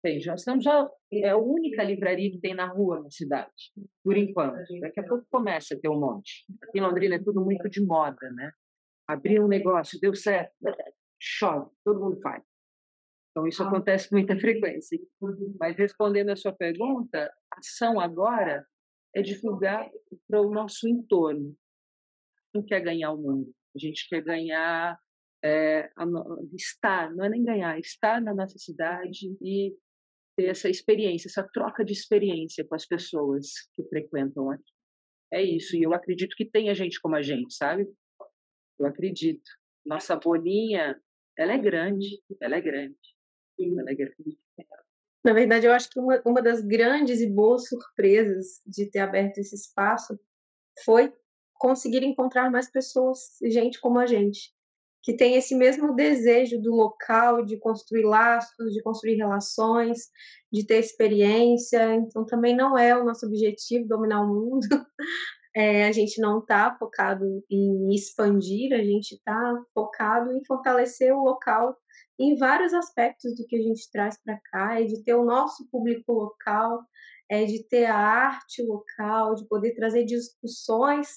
Veja, 0.03 0.30
nós 0.30 0.41
estamos 0.41 0.64
já, 0.64 0.88
é 1.12 1.28
a 1.28 1.36
única 1.36 1.82
livraria 1.82 2.30
que 2.30 2.38
tem 2.38 2.55
na 2.55 2.66
rua 2.66 3.03
na 3.03 3.11
cidade, 3.11 3.72
por 4.03 4.16
enquanto. 4.16 4.64
Daqui 4.80 5.01
a 5.01 5.07
pouco 5.07 5.26
começa 5.30 5.74
a 5.74 5.78
ter 5.78 5.91
um 5.91 6.01
monte. 6.01 6.47
Aqui 6.62 6.78
em 6.78 6.80
Londrina 6.80 7.16
é 7.16 7.22
tudo 7.22 7.45
muito 7.45 7.68
de 7.68 7.84
moda, 7.84 8.30
né? 8.30 8.51
Abrir 9.07 9.43
um 9.43 9.49
negócio, 9.49 10.01
deu 10.01 10.14
certo, 10.14 10.55
chove, 11.21 11.71
todo 11.85 12.01
mundo 12.01 12.21
faz. 12.21 12.43
Então, 13.31 13.47
isso 13.47 13.62
ah. 13.62 13.68
acontece 13.68 14.09
com 14.09 14.16
muita 14.16 14.39
frequência. 14.39 14.99
Mas, 15.59 15.77
respondendo 15.77 16.31
a 16.31 16.37
sua 16.37 16.53
pergunta, 16.53 17.33
a 17.53 17.59
ação 17.59 18.01
agora 18.01 18.66
é 19.14 19.23
divulgar 19.23 19.89
para 20.29 20.41
o 20.41 20.51
nosso 20.51 20.89
entorno. 20.89 21.57
Não 22.55 22.64
quer 22.64 22.81
ganhar 22.81 23.12
o 23.12 23.18
mundo. 23.18 23.53
A 23.75 23.79
gente 23.79 24.09
quer 24.09 24.23
ganhar, 24.23 24.99
é, 25.45 25.91
a, 25.97 26.05
estar, 26.55 27.14
não 27.14 27.25
é 27.25 27.29
nem 27.29 27.45
ganhar, 27.45 27.79
estar 27.79 28.21
na 28.21 28.35
nossa 28.35 28.59
cidade 28.59 29.37
e 29.41 29.77
ter 30.37 30.47
essa 30.47 30.68
experiência, 30.68 31.29
essa 31.29 31.49
troca 31.53 31.85
de 31.85 31.93
experiência 31.93 32.64
com 32.64 32.75
as 32.75 32.87
pessoas 32.87 33.47
que 33.75 33.85
frequentam 33.85 34.51
aqui. 34.51 34.73
É 35.33 35.43
isso. 35.43 35.77
E 35.77 35.83
eu 35.83 35.95
acredito 35.95 36.35
que 36.35 36.45
tenha 36.45 36.75
gente 36.75 37.01
como 37.01 37.14
a 37.14 37.23
gente, 37.23 37.55
sabe? 37.55 37.87
Eu 38.79 38.87
acredito. 38.87 39.49
Nossa 39.87 40.16
bolinha, 40.16 41.01
ela 41.41 41.55
é 41.55 41.59
grande, 41.59 42.22
ela 42.41 42.57
é 42.57 42.61
grande. 42.61 42.97
Na 45.24 45.32
verdade, 45.32 45.66
eu 45.66 45.72
acho 45.72 45.91
que 45.91 45.99
uma, 45.99 46.20
uma 46.24 46.43
das 46.43 46.61
grandes 46.61 47.20
e 47.20 47.26
boas 47.26 47.66
surpresas 47.66 48.61
de 48.66 48.91
ter 48.91 49.01
aberto 49.01 49.38
esse 49.38 49.55
espaço 49.55 50.18
foi 50.84 51.12
conseguir 51.55 52.03
encontrar 52.05 52.51
mais 52.51 52.70
pessoas, 52.70 53.18
gente 53.43 53.80
como 53.80 53.99
a 53.99 54.07
gente, 54.07 54.53
que 55.03 55.14
tem 55.14 55.34
esse 55.34 55.55
mesmo 55.55 55.95
desejo 55.95 56.61
do 56.61 56.74
local, 56.74 57.45
de 57.45 57.59
construir 57.59 58.05
laços, 58.05 58.72
de 58.72 58.82
construir 58.82 59.14
relações, 59.14 60.11
de 60.53 60.66
ter 60.66 60.78
experiência. 60.78 61.95
Então, 61.95 62.24
também 62.24 62.55
não 62.55 62.76
é 62.76 62.97
o 62.97 63.05
nosso 63.05 63.26
objetivo 63.26 63.88
dominar 63.88 64.22
o 64.22 64.28
mundo. 64.28 64.66
É, 65.55 65.84
a 65.86 65.92
gente 65.92 66.20
não 66.20 66.38
está 66.38 66.76
focado 66.78 67.24
em 67.51 67.92
expandir, 67.92 68.72
a 68.72 68.82
gente 68.84 69.16
está 69.16 69.61
focado 69.74 70.32
em 70.32 70.44
fortalecer 70.44 71.12
o 71.12 71.24
local 71.24 71.76
em 72.18 72.36
vários 72.36 72.72
aspectos 72.74 73.34
do 73.34 73.46
que 73.46 73.57
a 73.57 73.62
gente 73.62 73.90
traz 73.90 74.16
para 74.22 74.38
cá, 74.51 74.80
é 74.80 74.84
de 74.84 75.03
ter 75.03 75.14
o 75.14 75.24
nosso 75.24 75.66
público 75.70 76.12
local, 76.12 76.84
é 77.28 77.44
de 77.44 77.66
ter 77.66 77.86
a 77.86 77.96
arte 77.96 78.62
local, 78.62 79.34
de 79.34 79.46
poder 79.48 79.74
trazer 79.74 80.05
discussões 80.05 81.09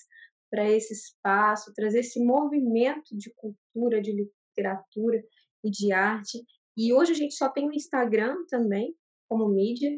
para 0.49 0.69
esse 0.69 0.93
espaço, 0.93 1.73
trazer 1.73 1.99
esse 1.99 2.23
movimento 2.23 3.17
de 3.17 3.33
cultura, 3.35 4.01
de 4.01 4.13
literatura 4.13 5.21
e 5.63 5.69
de 5.69 5.91
arte. 5.91 6.43
E 6.77 6.93
hoje 6.93 7.11
a 7.11 7.15
gente 7.15 7.33
só 7.33 7.49
tem 7.49 7.67
o 7.67 7.73
Instagram 7.73 8.37
também 8.47 8.95
como 9.27 9.49
mídia, 9.49 9.91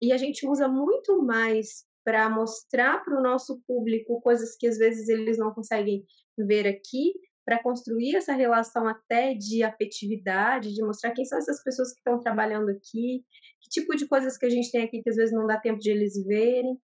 e 0.00 0.12
a 0.12 0.16
gente 0.16 0.46
usa 0.46 0.66
muito 0.66 1.22
mais 1.22 1.84
para 2.04 2.28
mostrar 2.28 3.04
para 3.04 3.18
o 3.18 3.22
nosso 3.22 3.60
público 3.66 4.20
coisas 4.20 4.56
que 4.56 4.66
às 4.66 4.78
vezes 4.78 5.08
eles 5.08 5.38
não 5.38 5.52
conseguem 5.52 6.04
ver 6.38 6.66
aqui, 6.66 7.12
para 7.44 7.62
construir 7.62 8.16
essa 8.16 8.32
relação 8.32 8.86
até 8.86 9.34
de 9.34 9.62
afetividade, 9.62 10.72
de 10.72 10.82
mostrar 10.82 11.10
quem 11.10 11.24
são 11.24 11.38
essas 11.38 11.62
pessoas 11.62 11.92
que 11.92 11.98
estão 11.98 12.20
trabalhando 12.20 12.70
aqui, 12.70 13.24
que 13.60 13.68
tipo 13.68 13.96
de 13.96 14.06
coisas 14.06 14.38
que 14.38 14.46
a 14.46 14.50
gente 14.50 14.70
tem 14.70 14.82
aqui 14.84 15.02
que 15.02 15.10
às 15.10 15.16
vezes 15.16 15.34
não 15.34 15.46
dá 15.46 15.58
tempo 15.58 15.80
de 15.80 15.90
eles 15.90 16.14
verem, 16.24 16.78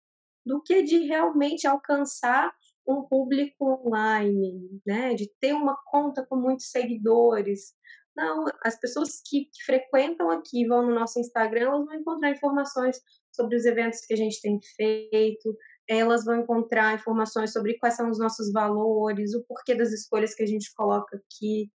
do 0.44 0.62
que 0.62 0.82
de 0.82 0.98
realmente 0.98 1.66
alcançar 1.66 2.54
um 2.88 3.02
público 3.02 3.86
online, 3.86 4.80
né? 4.86 5.12
De 5.14 5.28
ter 5.40 5.52
uma 5.52 5.76
conta 5.86 6.24
com 6.24 6.36
muitos 6.36 6.70
seguidores. 6.70 7.74
Não, 8.16 8.44
as 8.64 8.78
pessoas 8.78 9.20
que, 9.26 9.46
que 9.46 9.64
frequentam 9.64 10.30
aqui, 10.30 10.66
vão 10.66 10.86
no 10.86 10.94
nosso 10.94 11.18
Instagram, 11.18 11.66
elas 11.66 11.84
vão 11.84 11.94
encontrar 11.94 12.30
informações 12.30 12.98
sobre 13.36 13.56
os 13.56 13.64
eventos 13.64 14.00
que 14.00 14.14
a 14.14 14.16
gente 14.16 14.40
tem 14.40 14.58
feito, 14.76 15.56
elas 15.88 16.24
vão 16.24 16.40
encontrar 16.40 16.94
informações 16.94 17.52
sobre 17.52 17.78
quais 17.78 17.94
são 17.94 18.10
os 18.10 18.18
nossos 18.18 18.50
valores, 18.52 19.34
o 19.34 19.44
porquê 19.44 19.74
das 19.74 19.92
escolhas 19.92 20.34
que 20.34 20.42
a 20.42 20.46
gente 20.46 20.72
coloca 20.74 21.16
aqui. 21.16 21.70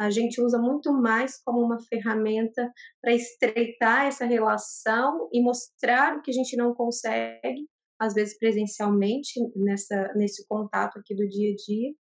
A 0.00 0.10
gente 0.10 0.40
usa 0.40 0.58
muito 0.58 0.92
mais 0.92 1.40
como 1.44 1.60
uma 1.60 1.78
ferramenta 1.84 2.72
para 3.00 3.14
estreitar 3.14 4.06
essa 4.06 4.24
relação 4.24 5.28
e 5.32 5.40
mostrar 5.40 6.16
o 6.16 6.22
que 6.22 6.30
a 6.30 6.34
gente 6.34 6.56
não 6.56 6.74
consegue, 6.74 7.68
às 8.00 8.14
vezes 8.14 8.36
presencialmente, 8.36 9.38
nessa, 9.54 10.12
nesse 10.14 10.44
contato 10.48 10.98
aqui 10.98 11.14
do 11.14 11.28
dia 11.28 11.52
a 11.52 11.54
dia, 11.54 11.94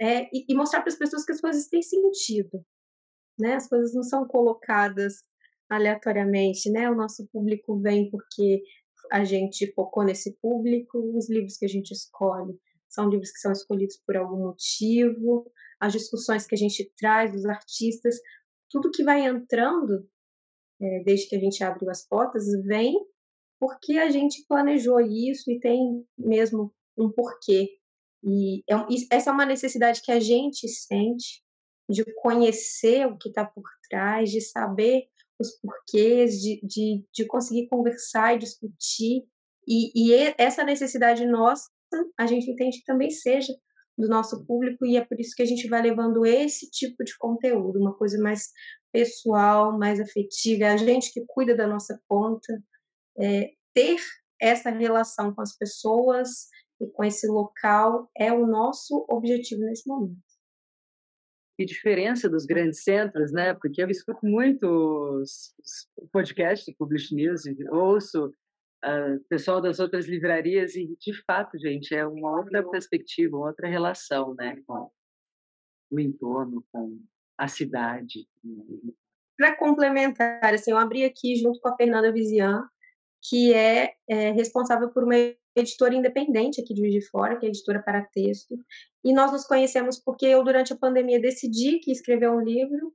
é, 0.00 0.24
e, 0.32 0.44
e 0.48 0.54
mostrar 0.54 0.82
para 0.82 0.92
as 0.92 0.98
pessoas 0.98 1.24
que 1.24 1.32
as 1.32 1.40
coisas 1.40 1.66
têm 1.68 1.80
sentido. 1.80 2.62
Né? 3.38 3.54
As 3.54 3.68
coisas 3.68 3.94
não 3.94 4.02
são 4.02 4.26
colocadas 4.26 5.22
aleatoriamente, 5.70 6.68
né? 6.70 6.90
O 6.90 6.96
nosso 6.96 7.26
público 7.28 7.80
vem 7.80 8.10
porque 8.10 8.62
a 9.10 9.24
gente 9.24 9.72
focou 9.72 10.04
nesse 10.04 10.36
público, 10.36 10.98
os 11.16 11.30
livros 11.30 11.56
que 11.56 11.64
a 11.64 11.68
gente 11.68 11.92
escolhe 11.92 12.58
são 12.88 13.08
livros 13.08 13.30
que 13.30 13.38
são 13.38 13.52
escolhidos 13.52 13.96
por 14.04 14.16
algum 14.16 14.38
motivo, 14.38 15.50
as 15.78 15.92
discussões 15.92 16.44
que 16.44 16.54
a 16.56 16.58
gente 16.58 16.92
traz 16.98 17.32
dos 17.32 17.44
artistas, 17.46 18.16
tudo 18.68 18.90
que 18.90 19.04
vai 19.04 19.24
entrando, 19.24 20.08
é, 20.80 21.02
desde 21.04 21.28
que 21.28 21.36
a 21.36 21.38
gente 21.38 21.62
abriu 21.62 21.88
as 21.88 22.06
portas, 22.06 22.46
vem 22.64 22.94
porque 23.60 23.98
a 23.98 24.10
gente 24.10 24.44
planejou 24.48 24.98
isso 25.00 25.50
e 25.50 25.60
tem 25.60 26.04
mesmo 26.18 26.74
um 26.96 27.10
porquê. 27.10 27.78
E 28.24 28.60
é, 28.68 28.74
essa 29.10 29.30
é 29.30 29.32
uma 29.32 29.46
necessidade 29.46 30.02
que 30.02 30.10
a 30.10 30.18
gente 30.18 30.66
sente 30.66 31.44
de 31.88 32.04
conhecer 32.14 33.06
o 33.06 33.18
que 33.18 33.28
está 33.28 33.44
por 33.44 33.64
trás, 33.88 34.30
de 34.30 34.40
saber 34.40 35.09
os 35.40 35.58
porquês, 35.60 36.40
de, 36.40 36.60
de, 36.62 37.04
de 37.12 37.26
conseguir 37.26 37.68
conversar 37.68 38.34
e 38.34 38.38
discutir. 38.38 39.24
E, 39.66 39.90
e 39.94 40.34
essa 40.36 40.62
necessidade 40.62 41.24
nossa, 41.26 41.68
a 42.18 42.26
gente 42.26 42.50
entende 42.50 42.78
que 42.78 42.84
também 42.84 43.10
seja 43.10 43.52
do 43.96 44.08
nosso 44.08 44.44
público, 44.46 44.86
e 44.86 44.96
é 44.96 45.04
por 45.04 45.18
isso 45.20 45.34
que 45.34 45.42
a 45.42 45.46
gente 45.46 45.68
vai 45.68 45.82
levando 45.82 46.24
esse 46.24 46.70
tipo 46.70 47.04
de 47.04 47.16
conteúdo, 47.18 47.78
uma 47.78 47.94
coisa 47.94 48.18
mais 48.22 48.48
pessoal, 48.92 49.76
mais 49.78 50.00
afetiva, 50.00 50.66
a 50.68 50.76
gente 50.76 51.12
que 51.12 51.24
cuida 51.26 51.54
da 51.54 51.66
nossa 51.66 52.00
conta, 52.08 52.62
é, 53.18 53.50
ter 53.74 53.98
essa 54.40 54.70
relação 54.70 55.34
com 55.34 55.42
as 55.42 55.56
pessoas 55.56 56.48
e 56.80 56.86
com 56.86 57.04
esse 57.04 57.26
local 57.26 58.10
é 58.16 58.32
o 58.32 58.46
nosso 58.46 59.04
objetivo 59.08 59.62
nesse 59.62 59.86
momento 59.86 60.29
diferença 61.64 62.28
dos 62.28 62.46
grandes 62.46 62.82
centros, 62.82 63.32
né? 63.32 63.54
Porque 63.54 63.82
eu 63.82 63.88
escuto 63.88 64.24
muito 64.24 64.66
os, 64.66 65.54
podcasts 66.12 66.66
do 66.66 66.76
Publish 66.76 67.14
News, 67.14 67.42
ouço 67.70 68.26
uh, 68.84 69.20
pessoal 69.28 69.60
das 69.60 69.78
outras 69.78 70.06
livrarias 70.06 70.74
e, 70.74 70.96
de 71.00 71.12
fato, 71.24 71.58
gente, 71.58 71.94
é 71.94 72.06
uma 72.06 72.36
outra 72.38 72.62
perspectiva, 72.68 73.36
uma 73.36 73.48
outra 73.48 73.68
relação, 73.68 74.34
né? 74.34 74.60
Com 74.66 74.90
o 75.90 76.00
entorno, 76.00 76.64
com 76.72 77.00
a 77.36 77.48
cidade. 77.48 78.26
Para 79.36 79.56
complementar, 79.56 80.54
assim, 80.54 80.70
eu 80.70 80.78
abri 80.78 81.04
aqui 81.04 81.36
junto 81.36 81.58
com 81.60 81.68
a 81.68 81.76
Fernanda 81.76 82.12
Vizian, 82.12 82.68
que 83.22 83.52
é, 83.54 83.94
é 84.08 84.30
responsável 84.32 84.90
por 84.90 85.04
uma 85.04 85.14
editora 85.56 85.94
independente 85.94 86.60
aqui 86.60 86.74
de 86.74 86.80
Juiz 86.80 86.94
de 86.94 87.08
Fora, 87.08 87.38
que 87.38 87.46
é 87.46 87.48
editora 87.48 87.82
para 87.82 88.04
texto. 88.04 88.56
E 89.04 89.12
nós 89.12 89.32
nos 89.32 89.46
conhecemos 89.46 89.98
porque 89.98 90.26
eu, 90.26 90.44
durante 90.44 90.72
a 90.72 90.76
pandemia, 90.76 91.20
decidi 91.20 91.78
que 91.78 91.90
escrever 91.90 92.30
um 92.30 92.40
livro, 92.40 92.94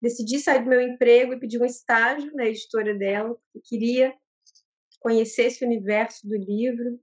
decidi 0.00 0.38
sair 0.38 0.62
do 0.62 0.70
meu 0.70 0.80
emprego 0.80 1.34
e 1.34 1.40
pedir 1.40 1.60
um 1.60 1.64
estágio 1.64 2.32
na 2.34 2.46
editora 2.46 2.94
dela, 2.94 3.34
porque 3.52 3.68
queria 3.68 4.14
conhecer 5.00 5.44
esse 5.46 5.64
universo 5.64 6.26
do 6.26 6.36
livro. 6.36 7.00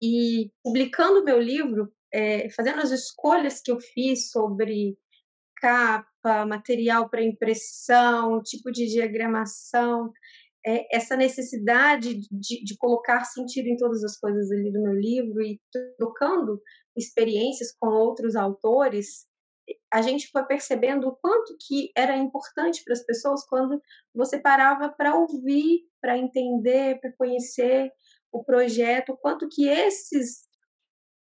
E 0.00 0.50
publicando 0.62 1.24
meu 1.24 1.40
livro, 1.40 1.92
é, 2.12 2.50
fazendo 2.50 2.80
as 2.80 2.90
escolhas 2.90 3.60
que 3.60 3.70
eu 3.70 3.80
fiz 3.80 4.30
sobre 4.30 4.98
capa, 5.56 6.44
material 6.44 7.08
para 7.08 7.22
impressão, 7.22 8.42
tipo 8.42 8.72
de 8.72 8.86
diagramação, 8.86 10.12
é, 10.64 10.96
essa 10.96 11.16
necessidade 11.16 12.20
de, 12.30 12.64
de, 12.64 12.76
colocar 12.76 13.24
sentido 13.24 13.66
em 13.66 13.76
todas 13.76 14.04
as 14.04 14.18
coisas 14.18 14.50
ali 14.50 14.72
do 14.72 14.80
meu 14.80 14.94
livro 14.94 15.42
e 15.42 15.60
trocando 15.98 16.60
experiências 16.96 17.74
com 17.78 17.88
outros 17.88 18.36
autores, 18.36 19.26
a 19.92 20.02
gente 20.02 20.28
foi 20.30 20.44
percebendo 20.44 21.08
o 21.08 21.16
quanto 21.16 21.56
que 21.66 21.90
era 21.96 22.16
importante 22.16 22.82
para 22.84 22.92
as 22.92 23.04
pessoas 23.04 23.44
quando 23.46 23.80
você 24.14 24.38
parava 24.38 24.88
para 24.88 25.16
ouvir, 25.16 25.82
para 26.00 26.18
entender, 26.18 27.00
para 27.00 27.12
conhecer 27.12 27.90
o 28.30 28.44
projeto, 28.44 29.12
o 29.12 29.16
quanto 29.16 29.48
que 29.48 29.68
esses 29.68 30.50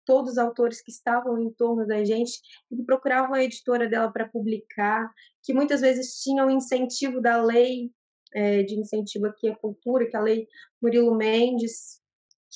todos 0.05 0.31
os 0.31 0.37
autores 0.37 0.81
que 0.81 0.91
estavam 0.91 1.39
em 1.39 1.51
torno 1.53 1.85
da 1.85 2.03
gente 2.03 2.39
que 2.67 2.83
procuravam 2.83 3.35
a 3.35 3.43
editora 3.43 3.87
dela 3.87 4.11
para 4.11 4.27
publicar, 4.27 5.09
que 5.43 5.53
muitas 5.53 5.81
vezes 5.81 6.19
tinham 6.21 6.49
incentivo 6.49 7.21
da 7.21 7.41
lei 7.41 7.91
é, 8.33 8.63
de 8.63 8.75
incentivo 8.79 9.27
aqui 9.27 9.49
à 9.49 9.55
cultura, 9.55 10.07
que 10.07 10.15
é 10.15 10.19
a 10.19 10.23
lei 10.23 10.47
Murilo 10.81 11.15
Mendes, 11.15 12.01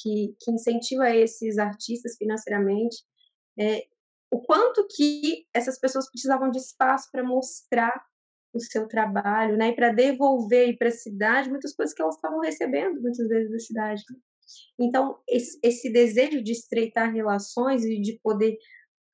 que, 0.02 0.36
que 0.40 0.52
incentiva 0.52 1.10
esses 1.10 1.58
artistas 1.58 2.18
financeiramente, 2.18 2.98
é, 3.58 3.86
o 4.32 4.42
quanto 4.42 4.86
que 4.88 5.46
essas 5.54 5.80
pessoas 5.80 6.10
precisavam 6.10 6.50
de 6.52 6.58
espaço 6.58 7.10
para 7.12 7.24
mostrar 7.24 8.06
o 8.54 8.60
seu 8.60 8.88
trabalho, 8.88 9.58
né, 9.58 9.70
e 9.70 9.76
para 9.76 9.92
devolver 9.92 10.78
para 10.78 10.88
a 10.88 10.92
cidade 10.92 11.50
muitas 11.50 11.76
coisas 11.76 11.94
que 11.94 12.02
elas 12.02 12.16
estavam 12.16 12.40
recebendo 12.40 13.02
muitas 13.02 13.28
vezes 13.28 13.52
da 13.52 13.60
cidade. 13.60 14.04
Então, 14.80 15.20
esse, 15.28 15.60
esse 15.62 15.92
desejo 15.92 16.42
de 16.42 16.52
estreitar 16.52 17.12
relações 17.12 17.84
e 17.84 18.00
de 18.00 18.20
poder 18.22 18.58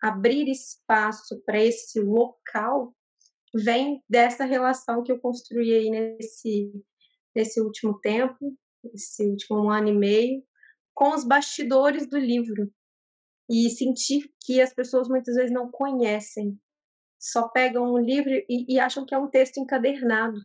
abrir 0.01 0.49
espaço 0.49 1.41
para 1.45 1.63
esse 1.63 1.99
local 1.99 2.93
vem 3.53 4.01
dessa 4.09 4.45
relação 4.45 5.03
que 5.03 5.11
eu 5.11 5.19
construí 5.19 5.73
aí 5.73 5.89
nesse, 5.89 6.71
nesse 7.35 7.61
último 7.61 7.99
tempo, 7.99 8.57
esse 8.93 9.25
último 9.27 9.69
ano 9.69 9.89
e 9.89 9.93
meio, 9.93 10.43
com 10.93 11.13
os 11.13 11.23
bastidores 11.23 12.07
do 12.07 12.17
livro. 12.17 12.71
E 13.49 13.69
sentir 13.69 14.31
que 14.45 14.61
as 14.61 14.73
pessoas 14.73 15.09
muitas 15.09 15.35
vezes 15.35 15.51
não 15.51 15.69
conhecem, 15.69 16.57
só 17.19 17.49
pegam 17.49 17.93
um 17.93 17.97
livro 17.97 18.31
e, 18.31 18.73
e 18.73 18.79
acham 18.79 19.05
que 19.05 19.13
é 19.13 19.17
um 19.17 19.29
texto 19.29 19.57
encadernado. 19.57 20.39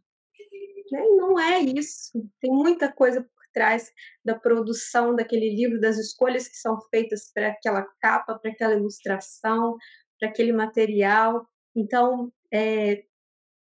E 0.92 1.16
não 1.16 1.38
é 1.38 1.60
isso. 1.60 2.12
Tem 2.40 2.50
muita 2.50 2.92
coisa 2.92 3.22
por 3.22 3.44
trás 3.52 3.90
da 4.24 4.38
produção 4.38 5.14
daquele 5.14 5.54
livro, 5.54 5.80
das 5.80 5.98
escolhas 5.98 6.48
que 6.48 6.56
são 6.56 6.78
feitas 6.90 7.30
para 7.32 7.48
aquela 7.48 7.86
capa, 8.00 8.38
para 8.38 8.50
aquela 8.50 8.74
ilustração, 8.74 9.76
para 10.18 10.28
aquele 10.28 10.52
material. 10.52 11.46
Então, 11.74 12.32
é, 12.52 13.04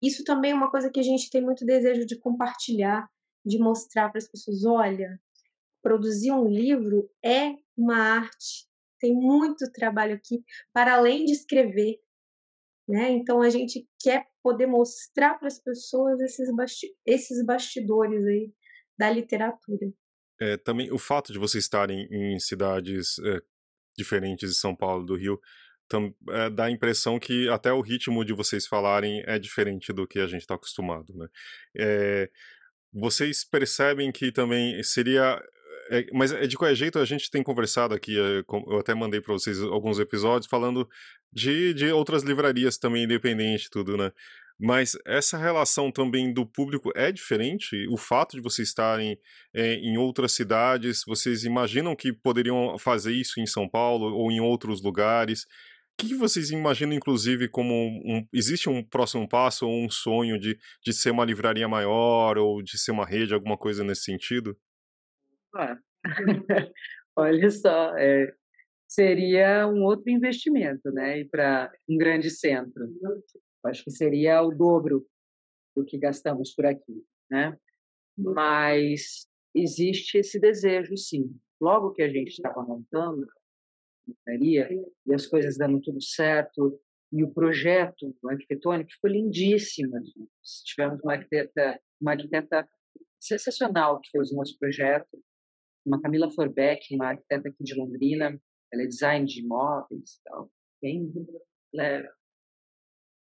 isso 0.01 0.23
também 0.23 0.51
é 0.51 0.55
uma 0.55 0.69
coisa 0.69 0.89
que 0.89 0.99
a 0.99 1.03
gente 1.03 1.29
tem 1.29 1.41
muito 1.41 1.65
desejo 1.65 2.05
de 2.05 2.17
compartilhar, 2.19 3.09
de 3.45 3.57
mostrar 3.57 4.09
para 4.09 4.17
as 4.17 4.27
pessoas: 4.27 4.65
olha, 4.65 5.19
produzir 5.81 6.31
um 6.31 6.47
livro 6.47 7.09
é 7.23 7.55
uma 7.77 7.97
arte, 7.97 8.67
tem 8.99 9.13
muito 9.13 9.71
trabalho 9.71 10.15
aqui, 10.15 10.43
para 10.73 10.95
além 10.95 11.25
de 11.25 11.33
escrever. 11.33 11.99
Né? 12.87 13.11
Então 13.11 13.41
a 13.41 13.49
gente 13.49 13.87
quer 14.01 14.27
poder 14.41 14.65
mostrar 14.65 15.35
para 15.35 15.47
as 15.47 15.57
pessoas 15.57 16.19
esses, 16.19 16.53
basti 16.53 16.87
esses 17.05 17.45
bastidores 17.45 18.25
aí 18.25 18.53
da 18.97 19.09
literatura. 19.09 19.91
É, 20.41 20.57
também 20.57 20.91
o 20.91 20.97
fato 20.97 21.31
de 21.31 21.39
vocês 21.39 21.63
estarem 21.63 22.07
em 22.11 22.37
cidades 22.39 23.19
é, 23.19 23.41
diferentes 23.97 24.49
de 24.49 24.55
São 24.55 24.75
Paulo 24.75 25.05
do 25.05 25.15
Rio 25.15 25.39
é, 26.29 26.49
dá 26.49 26.65
a 26.65 26.71
impressão 26.71 27.19
que 27.19 27.47
até 27.49 27.71
o 27.71 27.81
ritmo 27.81 28.23
de 28.25 28.33
vocês 28.33 28.67
falarem 28.67 29.23
é 29.25 29.37
diferente 29.37 29.93
do 29.93 30.07
que 30.07 30.19
a 30.19 30.27
gente 30.27 30.41
está 30.41 30.55
acostumado, 30.55 31.13
né? 31.15 31.27
É, 31.77 32.29
vocês 32.91 33.43
percebem 33.43 34.11
que 34.11 34.31
também 34.31 34.81
seria 34.83 35.41
é, 35.89 36.05
mas 36.13 36.31
de 36.47 36.57
qualquer 36.57 36.75
jeito 36.75 36.99
a 36.99 37.05
gente 37.05 37.29
tem 37.29 37.43
conversado 37.43 37.93
aqui, 37.93 38.15
eu 38.15 38.79
até 38.79 38.93
mandei 38.93 39.19
para 39.19 39.33
vocês 39.33 39.61
alguns 39.61 39.99
episódios 39.99 40.49
falando 40.49 40.87
de, 41.31 41.73
de 41.73 41.91
outras 41.91 42.23
livrarias 42.23 42.77
também 42.77 43.03
independentes, 43.03 43.69
tudo, 43.69 43.97
né? 43.97 44.11
Mas 44.59 44.97
essa 45.05 45.37
relação 45.37 45.91
também 45.91 46.31
do 46.31 46.45
público 46.45 46.91
é 46.95 47.11
diferente? 47.11 47.87
O 47.89 47.97
fato 47.97 48.35
de 48.35 48.41
vocês 48.41 48.69
estarem 48.69 49.19
é, 49.53 49.73
em 49.75 49.97
outras 49.97 50.31
cidades, 50.31 51.03
vocês 51.05 51.43
imaginam 51.43 51.95
que 51.95 52.13
poderiam 52.13 52.77
fazer 52.77 53.13
isso 53.13 53.39
em 53.39 53.45
São 53.45 53.67
Paulo 53.67 54.15
ou 54.15 54.31
em 54.31 54.39
outros 54.39 54.81
lugares? 54.81 55.45
O 55.99 56.05
que 56.05 56.15
vocês 56.15 56.49
imaginam, 56.49 56.93
inclusive, 56.93 57.47
como 57.47 57.73
um, 57.73 58.27
existe 58.33 58.67
um 58.69 58.83
próximo 58.83 59.27
passo 59.27 59.67
ou 59.67 59.85
um 59.85 59.89
sonho 59.89 60.39
de, 60.39 60.57
de 60.83 60.91
ser 60.91 61.11
uma 61.11 61.23
livraria 61.23 61.67
maior 61.67 62.37
ou 62.37 62.61
de 62.61 62.77
ser 62.77 62.91
uma 62.91 63.05
rede, 63.05 63.33
alguma 63.33 63.57
coisa 63.57 63.83
nesse 63.83 64.03
sentido? 64.03 64.57
Ah. 65.55 65.77
Olha 67.15 67.49
só, 67.51 67.95
é, 67.95 68.33
seria 68.87 69.67
um 69.67 69.83
outro 69.83 70.09
investimento, 70.09 70.91
né? 70.91 71.19
Ir 71.19 71.29
para 71.29 71.71
um 71.87 71.97
grande 71.97 72.29
centro. 72.29 72.89
Acho 73.65 73.83
que 73.83 73.91
seria 73.91 74.41
o 74.41 74.51
dobro 74.51 75.05
do 75.75 75.85
que 75.85 75.97
gastamos 75.97 76.53
por 76.53 76.65
aqui, 76.65 77.05
né? 77.29 77.57
Mas 78.17 79.27
existe 79.55 80.17
esse 80.17 80.39
desejo, 80.39 80.97
sim. 80.97 81.35
Logo 81.61 81.91
que 81.91 82.01
a 82.01 82.09
gente 82.09 82.29
estava 82.29 82.61
montando, 82.63 83.27
livraria 84.07 84.69
e 85.05 85.13
as 85.13 85.25
coisas 85.25 85.57
dando 85.57 85.79
tudo 85.81 86.01
certo. 86.01 86.79
E 87.11 87.23
o 87.23 87.31
projeto 87.31 88.15
arquitetônico 88.25 88.89
foi 88.99 89.11
lindíssimo. 89.11 89.93
Tivemos 90.65 90.99
uma 91.03 91.13
arquiteta, 91.13 91.79
uma 92.01 92.11
arquiteta 92.11 92.67
sensacional 93.19 93.99
que 94.01 94.09
fez 94.09 94.31
o 94.31 94.35
nosso 94.35 94.57
projeto, 94.57 95.23
uma 95.85 96.01
Camila 96.01 96.31
Forbeck, 96.31 96.95
uma 96.95 97.09
arquiteta 97.09 97.49
aqui 97.49 97.63
de 97.63 97.75
Londrina. 97.75 98.39
Ela 98.71 98.83
é 98.83 98.87
design 98.87 99.25
de 99.25 99.41
imóveis, 99.41 100.19
tal, 100.23 100.51
bem 100.81 101.11
é, 101.79 102.03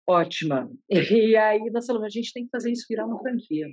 ótima. 0.09 0.71
E 0.89 1.37
aí 1.37 1.71
nós 1.71 1.87
falamos, 1.87 2.07
a 2.07 2.11
gente 2.11 2.33
tem 2.33 2.45
que 2.45 2.51
fazer 2.51 2.71
isso 2.71 2.87
virar 2.89 3.07
uma 3.07 3.21
franquia. 3.21 3.67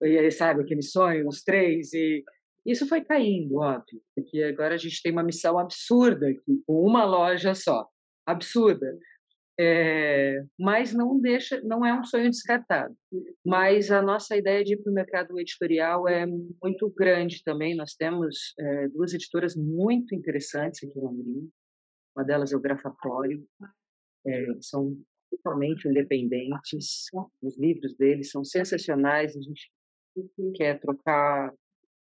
E 0.00 0.16
aí, 0.16 0.30
sabe, 0.30 0.62
aquele 0.62 0.82
sonho, 0.82 1.26
os 1.26 1.42
três, 1.42 1.92
e 1.92 2.24
isso 2.70 2.86
foi 2.86 3.02
caindo, 3.02 3.56
óbvio, 3.56 4.00
porque 4.14 4.42
agora 4.42 4.74
a 4.74 4.78
gente 4.78 5.02
tem 5.02 5.10
uma 5.10 5.22
missão 5.22 5.58
absurda 5.58 6.28
aqui, 6.28 6.62
com 6.66 6.84
uma 6.84 7.04
loja 7.04 7.54
só, 7.54 7.88
absurda. 8.26 8.98
É, 9.60 10.44
mas 10.56 10.94
não 10.94 11.18
deixa, 11.18 11.60
não 11.62 11.84
é 11.84 11.92
um 11.92 12.04
sonho 12.04 12.30
descartado. 12.30 12.94
Mas 13.44 13.90
a 13.90 14.00
nossa 14.00 14.36
ideia 14.36 14.62
de 14.62 14.74
ir 14.74 14.76
para 14.76 14.90
o 14.90 14.94
mercado 14.94 15.38
editorial 15.40 16.06
é 16.06 16.24
muito 16.26 16.88
grande 16.96 17.42
também. 17.42 17.74
Nós 17.74 17.94
temos 17.94 18.54
é, 18.56 18.88
duas 18.88 19.12
editoras 19.12 19.56
muito 19.56 20.14
interessantes 20.14 20.84
aqui 20.84 20.96
em 20.96 21.02
Londrina. 21.02 21.48
Uma 22.16 22.24
delas 22.24 22.52
é 22.52 22.56
o 22.56 22.60
Grafatório. 22.60 23.44
É, 24.24 24.46
são 24.60 24.96
totalmente 25.28 25.88
independentes. 25.88 27.06
Os 27.42 27.58
livros 27.58 27.96
deles 27.96 28.30
são 28.30 28.44
sensacionais. 28.44 29.36
A 29.36 29.40
gente 29.40 29.72
quer 30.54 30.78
trocar 30.78 31.52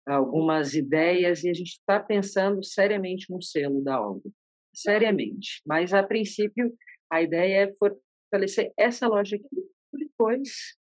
algumas 0.06 0.74
ideias 0.74 1.44
e 1.44 1.50
a 1.50 1.54
gente 1.54 1.72
está 1.72 2.00
pensando 2.00 2.62
seriamente 2.64 3.30
no 3.30 3.42
selo 3.42 3.82
da 3.82 4.00
obra. 4.00 4.30
Seriamente. 4.74 5.60
Mas, 5.66 5.92
a 5.92 6.02
princípio, 6.02 6.72
a 7.10 7.22
ideia 7.22 7.64
é 7.64 7.74
fortalecer 7.74 8.72
essa 8.76 9.06
loja 9.08 9.36
aqui. 9.36 9.46
Depois, 9.92 10.76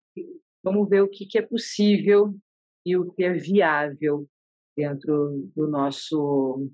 vamos 0.64 0.88
ver 0.90 1.02
o 1.02 1.10
que, 1.10 1.26
que 1.26 1.38
é 1.38 1.42
possível 1.42 2.36
e 2.86 2.96
o 2.96 3.12
que 3.12 3.24
é 3.24 3.34
viável 3.34 4.28
dentro 4.76 5.50
do 5.56 5.68
nosso 5.68 6.70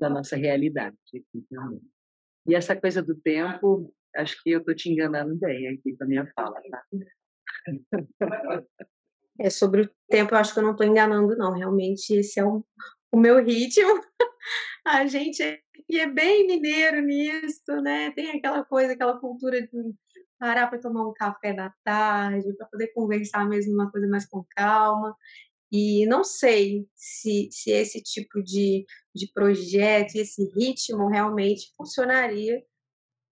da 0.00 0.10
nossa 0.10 0.34
realidade 0.34 0.96
E 2.46 2.54
essa 2.56 2.74
coisa 2.74 3.00
do 3.00 3.14
tempo, 3.14 3.94
acho 4.16 4.42
que 4.42 4.50
eu 4.50 4.58
estou 4.58 4.74
te 4.74 4.90
enganando 4.90 5.36
bem 5.36 5.68
aqui 5.68 5.96
com 5.96 6.02
a 6.02 6.06
minha 6.08 6.26
fala, 6.34 6.60
tá? 6.68 6.84
É, 9.38 9.50
sobre 9.50 9.82
o 9.82 9.90
tempo, 10.08 10.34
eu 10.34 10.38
acho 10.38 10.52
que 10.52 10.58
eu 10.58 10.62
não 10.62 10.72
estou 10.72 10.86
enganando, 10.86 11.36
não. 11.36 11.52
Realmente, 11.52 12.14
esse 12.14 12.38
é 12.38 12.44
o, 12.44 12.64
o 13.10 13.18
meu 13.18 13.42
ritmo. 13.42 14.02
A 14.84 15.06
gente 15.06 15.42
é 15.90 16.06
bem 16.06 16.46
mineiro 16.46 17.00
nisso, 17.02 17.80
né? 17.82 18.10
Tem 18.12 18.30
aquela 18.30 18.64
coisa, 18.64 18.92
aquela 18.92 19.18
cultura 19.18 19.62
de 19.62 19.94
parar 20.38 20.66
para 20.68 20.80
tomar 20.80 21.06
um 21.08 21.12
café 21.12 21.52
da 21.52 21.72
tarde, 21.84 22.52
para 22.56 22.66
poder 22.66 22.88
conversar 22.88 23.48
mesmo 23.48 23.74
uma 23.74 23.90
coisa 23.90 24.08
mais 24.08 24.26
com 24.26 24.44
calma. 24.56 25.16
E 25.70 26.04
não 26.06 26.24
sei 26.24 26.86
se, 26.94 27.48
se 27.50 27.70
esse 27.70 28.02
tipo 28.02 28.42
de, 28.42 28.84
de 29.14 29.30
projeto, 29.32 30.16
esse 30.16 30.44
ritmo 30.54 31.08
realmente 31.08 31.72
funcionaria 31.76 32.62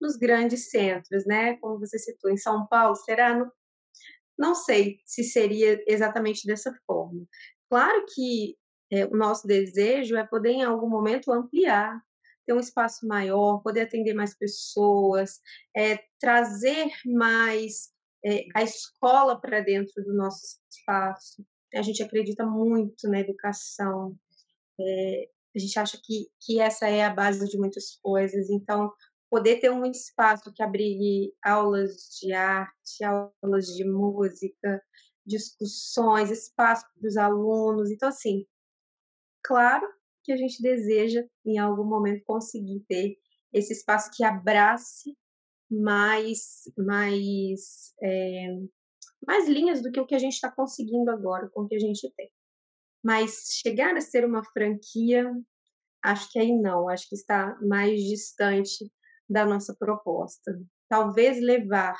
nos 0.00 0.16
grandes 0.16 0.70
centros, 0.70 1.26
né? 1.26 1.56
Como 1.56 1.80
você 1.80 1.98
citou, 1.98 2.30
em 2.30 2.36
São 2.36 2.66
Paulo, 2.68 2.94
será? 2.94 3.36
Não, 3.36 3.50
não 4.38 4.54
sei 4.54 5.00
se 5.04 5.24
seria 5.24 5.82
exatamente 5.86 6.46
dessa 6.46 6.72
forma. 6.86 7.26
Claro 7.68 8.04
que 8.14 8.56
é, 8.90 9.04
o 9.06 9.16
nosso 9.16 9.46
desejo 9.46 10.16
é 10.16 10.26
poder, 10.26 10.50
em 10.50 10.62
algum 10.62 10.88
momento, 10.88 11.32
ampliar, 11.32 12.00
ter 12.46 12.54
um 12.54 12.60
espaço 12.60 13.06
maior, 13.06 13.62
poder 13.62 13.82
atender 13.82 14.14
mais 14.14 14.34
pessoas, 14.34 15.40
é, 15.76 15.98
trazer 16.18 16.88
mais 17.04 17.90
é, 18.24 18.46
a 18.54 18.62
escola 18.62 19.38
para 19.38 19.60
dentro 19.60 20.02
do 20.02 20.14
nosso 20.14 20.58
espaço. 20.70 21.44
A 21.74 21.82
gente 21.82 22.02
acredita 22.02 22.46
muito 22.46 23.06
na 23.08 23.20
educação, 23.20 24.16
é, 24.80 25.28
a 25.54 25.58
gente 25.58 25.78
acha 25.78 26.00
que, 26.02 26.28
que 26.40 26.60
essa 26.60 26.88
é 26.88 27.04
a 27.04 27.12
base 27.12 27.46
de 27.48 27.58
muitas 27.58 27.96
coisas, 28.02 28.48
então 28.48 28.92
poder 29.30 29.60
ter 29.60 29.70
um 29.70 29.84
espaço 29.84 30.52
que 30.52 30.62
abrigue 30.62 31.32
aulas 31.42 32.18
de 32.20 32.32
arte, 32.32 33.04
aulas 33.04 33.66
de 33.66 33.84
música, 33.84 34.82
discussões, 35.26 36.30
espaço 36.30 36.86
para 36.98 37.08
os 37.08 37.16
alunos. 37.16 37.90
Então, 37.90 38.08
assim, 38.08 38.46
claro 39.42 39.86
que 40.24 40.32
a 40.32 40.36
gente 40.36 40.62
deseja, 40.62 41.24
em 41.44 41.58
algum 41.58 41.84
momento, 41.84 42.24
conseguir 42.24 42.84
ter 42.88 43.18
esse 43.52 43.72
espaço 43.72 44.10
que 44.14 44.24
abrace 44.24 45.16
mais, 45.70 46.62
mais, 46.76 47.94
é, 48.02 48.58
mais 49.26 49.48
linhas 49.48 49.82
do 49.82 49.92
que 49.92 50.00
o 50.00 50.06
que 50.06 50.14
a 50.14 50.18
gente 50.18 50.34
está 50.34 50.50
conseguindo 50.50 51.10
agora 51.10 51.48
com 51.50 51.62
o 51.62 51.68
que 51.68 51.74
a 51.74 51.78
gente 51.78 52.10
tem. 52.16 52.30
Mas 53.02 53.60
chegar 53.62 53.96
a 53.96 54.00
ser 54.00 54.24
uma 54.24 54.42
franquia, 54.42 55.30
acho 56.02 56.30
que 56.32 56.38
aí 56.38 56.52
não, 56.52 56.88
acho 56.88 57.08
que 57.08 57.14
está 57.14 57.58
mais 57.62 58.02
distante 58.02 58.90
da 59.28 59.44
nossa 59.44 59.74
proposta. 59.78 60.58
Talvez 60.88 61.40
levar 61.40 61.96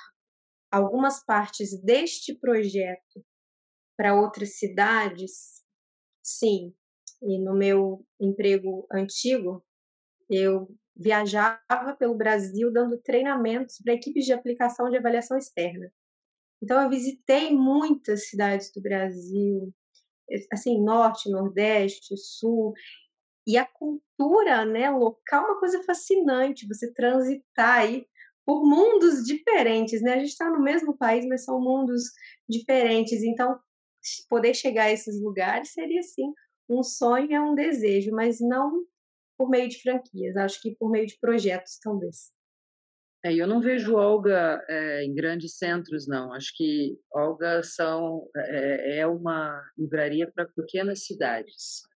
algumas 0.71 1.25
partes 1.25 1.81
deste 1.83 2.35
projeto 2.35 3.25
para 3.97 4.15
outras 4.15 4.59
cidades, 4.59 5.63
sim. 6.23 6.75
E 7.23 7.39
no 7.43 7.55
meu 7.57 8.05
emprego 8.21 8.87
antigo, 8.93 9.65
eu 10.31 10.69
viajava 10.97 11.97
pelo 11.99 12.17
Brasil 12.17 12.73
dando 12.73 12.99
treinamentos 12.99 13.79
para 13.83 13.95
equipes 13.95 14.25
de 14.25 14.33
aplicação 14.33 14.91
de 14.91 14.97
avaliação 14.97 15.37
externa. 15.37 15.91
Então, 16.63 16.83
eu 16.83 16.91
visitei 16.91 17.53
muitas 17.55 18.29
cidades 18.29 18.73
do 18.73 18.83
Brasil, 18.83 19.73
assim, 20.53 20.83
norte, 20.83 21.31
nordeste, 21.31 22.17
sul, 22.17 22.73
e 23.49 23.57
a 23.57 23.65
cultura 23.65 24.67
né, 24.67 24.91
local 24.91 25.45
é 25.45 25.47
uma 25.47 25.59
coisa 25.59 25.83
fascinante, 25.83 26.69
você 26.69 26.93
transitar 26.93 27.79
aí 27.79 28.07
por 28.45 28.63
mundos 28.63 29.25
diferentes, 29.25 30.03
né? 30.03 30.13
A 30.13 30.19
gente 30.19 30.29
está 30.29 30.51
no 30.51 30.61
mesmo 30.61 30.95
país, 30.95 31.27
mas 31.27 31.45
são 31.45 31.59
mundos 31.59 32.03
diferentes. 32.47 33.23
Então, 33.23 33.59
poder 34.29 34.53
chegar 34.53 34.85
a 34.85 34.93
esses 34.93 35.19
lugares 35.23 35.73
seria, 35.73 36.03
sim, 36.03 36.31
um 36.69 36.83
sonho, 36.83 37.33
é 37.33 37.41
um 37.41 37.55
desejo, 37.55 38.11
mas 38.13 38.39
não 38.39 38.85
por 39.39 39.49
meio 39.49 39.69
de 39.69 39.81
franquias, 39.81 40.37
acho 40.37 40.61
que 40.61 40.77
por 40.77 40.91
meio 40.91 41.07
de 41.07 41.19
projetos, 41.19 41.79
talvez. 41.83 42.31
É, 43.25 43.33
eu 43.33 43.47
não 43.47 43.63
vejo 43.63 43.97
Olga 43.97 44.63
é, 44.69 45.05
em 45.05 45.15
grandes 45.15 45.57
centros, 45.57 46.07
não. 46.07 46.35
Acho 46.35 46.53
que 46.55 46.99
Olga 47.11 47.63
são, 47.63 48.29
é, 48.37 48.99
é 48.99 49.07
uma 49.07 49.63
livraria 49.77 50.31
para 50.31 50.47
pequenas 50.47 51.07
cidades 51.07 51.89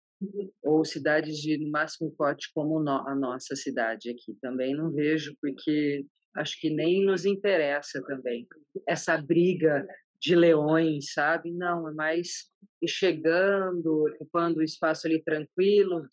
ou 0.62 0.84
cidades 0.84 1.38
de 1.38 1.58
no 1.58 1.70
máximo 1.70 2.14
porte 2.16 2.50
como 2.54 2.78
a 2.88 3.14
nossa 3.14 3.56
cidade 3.56 4.10
aqui. 4.10 4.36
Também 4.40 4.74
não 4.74 4.90
vejo, 4.90 5.34
porque 5.40 6.04
acho 6.36 6.60
que 6.60 6.70
nem 6.70 7.04
nos 7.04 7.24
interessa 7.24 8.02
também 8.06 8.46
essa 8.86 9.16
briga 9.16 9.86
de 10.20 10.36
leões, 10.36 11.12
sabe? 11.12 11.50
Não, 11.52 11.88
é 11.88 11.92
mais 11.94 12.50
ir 12.82 12.88
chegando, 12.88 14.06
ocupando 14.14 14.60
o 14.60 14.62
espaço 14.62 15.06
ali 15.06 15.22
tranquilo, 15.22 16.06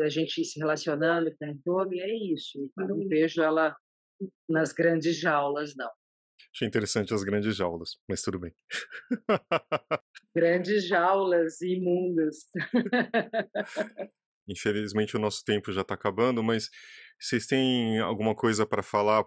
a 0.00 0.08
gente 0.08 0.44
se 0.44 0.58
relacionando 0.58 1.34
com 1.36 1.72
o 1.72 1.92
e 1.92 2.00
é 2.00 2.14
isso. 2.32 2.70
Eu 2.78 2.88
não 2.88 3.08
vejo 3.08 3.42
ela 3.42 3.74
nas 4.48 4.72
grandes 4.72 5.16
jaulas, 5.18 5.74
não. 5.76 5.90
Achei 6.56 6.66
interessante 6.66 7.12
as 7.12 7.22
grandes 7.22 7.54
jaulas, 7.54 7.98
mas 8.08 8.22
tudo 8.22 8.38
bem. 8.38 8.50
grandes 10.34 10.88
jaulas 10.88 11.60
imundas. 11.60 12.46
Infelizmente 14.48 15.14
o 15.14 15.20
nosso 15.20 15.44
tempo 15.44 15.70
já 15.70 15.82
está 15.82 15.92
acabando, 15.92 16.42
mas 16.42 16.70
vocês 17.20 17.46
têm 17.46 17.98
alguma 17.98 18.34
coisa 18.34 18.64
para 18.64 18.82
falar 18.82 19.22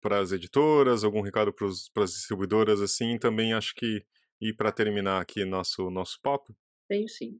para 0.00 0.18
as 0.18 0.32
editoras, 0.32 1.04
algum 1.04 1.20
recado 1.20 1.52
para 1.52 2.02
as 2.02 2.12
distribuidoras 2.12 2.80
assim? 2.80 3.16
Também 3.18 3.52
acho 3.52 3.72
que 3.76 4.04
e 4.40 4.52
para 4.52 4.72
terminar 4.72 5.20
aqui 5.20 5.44
nosso 5.44 5.88
nosso 5.90 6.18
papo. 6.20 6.56
Tenho 6.88 7.06
sim, 7.08 7.38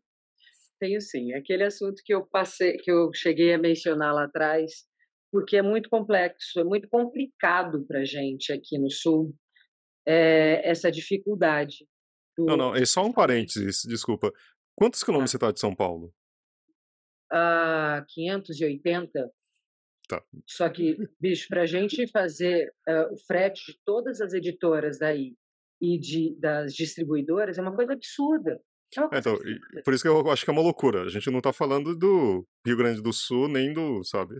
tenho 0.78 1.00
sim. 1.00 1.32
Aquele 1.32 1.64
assunto 1.64 2.02
que 2.04 2.14
eu 2.14 2.24
passei, 2.24 2.76
que 2.76 2.90
eu 2.92 3.10
cheguei 3.12 3.52
a 3.52 3.58
mencionar 3.58 4.14
lá 4.14 4.26
atrás, 4.26 4.88
porque 5.30 5.56
é 5.56 5.62
muito 5.62 5.88
complexo, 5.88 6.60
é 6.60 6.64
muito 6.64 6.88
complicado 6.88 7.84
para 7.86 8.04
gente 8.04 8.52
aqui 8.52 8.78
no 8.78 8.90
Sul, 8.90 9.34
é, 10.06 10.68
essa 10.68 10.90
dificuldade. 10.90 11.86
Do... 12.36 12.46
Não, 12.46 12.56
não, 12.56 12.74
é 12.74 12.84
só 12.84 13.04
um 13.04 13.12
parênteses, 13.12 13.82
desculpa. 13.84 14.32
Quantos 14.74 15.02
quilômetros 15.02 15.30
ah. 15.30 15.32
você 15.32 15.36
está 15.36 15.52
de 15.52 15.60
São 15.60 15.74
Paulo? 15.74 16.12
Ah, 17.30 18.04
580. 18.08 19.30
Tá. 20.08 20.22
Só 20.46 20.68
que, 20.70 20.96
bicho, 21.20 21.46
para 21.48 21.62
a 21.62 21.66
gente 21.66 22.06
fazer 22.10 22.72
uh, 22.88 23.12
o 23.12 23.18
frete 23.26 23.72
de 23.72 23.78
todas 23.84 24.22
as 24.22 24.32
editoras 24.32 24.98
daí 24.98 25.36
e 25.80 25.98
de, 25.98 26.34
das 26.40 26.74
distribuidoras 26.74 27.58
é 27.58 27.62
uma 27.62 27.76
coisa 27.76 27.92
absurda. 27.92 28.58
É, 29.12 29.18
então, 29.18 29.39
por 29.84 29.93
isso 29.93 30.03
que 30.03 30.09
eu 30.09 30.30
acho 30.30 30.45
que 30.45 30.51
é 30.51 30.53
uma 30.53 30.62
loucura. 30.62 31.03
A 31.03 31.09
gente 31.11 31.30
não 31.30 31.39
está 31.39 31.53
falando 31.53 31.95
do 31.95 32.47
Rio 32.66 32.76
Grande 32.76 33.03
do 33.03 33.12
Sul 33.12 33.47
nem 33.47 33.72
do, 33.72 34.03
sabe? 34.03 34.36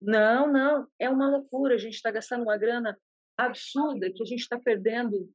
Não, 0.00 0.50
não, 0.50 0.86
é 0.98 1.10
uma 1.10 1.28
loucura. 1.28 1.74
A 1.74 1.78
gente 1.78 1.94
está 1.94 2.10
gastando 2.10 2.42
uma 2.42 2.56
grana 2.56 2.96
absurda 3.38 4.10
que 4.10 4.22
a 4.22 4.26
gente 4.26 4.40
está 4.40 4.58
perdendo 4.58 5.30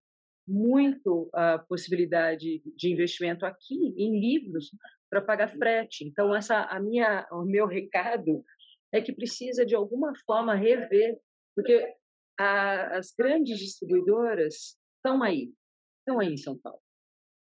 muito 0.48 1.30
a 1.34 1.60
possibilidade 1.60 2.64
de 2.76 2.92
investimento 2.92 3.46
aqui 3.46 3.94
em 3.96 4.20
livros 4.20 4.72
para 5.10 5.22
pagar 5.22 5.56
frete. 5.56 6.04
Então 6.04 6.36
essa 6.36 6.64
a 6.64 6.80
minha 6.80 7.28
o 7.32 7.44
meu 7.44 7.68
recado 7.68 8.44
é 8.92 9.02
que 9.02 9.14
precisa 9.14 9.66
de 9.66 9.76
alguma 9.76 10.14
forma 10.26 10.56
rever, 10.56 11.18
porque 11.56 11.94
a, 12.40 12.98
as 12.98 13.14
grandes 13.18 13.60
distribuidoras 13.60 14.78
estão 14.98 15.22
aí, 15.22 15.54
estão 16.00 16.20
aí 16.20 16.34
em 16.34 16.38
São 16.38 16.58
Paulo 16.58 16.82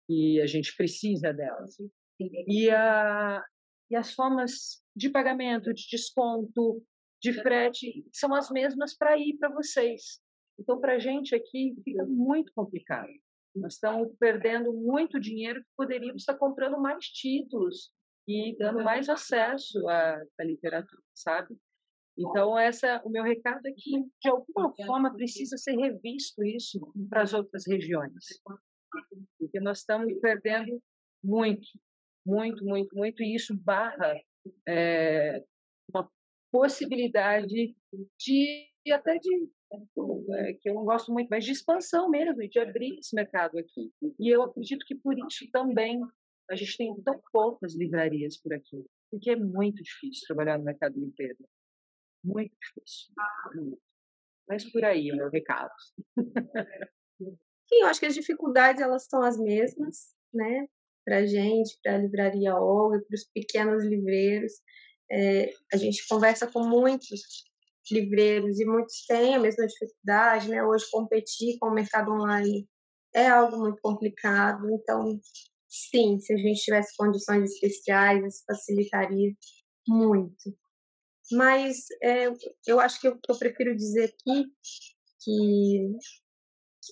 e 0.09 0.41
a 0.41 0.47
gente 0.47 0.75
precisa 0.75 1.31
delas. 1.31 1.77
E, 2.19 2.69
a, 2.71 3.43
e 3.91 3.95
as 3.95 4.13
formas 4.13 4.81
de 4.95 5.09
pagamento, 5.09 5.73
de 5.73 5.87
desconto, 5.89 6.83
de 7.21 7.31
frete, 7.31 8.05
são 8.11 8.33
as 8.33 8.49
mesmas 8.49 8.97
para 8.97 9.17
ir 9.17 9.37
para 9.37 9.49
vocês. 9.49 10.19
Então, 10.59 10.79
para 10.79 10.95
a 10.95 10.99
gente 10.99 11.35
aqui 11.35 11.75
fica 11.83 12.03
muito 12.05 12.51
complicado. 12.53 13.09
Nós 13.55 13.73
estamos 13.73 14.09
perdendo 14.19 14.73
muito 14.73 15.19
dinheiro 15.19 15.61
que 15.61 15.69
poderíamos 15.77 16.23
estar 16.23 16.35
comprando 16.35 16.79
mais 16.79 17.05
títulos 17.05 17.91
e 18.27 18.55
dando 18.57 18.83
mais 18.83 19.09
acesso 19.09 19.87
à, 19.87 20.21
à 20.39 20.43
literatura, 20.43 21.01
sabe? 21.13 21.55
Então, 22.17 22.59
essa, 22.59 23.01
o 23.05 23.09
meu 23.09 23.23
recado 23.23 23.65
é 23.65 23.71
que, 23.71 24.03
de 24.21 24.29
alguma 24.29 24.73
forma, 24.85 25.13
precisa 25.13 25.57
ser 25.57 25.75
revisto 25.77 26.43
isso 26.43 26.79
para 27.09 27.21
as 27.21 27.33
outras 27.33 27.65
regiões 27.65 28.13
porque 29.37 29.59
nós 29.59 29.79
estamos 29.79 30.13
perdendo 30.19 30.81
muito, 31.23 31.67
muito, 32.25 32.63
muito, 32.63 32.95
muito, 32.95 33.23
e 33.23 33.35
isso 33.35 33.55
barra 33.57 34.19
é, 34.67 35.43
uma 35.93 36.09
possibilidade 36.51 37.75
de 38.17 38.69
até 38.91 39.19
de 39.19 39.49
é, 39.71 40.53
que 40.53 40.69
eu 40.69 40.73
não 40.73 40.83
gosto 40.83 41.11
muito, 41.13 41.29
mas 41.29 41.45
de 41.45 41.51
expansão 41.51 42.09
mesmo, 42.09 42.47
de 42.47 42.59
abrir 42.59 42.97
esse 42.97 43.15
mercado 43.15 43.57
aqui. 43.57 43.91
E 44.19 44.29
eu 44.29 44.41
acredito 44.41 44.85
que 44.85 44.95
por 44.95 45.15
isso 45.17 45.49
também 45.51 46.01
a 46.49 46.55
gente 46.55 46.75
tem 46.75 46.95
tão 47.03 47.21
poucas 47.31 47.75
livrarias 47.75 48.37
por 48.37 48.53
aqui, 48.53 48.83
porque 49.11 49.31
é 49.31 49.35
muito 49.35 49.83
difícil 49.83 50.25
trabalhar 50.25 50.57
no 50.57 50.63
mercado 50.63 50.97
inteiro. 50.97 51.37
Muito 52.23 52.55
difícil. 52.59 53.13
Mas 54.47 54.69
por 54.71 54.83
aí 54.83 55.11
meu 55.11 55.29
recado. 55.29 55.71
Sim, 57.69 57.81
eu 57.81 57.87
acho 57.87 57.99
que 57.99 58.07
as 58.07 58.15
dificuldades 58.15 58.81
elas 58.81 59.05
são 59.05 59.21
as 59.21 59.37
mesmas, 59.37 60.15
né? 60.33 60.67
Para 61.05 61.25
gente, 61.25 61.77
para 61.83 61.95
a 61.95 61.97
livraria 61.99 62.55
Olga, 62.55 62.99
para 63.07 63.15
os 63.15 63.25
pequenos 63.33 63.83
livreiros. 63.85 64.53
É, 65.11 65.51
a 65.71 65.77
gente 65.77 66.05
conversa 66.07 66.47
com 66.47 66.67
muitos 66.67 67.21
livreiros 67.91 68.59
e 68.59 68.65
muitos 68.65 69.05
têm 69.07 69.35
a 69.35 69.39
mesma 69.39 69.67
dificuldade, 69.67 70.49
né? 70.49 70.63
Hoje 70.63 70.85
competir 70.91 71.57
com 71.59 71.69
o 71.69 71.73
mercado 71.73 72.11
online 72.11 72.67
é 73.13 73.27
algo 73.27 73.57
muito 73.57 73.79
complicado, 73.81 74.69
então 74.71 75.19
sim, 75.67 76.19
se 76.19 76.33
a 76.33 76.37
gente 76.37 76.61
tivesse 76.61 76.95
condições 76.95 77.51
especiais, 77.51 78.23
isso 78.23 78.43
facilitaria 78.45 79.31
muito. 79.87 80.55
Mas 81.31 81.85
é, 82.01 82.27
eu 82.67 82.79
acho 82.79 82.99
que 82.99 83.07
eu, 83.07 83.19
prefiro 83.37 83.75
dizer 83.75 84.05
aqui 84.05 84.45
que 85.21 85.91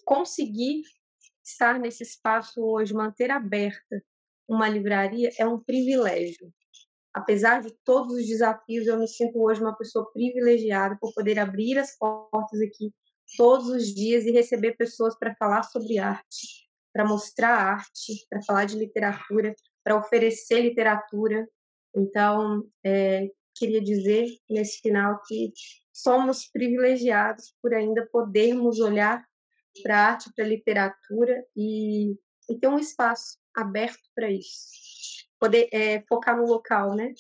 conseguir 0.04 0.82
estar 1.44 1.80
nesse 1.80 2.04
espaço 2.04 2.62
hoje, 2.62 2.94
manter 2.94 3.32
aberta 3.32 4.04
uma 4.48 4.70
livraria 4.70 5.30
é 5.38 5.46
um 5.46 5.60
privilégio. 5.60 6.52
Apesar 7.14 7.62
de 7.62 7.74
todos 7.84 8.16
os 8.16 8.28
desafios, 8.28 8.88
eu 8.88 8.98
me 8.98 9.08
sinto 9.08 9.42
hoje 9.42 9.62
uma 9.62 9.76
pessoa 9.76 10.10
privilegiada 10.12 10.98
por 11.00 11.14
poder 11.14 11.40
abrir 11.40 11.78
as 11.78 11.98
portas 11.98 12.62
aqui 12.62 12.94
todos 13.36 13.68
os 13.68 13.88
dias 13.88 14.26
e 14.26 14.32
receber 14.32 14.78
pessoas 14.78 15.18
para 15.18 15.36
falar 15.36 15.64
sobre 15.64 15.98
arte, 15.98 16.70
para 16.94 17.06
mostrar 17.06 17.50
arte, 17.50 18.26
para 18.30 18.42
falar 18.44 18.66
de 18.66 18.78
literatura, 18.78 19.56
para 19.84 19.98
oferecer 19.98 20.62
literatura. 20.62 21.48
Então, 21.96 22.64
é, 22.86 23.30
queria 23.56 23.82
dizer 23.82 24.28
nesse 24.50 24.80
final 24.80 25.22
que 25.28 25.52
somos 25.92 26.48
privilegiados 26.48 27.54
por 27.62 27.74
ainda 27.74 28.08
podermos 28.12 28.80
olhar 28.80 29.26
para 29.82 30.08
arte, 30.10 30.32
para 30.36 30.46
literatura 30.46 31.44
e, 31.56 32.14
e, 32.50 32.60
ter 32.60 32.68
um 32.68 32.80
espaço 32.80 33.38
aberto 33.56 34.02
para 34.16 34.32
isso. 34.32 34.68
Poder 35.40 35.68
é, 35.72 36.02
focar 36.08 36.38
no 36.38 36.46
local, 36.46 36.96
né? 36.96 37.14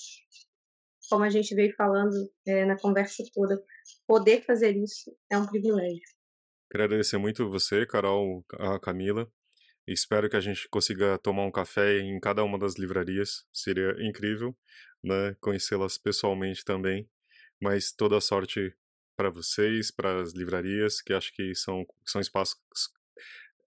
Como 1.09 1.23
a 1.23 1.29
gente 1.29 1.55
veio 1.55 1.73
falando 1.75 2.15
é, 2.45 2.65
na 2.65 2.77
conversa 2.77 3.23
toda, 3.33 3.61
poder 4.05 4.43
fazer 4.43 4.75
isso 4.75 5.15
é 5.31 5.37
um 5.37 5.45
privilégio. 5.45 6.01
Quero 6.69 6.83
agradecer 6.83 7.17
muito 7.17 7.49
você, 7.49 7.85
Carol, 7.85 8.45
a 8.59 8.79
Camila. 8.79 9.31
Espero 9.87 10.29
que 10.29 10.35
a 10.35 10.41
gente 10.41 10.67
consiga 10.67 11.17
tomar 11.17 11.45
um 11.45 11.51
café 11.51 11.99
em 11.99 12.19
cada 12.19 12.43
uma 12.43 12.59
das 12.59 12.75
livrarias. 12.75 13.45
Seria 13.53 13.95
incrível, 13.99 14.53
né? 15.01 15.33
Conhecê-las 15.39 15.97
pessoalmente 15.97 16.65
também. 16.65 17.09
Mas 17.61 17.93
toda 17.93 18.19
sorte 18.19 18.75
para 19.17 19.31
vocês, 19.31 19.89
para 19.89 20.21
as 20.21 20.33
livrarias, 20.33 21.01
que 21.01 21.11
acho 21.11 21.33
que 21.33 21.55
são, 21.55 21.85
são 22.05 22.21
espaços 22.21 22.55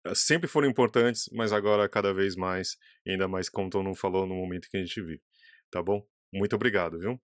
eh, 0.06 0.14
sempre 0.14 0.48
foram 0.48 0.68
importantes, 0.68 1.28
mas 1.32 1.52
agora 1.52 1.88
cada 1.88 2.14
vez 2.14 2.36
mais, 2.36 2.78
ainda 3.06 3.26
mais 3.28 3.48
como 3.48 3.66
o 3.66 3.70
Tom 3.70 3.94
falou 3.94 4.26
no 4.26 4.36
momento 4.36 4.68
que 4.70 4.76
a 4.76 4.80
gente 4.80 5.02
vive. 5.02 5.20
Tá 5.70 5.82
bom? 5.82 6.06
Muito 6.32 6.54
obrigado, 6.54 6.98
viu? 6.98 7.20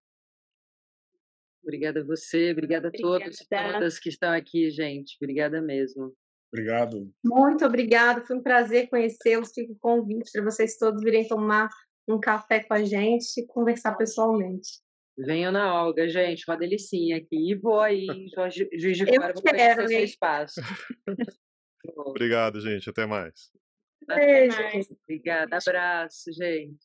Obrigada 1.63 2.01
a 2.01 2.03
você, 2.03 2.51
obrigada 2.51 2.89
a 2.89 2.91
todos 2.91 3.41
e 3.41 3.47
todas 3.47 3.99
que 3.99 4.09
estão 4.09 4.31
aqui, 4.31 4.69
gente. 4.69 5.17
Obrigada 5.21 5.61
mesmo. 5.61 6.13
Obrigado. 6.51 7.11
Muito 7.25 7.65
obrigada, 7.65 8.25
foi 8.25 8.37
um 8.37 8.43
prazer 8.43 8.89
conhecê-los. 8.89 9.51
Fico 9.53 9.75
convite 9.79 10.31
para 10.31 10.43
vocês 10.43 10.77
todos 10.77 11.03
virem 11.03 11.27
tomar 11.27 11.69
um 12.07 12.19
café 12.19 12.63
com 12.63 12.73
a 12.73 12.83
gente 12.83 13.41
e 13.41 13.45
conversar 13.45 13.95
pessoalmente. 13.95 14.81
Venham 15.17 15.51
na 15.51 15.73
Olga, 15.83 16.07
gente, 16.07 16.43
uma 16.47 16.57
delicinha 16.57 17.17
aqui. 17.17 17.51
E 17.51 17.55
vou 17.55 17.79
aí, 17.79 18.05
Juiz 18.73 18.97
de 18.97 19.05
Fora, 19.05 19.33
vou 19.33 19.41
conhecer 19.41 19.83
o 19.83 19.87
seu 19.87 20.03
espaço. 20.03 20.61
Obrigado, 21.97 22.61
gente. 22.61 22.89
Até 22.89 23.05
mais. 23.05 23.51
Beijo. 24.05 24.57
Obrigada. 25.03 25.57
Abraço, 25.57 26.31
gente. 26.31 26.77